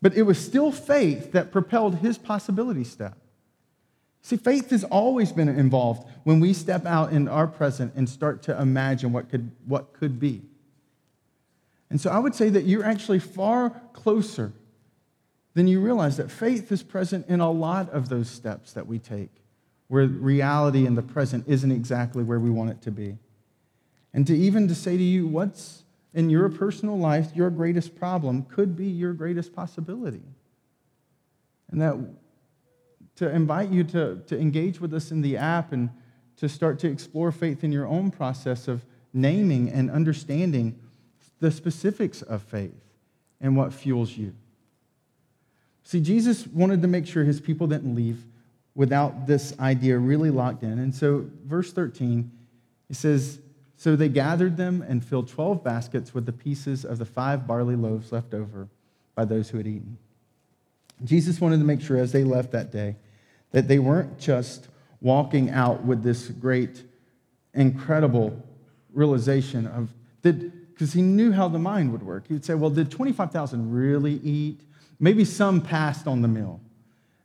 But 0.00 0.14
it 0.14 0.22
was 0.22 0.44
still 0.44 0.72
faith 0.72 1.32
that 1.32 1.52
propelled 1.52 1.96
his 1.96 2.18
possibility 2.18 2.84
step. 2.84 3.16
See, 4.22 4.36
faith 4.36 4.70
has 4.70 4.84
always 4.84 5.32
been 5.32 5.48
involved 5.48 6.08
when 6.22 6.38
we 6.38 6.52
step 6.52 6.86
out 6.86 7.12
in 7.12 7.26
our 7.26 7.48
present 7.48 7.92
and 7.96 8.08
start 8.08 8.42
to 8.44 8.58
imagine 8.58 9.12
what 9.12 9.28
could, 9.28 9.50
what 9.66 9.92
could 9.92 10.20
be. 10.20 10.42
And 11.90 12.00
so 12.00 12.08
I 12.10 12.18
would 12.18 12.34
say 12.34 12.48
that 12.48 12.64
you're 12.64 12.84
actually 12.84 13.18
far 13.18 13.70
closer 13.92 14.52
than 15.54 15.66
you 15.66 15.80
realize 15.80 16.16
that 16.16 16.30
faith 16.30 16.70
is 16.70 16.82
present 16.82 17.26
in 17.28 17.40
a 17.40 17.50
lot 17.50 17.90
of 17.90 18.08
those 18.08 18.30
steps 18.30 18.72
that 18.72 18.86
we 18.86 18.98
take 18.98 19.28
where 19.88 20.06
reality 20.06 20.86
in 20.86 20.94
the 20.94 21.02
present 21.02 21.44
isn't 21.46 21.70
exactly 21.70 22.22
where 22.24 22.40
we 22.40 22.48
want 22.48 22.70
it 22.70 22.80
to 22.80 22.90
be. 22.90 23.18
And 24.14 24.26
to 24.26 24.34
even 24.34 24.68
to 24.68 24.74
say 24.74 24.96
to 24.96 25.02
you, 25.02 25.26
what's 25.26 25.82
in 26.14 26.30
your 26.30 26.48
personal 26.48 26.98
life 26.98 27.32
your 27.34 27.50
greatest 27.50 27.96
problem 27.96 28.44
could 28.44 28.76
be 28.76 28.86
your 28.86 29.12
greatest 29.12 29.52
possibility. 29.52 30.22
And 31.70 31.82
that 31.82 31.98
to 33.16 33.30
invite 33.30 33.70
you 33.70 33.84
to, 33.84 34.22
to 34.26 34.38
engage 34.38 34.80
with 34.80 34.94
us 34.94 35.10
in 35.10 35.22
the 35.22 35.36
app 35.36 35.72
and 35.72 35.90
to 36.36 36.48
start 36.48 36.78
to 36.80 36.88
explore 36.88 37.30
faith 37.30 37.62
in 37.62 37.72
your 37.72 37.86
own 37.86 38.10
process 38.10 38.68
of 38.68 38.84
naming 39.12 39.68
and 39.70 39.90
understanding 39.90 40.78
the 41.40 41.50
specifics 41.50 42.22
of 42.22 42.42
faith 42.42 42.74
and 43.40 43.56
what 43.56 43.72
fuels 43.72 44.16
you. 44.16 44.32
See, 45.84 46.00
Jesus 46.00 46.46
wanted 46.46 46.82
to 46.82 46.88
make 46.88 47.06
sure 47.06 47.24
his 47.24 47.40
people 47.40 47.66
didn't 47.66 47.94
leave 47.94 48.24
without 48.74 49.26
this 49.26 49.58
idea 49.58 49.98
really 49.98 50.30
locked 50.30 50.62
in. 50.62 50.78
And 50.78 50.94
so, 50.94 51.26
verse 51.44 51.72
13, 51.72 52.30
he 52.88 52.94
says, 52.94 53.40
So 53.76 53.96
they 53.96 54.08
gathered 54.08 54.56
them 54.56 54.82
and 54.88 55.04
filled 55.04 55.28
12 55.28 55.62
baskets 55.62 56.14
with 56.14 56.24
the 56.24 56.32
pieces 56.32 56.84
of 56.84 56.98
the 56.98 57.04
five 57.04 57.46
barley 57.46 57.76
loaves 57.76 58.12
left 58.12 58.32
over 58.32 58.68
by 59.14 59.24
those 59.24 59.50
who 59.50 59.58
had 59.58 59.66
eaten. 59.66 59.98
Jesus 61.04 61.40
wanted 61.40 61.58
to 61.58 61.64
make 61.64 61.80
sure 61.80 61.98
as 61.98 62.12
they 62.12 62.24
left 62.24 62.52
that 62.52 62.70
day 62.70 62.96
that 63.50 63.68
they 63.68 63.78
weren't 63.78 64.18
just 64.18 64.68
walking 65.00 65.50
out 65.50 65.84
with 65.84 66.02
this 66.02 66.28
great 66.28 66.82
incredible 67.54 68.40
realization 68.92 69.66
of 69.66 69.90
did 70.22 70.52
because 70.72 70.92
he 70.92 71.02
knew 71.02 71.32
how 71.32 71.48
the 71.48 71.58
mind 71.58 71.92
would 71.92 72.02
work. 72.02 72.26
He 72.26 72.32
would 72.32 72.44
say, 72.44 72.54
Well, 72.54 72.70
did 72.70 72.90
25,000 72.90 73.72
really 73.72 74.14
eat? 74.14 74.60
Maybe 74.98 75.24
some 75.24 75.60
passed 75.60 76.06
on 76.06 76.22
the 76.22 76.28
meal. 76.28 76.60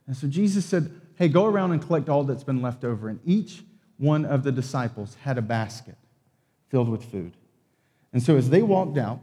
And 0.06 0.16
so 0.16 0.26
Jesus 0.26 0.64
said, 0.64 0.90
Hey, 1.16 1.28
go 1.28 1.46
around 1.46 1.72
and 1.72 1.82
collect 1.82 2.08
all 2.08 2.24
that's 2.24 2.44
been 2.44 2.62
left 2.62 2.84
over. 2.84 3.08
And 3.08 3.20
each 3.24 3.62
one 3.96 4.24
of 4.24 4.44
the 4.44 4.52
disciples 4.52 5.16
had 5.22 5.38
a 5.38 5.42
basket 5.42 5.96
filled 6.68 6.88
with 6.88 7.04
food. 7.04 7.32
And 8.12 8.22
so 8.22 8.36
as 8.36 8.50
they 8.50 8.62
walked 8.62 8.98
out, 8.98 9.20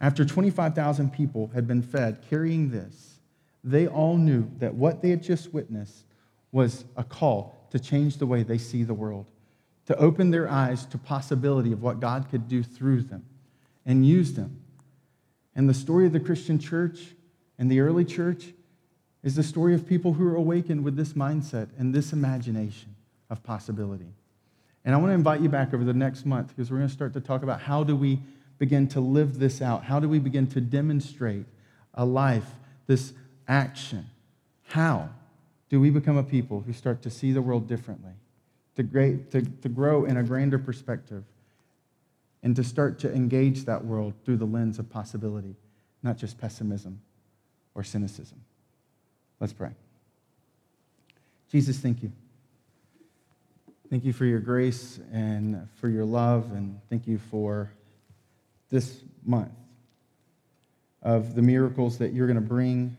after 0.00 0.24
25,000 0.24 1.12
people 1.12 1.50
had 1.54 1.66
been 1.66 1.82
fed 1.82 2.22
carrying 2.28 2.70
this, 2.70 3.15
they 3.66 3.88
all 3.88 4.16
knew 4.16 4.48
that 4.58 4.74
what 4.74 5.02
they 5.02 5.10
had 5.10 5.22
just 5.22 5.52
witnessed 5.52 6.04
was 6.52 6.84
a 6.96 7.02
call 7.02 7.66
to 7.70 7.80
change 7.80 8.16
the 8.16 8.26
way 8.26 8.42
they 8.42 8.58
see 8.58 8.84
the 8.84 8.94
world, 8.94 9.26
to 9.86 9.96
open 9.96 10.30
their 10.30 10.48
eyes 10.48 10.86
to 10.86 10.98
possibility 10.98 11.72
of 11.72 11.82
what 11.82 12.00
God 12.00 12.30
could 12.30 12.48
do 12.48 12.62
through 12.62 13.02
them 13.02 13.24
and 13.84 14.06
use 14.06 14.34
them. 14.34 14.60
And 15.54 15.68
the 15.68 15.74
story 15.74 16.06
of 16.06 16.12
the 16.12 16.20
Christian 16.20 16.58
church 16.58 17.14
and 17.58 17.70
the 17.70 17.80
early 17.80 18.04
church 18.04 18.52
is 19.24 19.34
the 19.34 19.42
story 19.42 19.74
of 19.74 19.86
people 19.86 20.12
who 20.12 20.26
are 20.28 20.36
awakened 20.36 20.84
with 20.84 20.96
this 20.96 21.14
mindset 21.14 21.68
and 21.76 21.92
this 21.92 22.12
imagination 22.12 22.94
of 23.30 23.42
possibility. 23.42 24.14
And 24.84 24.94
I 24.94 24.98
want 24.98 25.10
to 25.10 25.14
invite 25.14 25.40
you 25.40 25.48
back 25.48 25.74
over 25.74 25.82
the 25.82 25.92
next 25.92 26.24
month 26.24 26.48
because 26.48 26.70
we're 26.70 26.76
going 26.76 26.88
to 26.88 26.94
start 26.94 27.12
to 27.14 27.20
talk 27.20 27.42
about 27.42 27.60
how 27.60 27.82
do 27.82 27.96
we 27.96 28.20
begin 28.58 28.86
to 28.88 29.00
live 29.00 29.40
this 29.40 29.60
out? 29.60 29.82
How 29.82 29.98
do 29.98 30.08
we 30.08 30.20
begin 30.20 30.46
to 30.48 30.60
demonstrate 30.60 31.46
a 31.94 32.04
life, 32.04 32.46
this 32.86 33.12
action? 33.48 34.06
How 34.68 35.10
do 35.68 35.80
we 35.80 35.90
become 35.90 36.16
a 36.16 36.22
people 36.22 36.60
who 36.60 36.72
start 36.72 37.02
to 37.02 37.10
see 37.10 37.32
the 37.32 37.42
world 37.42 37.66
differently, 37.66 38.12
to, 38.76 38.82
great, 38.82 39.30
to, 39.32 39.42
to 39.42 39.68
grow 39.68 40.04
in 40.04 40.16
a 40.16 40.22
grander 40.22 40.58
perspective, 40.58 41.24
and 42.42 42.54
to 42.56 42.62
start 42.62 42.98
to 43.00 43.12
engage 43.12 43.64
that 43.64 43.84
world 43.84 44.14
through 44.24 44.36
the 44.36 44.44
lens 44.44 44.78
of 44.78 44.88
possibility, 44.90 45.56
not 46.02 46.16
just 46.16 46.38
pessimism 46.38 47.00
or 47.74 47.82
cynicism? 47.82 48.40
Let's 49.40 49.52
pray. 49.52 49.70
Jesus, 51.50 51.78
thank 51.78 52.02
you. 52.02 52.12
Thank 53.88 54.04
you 54.04 54.12
for 54.12 54.24
your 54.24 54.40
grace 54.40 54.98
and 55.12 55.68
for 55.76 55.88
your 55.88 56.04
love, 56.04 56.50
and 56.52 56.80
thank 56.90 57.06
you 57.06 57.18
for 57.30 57.70
this 58.68 59.00
month 59.24 59.52
of 61.02 61.36
the 61.36 61.42
miracles 61.42 61.98
that 61.98 62.12
you're 62.12 62.26
going 62.26 62.34
to 62.34 62.40
bring, 62.40 62.96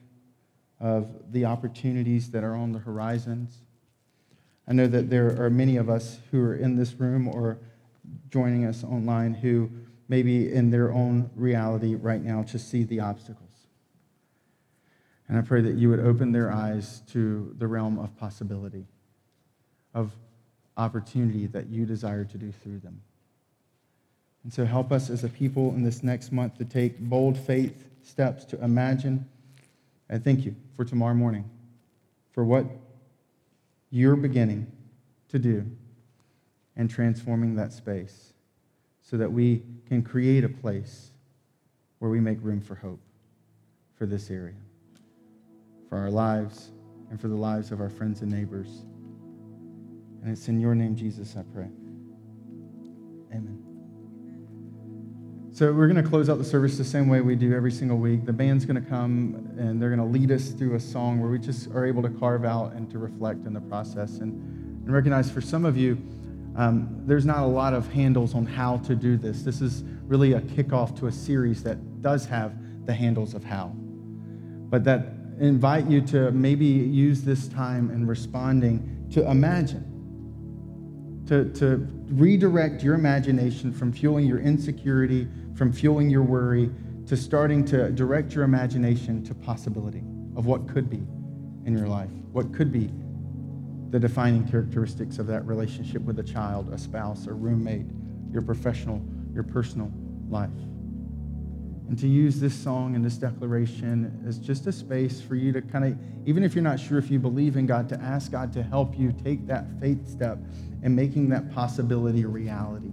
of 0.79 1.31
the 1.31 1.45
opportunities 1.45 2.31
that 2.31 2.43
are 2.43 2.55
on 2.55 2.71
the 2.71 2.79
horizons. 2.79 3.57
I 4.67 4.73
know 4.73 4.87
that 4.87 5.09
there 5.09 5.41
are 5.41 5.49
many 5.49 5.77
of 5.77 5.89
us 5.89 6.19
who 6.31 6.41
are 6.41 6.55
in 6.55 6.75
this 6.75 6.93
room 6.93 7.27
or 7.27 7.57
joining 8.29 8.65
us 8.65 8.83
online 8.83 9.33
who 9.33 9.69
maybe 10.07 10.53
in 10.53 10.69
their 10.69 10.91
own 10.91 11.29
reality 11.35 11.95
right 11.95 12.23
now 12.23 12.43
just 12.43 12.69
see 12.69 12.83
the 12.83 12.99
obstacles. 12.99 13.43
And 15.27 15.37
I 15.37 15.41
pray 15.41 15.61
that 15.61 15.75
you 15.75 15.89
would 15.89 15.99
open 15.99 16.31
their 16.31 16.51
eyes 16.51 17.01
to 17.11 17.53
the 17.57 17.67
realm 17.67 17.99
of 17.99 18.15
possibility, 18.17 18.85
of 19.93 20.13
opportunity 20.77 21.47
that 21.47 21.67
you 21.67 21.85
desire 21.85 22.23
to 22.23 22.37
do 22.37 22.51
through 22.51 22.79
them. 22.79 23.01
And 24.43 24.53
so 24.53 24.63
help 24.63 24.93
us 24.93 25.09
as 25.09 25.25
a 25.25 25.29
people 25.29 25.71
in 25.71 25.83
this 25.83 26.03
next 26.03 26.31
month 26.31 26.57
to 26.59 26.65
take 26.65 26.99
bold 26.99 27.37
faith 27.37 27.89
steps 28.03 28.45
to 28.45 28.63
imagine. 28.63 29.27
And 30.09 30.23
thank 30.23 30.45
you 30.45 30.55
for 30.75 30.85
tomorrow 30.85 31.13
morning, 31.13 31.49
for 32.31 32.43
what 32.43 32.65
you're 33.89 34.15
beginning 34.15 34.71
to 35.29 35.39
do 35.39 35.65
and 36.75 36.89
transforming 36.89 37.55
that 37.55 37.73
space 37.73 38.33
so 39.01 39.17
that 39.17 39.31
we 39.31 39.63
can 39.87 40.01
create 40.01 40.43
a 40.43 40.49
place 40.49 41.11
where 41.99 42.11
we 42.11 42.19
make 42.19 42.37
room 42.41 42.61
for 42.61 42.75
hope 42.75 42.99
for 43.95 44.05
this 44.05 44.29
area, 44.29 44.53
for 45.89 45.97
our 45.97 46.11
lives, 46.11 46.71
and 47.09 47.19
for 47.19 47.27
the 47.27 47.35
lives 47.35 47.71
of 47.71 47.81
our 47.81 47.89
friends 47.89 48.21
and 48.21 48.31
neighbors. 48.31 48.83
And 50.21 50.31
it's 50.31 50.47
in 50.47 50.59
your 50.59 50.75
name, 50.75 50.95
Jesus, 50.95 51.35
I 51.37 51.43
pray. 51.53 51.69
Amen. 53.31 53.66
So 55.57 55.73
we're 55.73 55.87
going 55.87 56.03
to 56.03 56.07
close 56.07 56.29
out 56.29 56.37
the 56.37 56.43
service 56.43 56.77
the 56.77 56.83
same 56.83 57.07
way 57.07 57.19
we 57.21 57.35
do 57.35 57.55
every 57.55 57.71
single 57.71 57.97
week. 57.97 58.27
The 58.27 58.31
band's 58.31 58.63
going 58.63 58.79
to 58.79 58.87
come 58.87 59.55
and 59.57 59.81
they're 59.81 59.89
going 59.89 59.97
to 59.97 60.05
lead 60.05 60.31
us 60.31 60.49
through 60.49 60.75
a 60.75 60.79
song 60.79 61.19
where 61.19 61.31
we 61.31 61.39
just 61.39 61.71
are 61.71 61.83
able 61.83 62.03
to 62.03 62.09
carve 62.09 62.45
out 62.45 62.73
and 62.73 62.87
to 62.91 62.99
reflect 62.99 63.43
in 63.47 63.53
the 63.53 63.61
process 63.61 64.19
and, 64.19 64.33
and 64.85 64.93
recognize 64.93 65.31
for 65.31 65.41
some 65.41 65.65
of 65.65 65.75
you, 65.75 65.97
um, 66.57 67.01
there's 67.07 67.25
not 67.25 67.39
a 67.39 67.47
lot 67.47 67.73
of 67.73 67.91
handles 67.91 68.35
on 68.35 68.45
how 68.45 68.77
to 68.77 68.93
do 68.93 69.17
this. 69.17 69.41
This 69.41 69.59
is 69.59 69.83
really 70.03 70.33
a 70.33 70.41
kickoff 70.41 70.95
to 70.99 71.07
a 71.07 71.11
series 71.11 71.63
that 71.63 72.03
does 72.03 72.27
have 72.27 72.53
the 72.85 72.93
handles 72.93 73.33
of 73.33 73.43
how, 73.43 73.69
but 74.69 74.83
that 74.83 75.07
invite 75.39 75.87
you 75.87 76.01
to 76.01 76.29
maybe 76.33 76.67
use 76.67 77.23
this 77.23 77.47
time 77.47 77.89
in 77.89 78.05
responding 78.05 79.07
to 79.09 79.27
imagine 79.27 79.96
to, 81.27 81.45
to 81.53 81.87
redirect 82.09 82.83
your 82.83 82.95
imagination 82.95 83.71
from 83.71 83.91
fueling 83.91 84.25
your 84.25 84.39
insecurity, 84.39 85.27
from 85.55 85.71
fueling 85.71 86.09
your 86.09 86.23
worry, 86.23 86.69
to 87.07 87.15
starting 87.15 87.63
to 87.65 87.91
direct 87.91 88.33
your 88.33 88.43
imagination 88.43 89.23
to 89.23 89.33
possibility 89.33 90.03
of 90.35 90.45
what 90.45 90.67
could 90.67 90.89
be 90.89 91.03
in 91.65 91.77
your 91.77 91.87
life, 91.87 92.09
what 92.31 92.53
could 92.53 92.71
be 92.71 92.89
the 93.89 93.99
defining 93.99 94.47
characteristics 94.47 95.17
of 95.17 95.27
that 95.27 95.45
relationship 95.45 96.01
with 96.01 96.19
a 96.19 96.23
child, 96.23 96.71
a 96.73 96.77
spouse, 96.77 97.27
a 97.27 97.33
roommate, 97.33 97.85
your 98.31 98.41
professional, 98.41 99.01
your 99.33 99.43
personal 99.43 99.91
life. 100.29 100.49
And 101.87 101.97
to 101.99 102.07
use 102.07 102.39
this 102.39 102.53
song 102.53 102.95
and 102.95 103.05
this 103.05 103.17
declaration 103.17 104.23
as 104.27 104.39
just 104.39 104.67
a 104.67 104.71
space 104.73 105.21
for 105.21 105.35
you 105.35 105.53
to 105.53 105.61
kind 105.61 105.85
of, 105.85 105.97
even 106.27 106.43
if 106.43 106.53
you're 106.53 106.63
not 106.63 106.79
sure 106.79 106.97
if 106.97 107.09
you 107.09 107.17
believe 107.17 107.55
in 107.55 107.65
God, 107.65 107.87
to 107.89 107.99
ask 108.01 108.31
God 108.31 108.51
to 108.53 108.63
help 108.63 108.97
you 108.97 109.13
take 109.23 109.47
that 109.47 109.65
faith 109.79 110.07
step 110.07 110.37
and 110.83 110.95
making 110.95 111.29
that 111.29 111.53
possibility 111.53 112.23
a 112.23 112.27
reality 112.27 112.91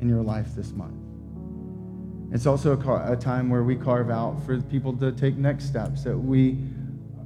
in 0.00 0.08
your 0.08 0.22
life 0.22 0.54
this 0.56 0.72
month. 0.72 0.96
It's 2.32 2.46
also 2.46 2.74
a, 2.74 3.12
a, 3.12 3.16
time 3.16 3.50
where 3.50 3.62
we 3.62 3.76
carve 3.76 4.10
out 4.10 4.42
for 4.46 4.58
people 4.62 4.94
to 4.94 5.12
take 5.12 5.36
next 5.36 5.66
steps. 5.66 6.04
That 6.04 6.16
we, 6.16 6.56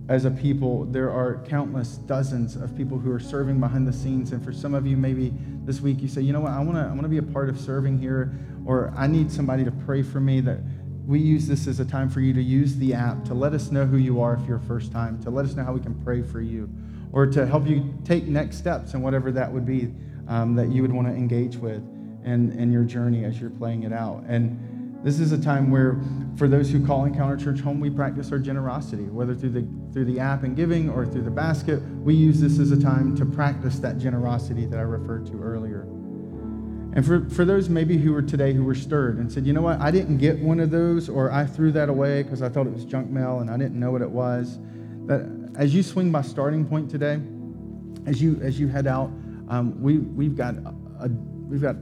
as 0.09 0.25
a 0.25 0.31
people, 0.33 0.85
there 0.87 1.13
are 1.13 1.41
countless 1.47 1.99
dozens 1.99 2.57
of 2.57 2.77
people 2.77 2.99
who 2.99 3.13
are 3.13 3.21
serving 3.21 3.61
behind 3.61 3.87
the 3.87 3.93
scenes. 3.93 4.33
And 4.33 4.45
for 4.45 4.53
some 4.53 4.75
of 4.75 4.85
you, 4.85 4.97
maybe 4.97 5.33
this 5.65 5.81
week 5.81 6.03
you 6.03 6.09
say, 6.09 6.23
you 6.23 6.33
know 6.33 6.41
what, 6.41 6.53
I 6.53 6.59
want 6.59 6.75
to 6.75 6.83
I 6.83 6.93
wanna 6.93 7.09
be 7.09 7.19
a 7.19 7.23
part 7.23 7.49
of 7.49 7.59
serving 7.61 7.99
here, 7.99 8.37
or 8.65 8.93
I 8.97 9.07
need 9.07 9.31
somebody 9.31 9.65
to 9.65 9.71
pray 9.71 10.03
for 10.03 10.19
me. 10.19 10.41
That 10.41 10.59
we 11.07 11.21
use 11.21 11.47
this 11.47 11.67
as 11.67 11.79
a 11.79 11.85
time 11.85 12.11
for 12.11 12.21
you 12.21 12.33
to 12.33 12.43
use 12.43 12.77
the 12.77 12.93
app 12.93 13.25
to 13.25 13.35
let 13.35 13.53
us 13.53 13.71
know 13.71 13.87
who 13.87 13.97
you 13.97 14.21
are 14.21 14.35
if 14.35 14.47
you're 14.47 14.59
first 14.59 14.91
time, 14.91 15.23
to 15.23 15.31
let 15.31 15.45
us 15.45 15.55
know 15.55 15.65
how 15.65 15.73
we 15.73 15.81
can 15.81 15.95
pray 16.03 16.23
for 16.23 16.41
you 16.41 16.69
or 17.13 17.27
to 17.27 17.47
help 17.47 17.67
you 17.67 17.95
take 18.05 18.25
next 18.25 18.57
steps 18.57 18.95
and 18.95 19.03
whatever 19.03 19.31
that 19.31 19.51
would 19.51 19.65
be 19.65 19.93
um, 20.29 20.55
that 20.57 20.69
you 20.69 20.83
would 20.83 20.93
want 20.93 21.07
to 21.07 21.15
engage 21.15 21.57
with 21.57 21.83
in, 22.25 22.53
in 22.59 22.73
your 22.73 22.83
journey 22.83 23.25
as 23.25 23.41
you're 23.41 23.51
playing 23.51 23.85
it 23.85 23.93
out. 23.93 24.25
And 24.27 24.97
this 25.05 25.21
is 25.21 25.31
a 25.31 25.41
time 25.41 25.71
where, 25.71 26.01
for 26.37 26.49
those 26.49 26.69
who 26.69 26.85
call 26.85 27.05
Encounter 27.05 27.37
Church 27.37 27.61
home, 27.61 27.79
we 27.79 27.91
practice 27.91 28.33
our 28.33 28.41
generosity, 28.41 29.05
whether 29.05 29.35
through 29.35 29.51
the 29.51 29.93
through 29.93 30.07
the 30.07 30.19
app 30.19 30.43
and 30.43 30.57
giving 30.57 30.91
or 30.91 31.07
through 31.07 31.23
the 31.23 31.31
basket. 31.31 31.81
We 32.03 32.15
use 32.15 32.41
this 32.41 32.59
as 32.59 32.73
a 32.73 32.81
time 32.81 33.17
to 33.17 33.25
practice 33.25 33.79
that 33.79 33.99
generosity 33.99 34.67
that 34.67 34.79
I 34.79 34.83
referred 34.83 35.27
to 35.27 35.41
earlier. 35.41 35.87
And 36.97 37.05
for, 37.05 37.29
for 37.29 37.45
those 37.45 37.69
maybe 37.69 37.99
who 37.99 38.15
were 38.15 38.23
today 38.23 38.55
who 38.55 38.65
were 38.65 38.75
stirred 38.75 39.19
and 39.19 39.31
said, 39.31 39.47
you 39.47 39.53
know 39.53 39.61
what, 39.61 39.79
I 39.83 39.91
didn't 39.91 40.17
get 40.17 40.39
one 40.39 40.59
of 40.59 40.71
those, 40.71 41.11
or 41.11 41.31
I 41.31 41.45
threw 41.45 41.71
that 41.73 41.91
away 41.91 42.23
because 42.23 42.41
I 42.41 42.49
thought 42.49 42.67
it 42.67 42.73
was 42.73 42.87
junk 42.87 43.11
mail 43.11 43.41
and 43.41 43.51
I 43.51 43.59
didn't 43.59 43.79
know 43.79 43.91
what 43.91 44.01
it 44.01 44.09
was. 44.09 44.59
That 45.05 45.53
as 45.59 45.75
you 45.75 45.83
swing 45.83 46.11
by 46.11 46.23
starting 46.23 46.65
point 46.65 46.91
today, 46.91 47.21
as 48.07 48.23
you 48.23 48.41
as 48.43 48.59
you 48.59 48.69
head 48.69 48.87
out, 48.87 49.11
um, 49.51 49.79
we 49.83 49.99
we've 49.99 50.35
got 50.37 50.55
a, 50.55 51.11
we've 51.47 51.61
got 51.61 51.77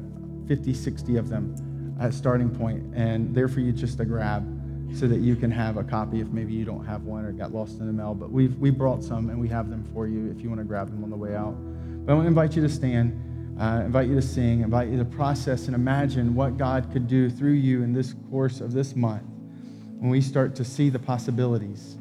50, 0.49 0.75
60 0.75 1.17
of 1.17 1.29
them 1.29 1.97
at 2.01 2.13
starting 2.13 2.51
point, 2.51 2.83
and 2.93 3.33
they're 3.33 3.47
for 3.47 3.61
you 3.61 3.71
just 3.71 3.99
to 3.99 4.05
grab, 4.05 4.45
so 4.93 5.07
that 5.07 5.21
you 5.21 5.37
can 5.37 5.51
have 5.53 5.77
a 5.77 5.85
copy 5.85 6.21
if 6.21 6.29
maybe 6.29 6.53
you 6.53 6.65
don't 6.65 6.85
have 6.85 7.05
one 7.05 7.25
or 7.25 7.31
got 7.31 7.55
lost 7.55 7.79
in 7.79 7.87
the 7.87 7.93
mail. 7.93 8.15
But 8.15 8.33
we've 8.33 8.57
we 8.59 8.71
brought 8.71 9.05
some, 9.05 9.31
and 9.31 9.41
we 9.41 9.47
have 9.47 9.71
them 9.71 9.89
for 9.95 10.09
you 10.09 10.29
if 10.37 10.43
you 10.43 10.49
want 10.49 10.61
to 10.61 10.65
grab 10.65 10.91
them 10.91 11.05
on 11.05 11.11
the 11.11 11.17
way 11.17 11.37
out. 11.37 11.55
But 12.05 12.13
I 12.13 12.15
want 12.17 12.25
to 12.25 12.29
invite 12.29 12.57
you 12.57 12.63
to 12.63 12.69
stand. 12.69 13.31
Uh, 13.59 13.83
invite 13.85 14.09
you 14.09 14.17
to 14.17 14.23
sing, 14.23 14.63
invite 14.63 14.89
you 14.89 14.99
to 14.99 15.05
process 15.05 15.67
and 15.67 15.77
imagine 15.77 16.35
what 16.35 16.57
God 16.57 16.91
could 16.93 17.07
do 17.07 17.31
through 17.31 17.53
you 17.53 17.85
in 17.85 17.93
this 17.93 18.15
course 18.29 18.61
of 18.61 18.73
this 18.73 18.97
month 18.97 19.23
when 19.99 20.11
we 20.11 20.21
start 20.21 20.57
to 20.57 20.65
see 20.65 20.91
the 20.91 20.99
possibilities 20.99 21.97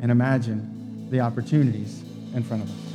and 0.00 0.12
imagine 0.12 1.08
the 1.10 1.18
opportunities 1.18 2.02
in 2.34 2.44
front 2.44 2.62
of 2.62 2.70
us. 2.70 2.93